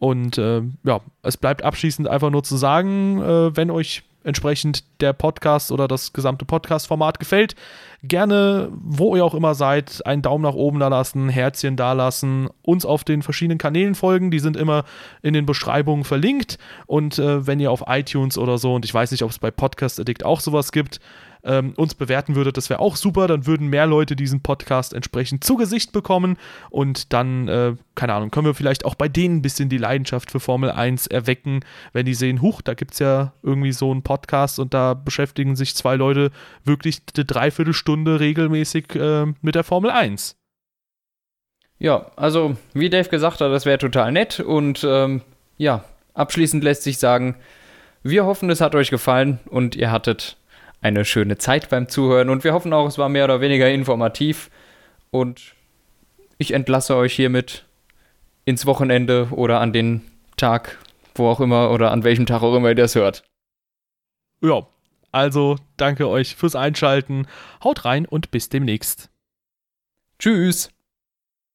Und 0.00 0.38
äh, 0.38 0.62
ja, 0.82 1.00
es 1.22 1.36
bleibt 1.36 1.62
abschließend 1.62 2.08
einfach 2.08 2.30
nur 2.30 2.42
zu 2.42 2.56
sagen, 2.56 3.22
äh, 3.22 3.54
wenn 3.54 3.70
euch 3.70 4.02
entsprechend 4.24 4.84
der 5.00 5.12
Podcast 5.12 5.70
oder 5.72 5.88
das 5.88 6.12
gesamte 6.12 6.44
Podcast-Format 6.44 7.18
gefällt, 7.20 7.54
gerne, 8.02 8.70
wo 8.72 9.14
ihr 9.14 9.24
auch 9.24 9.34
immer 9.34 9.54
seid, 9.54 10.04
einen 10.06 10.22
Daumen 10.22 10.42
nach 10.42 10.54
oben 10.54 10.78
da 10.78 10.88
lassen, 10.88 11.28
Herzchen 11.28 11.76
da 11.76 11.92
lassen, 11.92 12.48
uns 12.62 12.86
auf 12.86 13.04
den 13.04 13.22
verschiedenen 13.22 13.58
Kanälen 13.58 13.94
folgen, 13.94 14.30
die 14.30 14.38
sind 14.38 14.56
immer 14.56 14.84
in 15.22 15.34
den 15.34 15.46
Beschreibungen 15.46 16.04
verlinkt. 16.04 16.58
Und 16.86 17.18
äh, 17.18 17.46
wenn 17.46 17.60
ihr 17.60 17.70
auf 17.70 17.84
iTunes 17.86 18.38
oder 18.38 18.58
so, 18.58 18.74
und 18.74 18.84
ich 18.86 18.94
weiß 18.94 19.10
nicht, 19.10 19.22
ob 19.22 19.30
es 19.30 19.38
bei 19.38 19.50
Podcast 19.50 20.00
Addict 20.00 20.24
auch 20.24 20.40
sowas 20.40 20.72
gibt, 20.72 21.00
ähm, 21.44 21.72
uns 21.76 21.94
bewerten 21.94 22.34
würdet, 22.34 22.56
das 22.56 22.70
wäre 22.70 22.80
auch 22.80 22.96
super. 22.96 23.26
Dann 23.26 23.46
würden 23.46 23.68
mehr 23.68 23.86
Leute 23.86 24.16
diesen 24.16 24.42
Podcast 24.42 24.92
entsprechend 24.94 25.44
zu 25.44 25.56
Gesicht 25.56 25.92
bekommen 25.92 26.36
und 26.70 27.12
dann, 27.12 27.48
äh, 27.48 27.74
keine 27.94 28.14
Ahnung, 28.14 28.30
können 28.30 28.46
wir 28.46 28.54
vielleicht 28.54 28.84
auch 28.84 28.94
bei 28.94 29.08
denen 29.08 29.36
ein 29.36 29.42
bisschen 29.42 29.68
die 29.68 29.78
Leidenschaft 29.78 30.30
für 30.30 30.40
Formel 30.40 30.70
1 30.70 31.06
erwecken, 31.06 31.60
wenn 31.92 32.06
die 32.06 32.14
sehen, 32.14 32.42
huch, 32.42 32.62
da 32.62 32.74
gibt 32.74 32.92
es 32.92 32.98
ja 32.98 33.32
irgendwie 33.42 33.72
so 33.72 33.90
einen 33.90 34.02
Podcast 34.02 34.58
und 34.58 34.74
da 34.74 34.94
beschäftigen 34.94 35.56
sich 35.56 35.74
zwei 35.74 35.96
Leute 35.96 36.30
wirklich 36.64 37.02
eine 37.16 37.24
Dreiviertelstunde 37.24 38.20
regelmäßig 38.20 38.94
äh, 38.94 39.26
mit 39.40 39.54
der 39.54 39.64
Formel 39.64 39.90
1. 39.90 40.36
Ja, 41.78 42.10
also 42.16 42.56
wie 42.74 42.90
Dave 42.90 43.08
gesagt 43.08 43.40
hat, 43.40 43.50
das 43.50 43.64
wäre 43.64 43.78
total 43.78 44.12
nett 44.12 44.38
und 44.38 44.86
ähm, 44.86 45.22
ja, 45.56 45.82
abschließend 46.12 46.62
lässt 46.62 46.82
sich 46.82 46.98
sagen, 46.98 47.36
wir 48.02 48.24
hoffen, 48.26 48.50
es 48.50 48.60
hat 48.60 48.74
euch 48.74 48.90
gefallen 48.90 49.40
und 49.46 49.76
ihr 49.76 49.90
hattet 49.90 50.36
eine 50.80 51.04
schöne 51.04 51.38
Zeit 51.38 51.68
beim 51.68 51.88
Zuhören 51.88 52.30
und 52.30 52.44
wir 52.44 52.52
hoffen 52.52 52.72
auch, 52.72 52.86
es 52.86 52.98
war 52.98 53.08
mehr 53.08 53.24
oder 53.24 53.40
weniger 53.40 53.70
informativ 53.70 54.50
und 55.10 55.54
ich 56.38 56.52
entlasse 56.52 56.96
euch 56.96 57.14
hiermit 57.14 57.66
ins 58.44 58.66
Wochenende 58.66 59.28
oder 59.30 59.60
an 59.60 59.72
den 59.72 60.02
Tag, 60.36 60.78
wo 61.14 61.28
auch 61.28 61.40
immer 61.40 61.70
oder 61.70 61.90
an 61.90 62.04
welchem 62.04 62.26
Tag 62.26 62.42
auch 62.42 62.54
immer 62.54 62.70
ihr 62.70 62.74
das 62.74 62.94
hört. 62.94 63.24
Ja, 64.42 64.66
also 65.12 65.56
danke 65.76 66.08
euch 66.08 66.34
fürs 66.36 66.56
Einschalten. 66.56 67.26
Haut 67.62 67.84
rein 67.84 68.06
und 68.06 68.30
bis 68.30 68.48
demnächst. 68.48 69.10
Tschüss. 70.18 70.70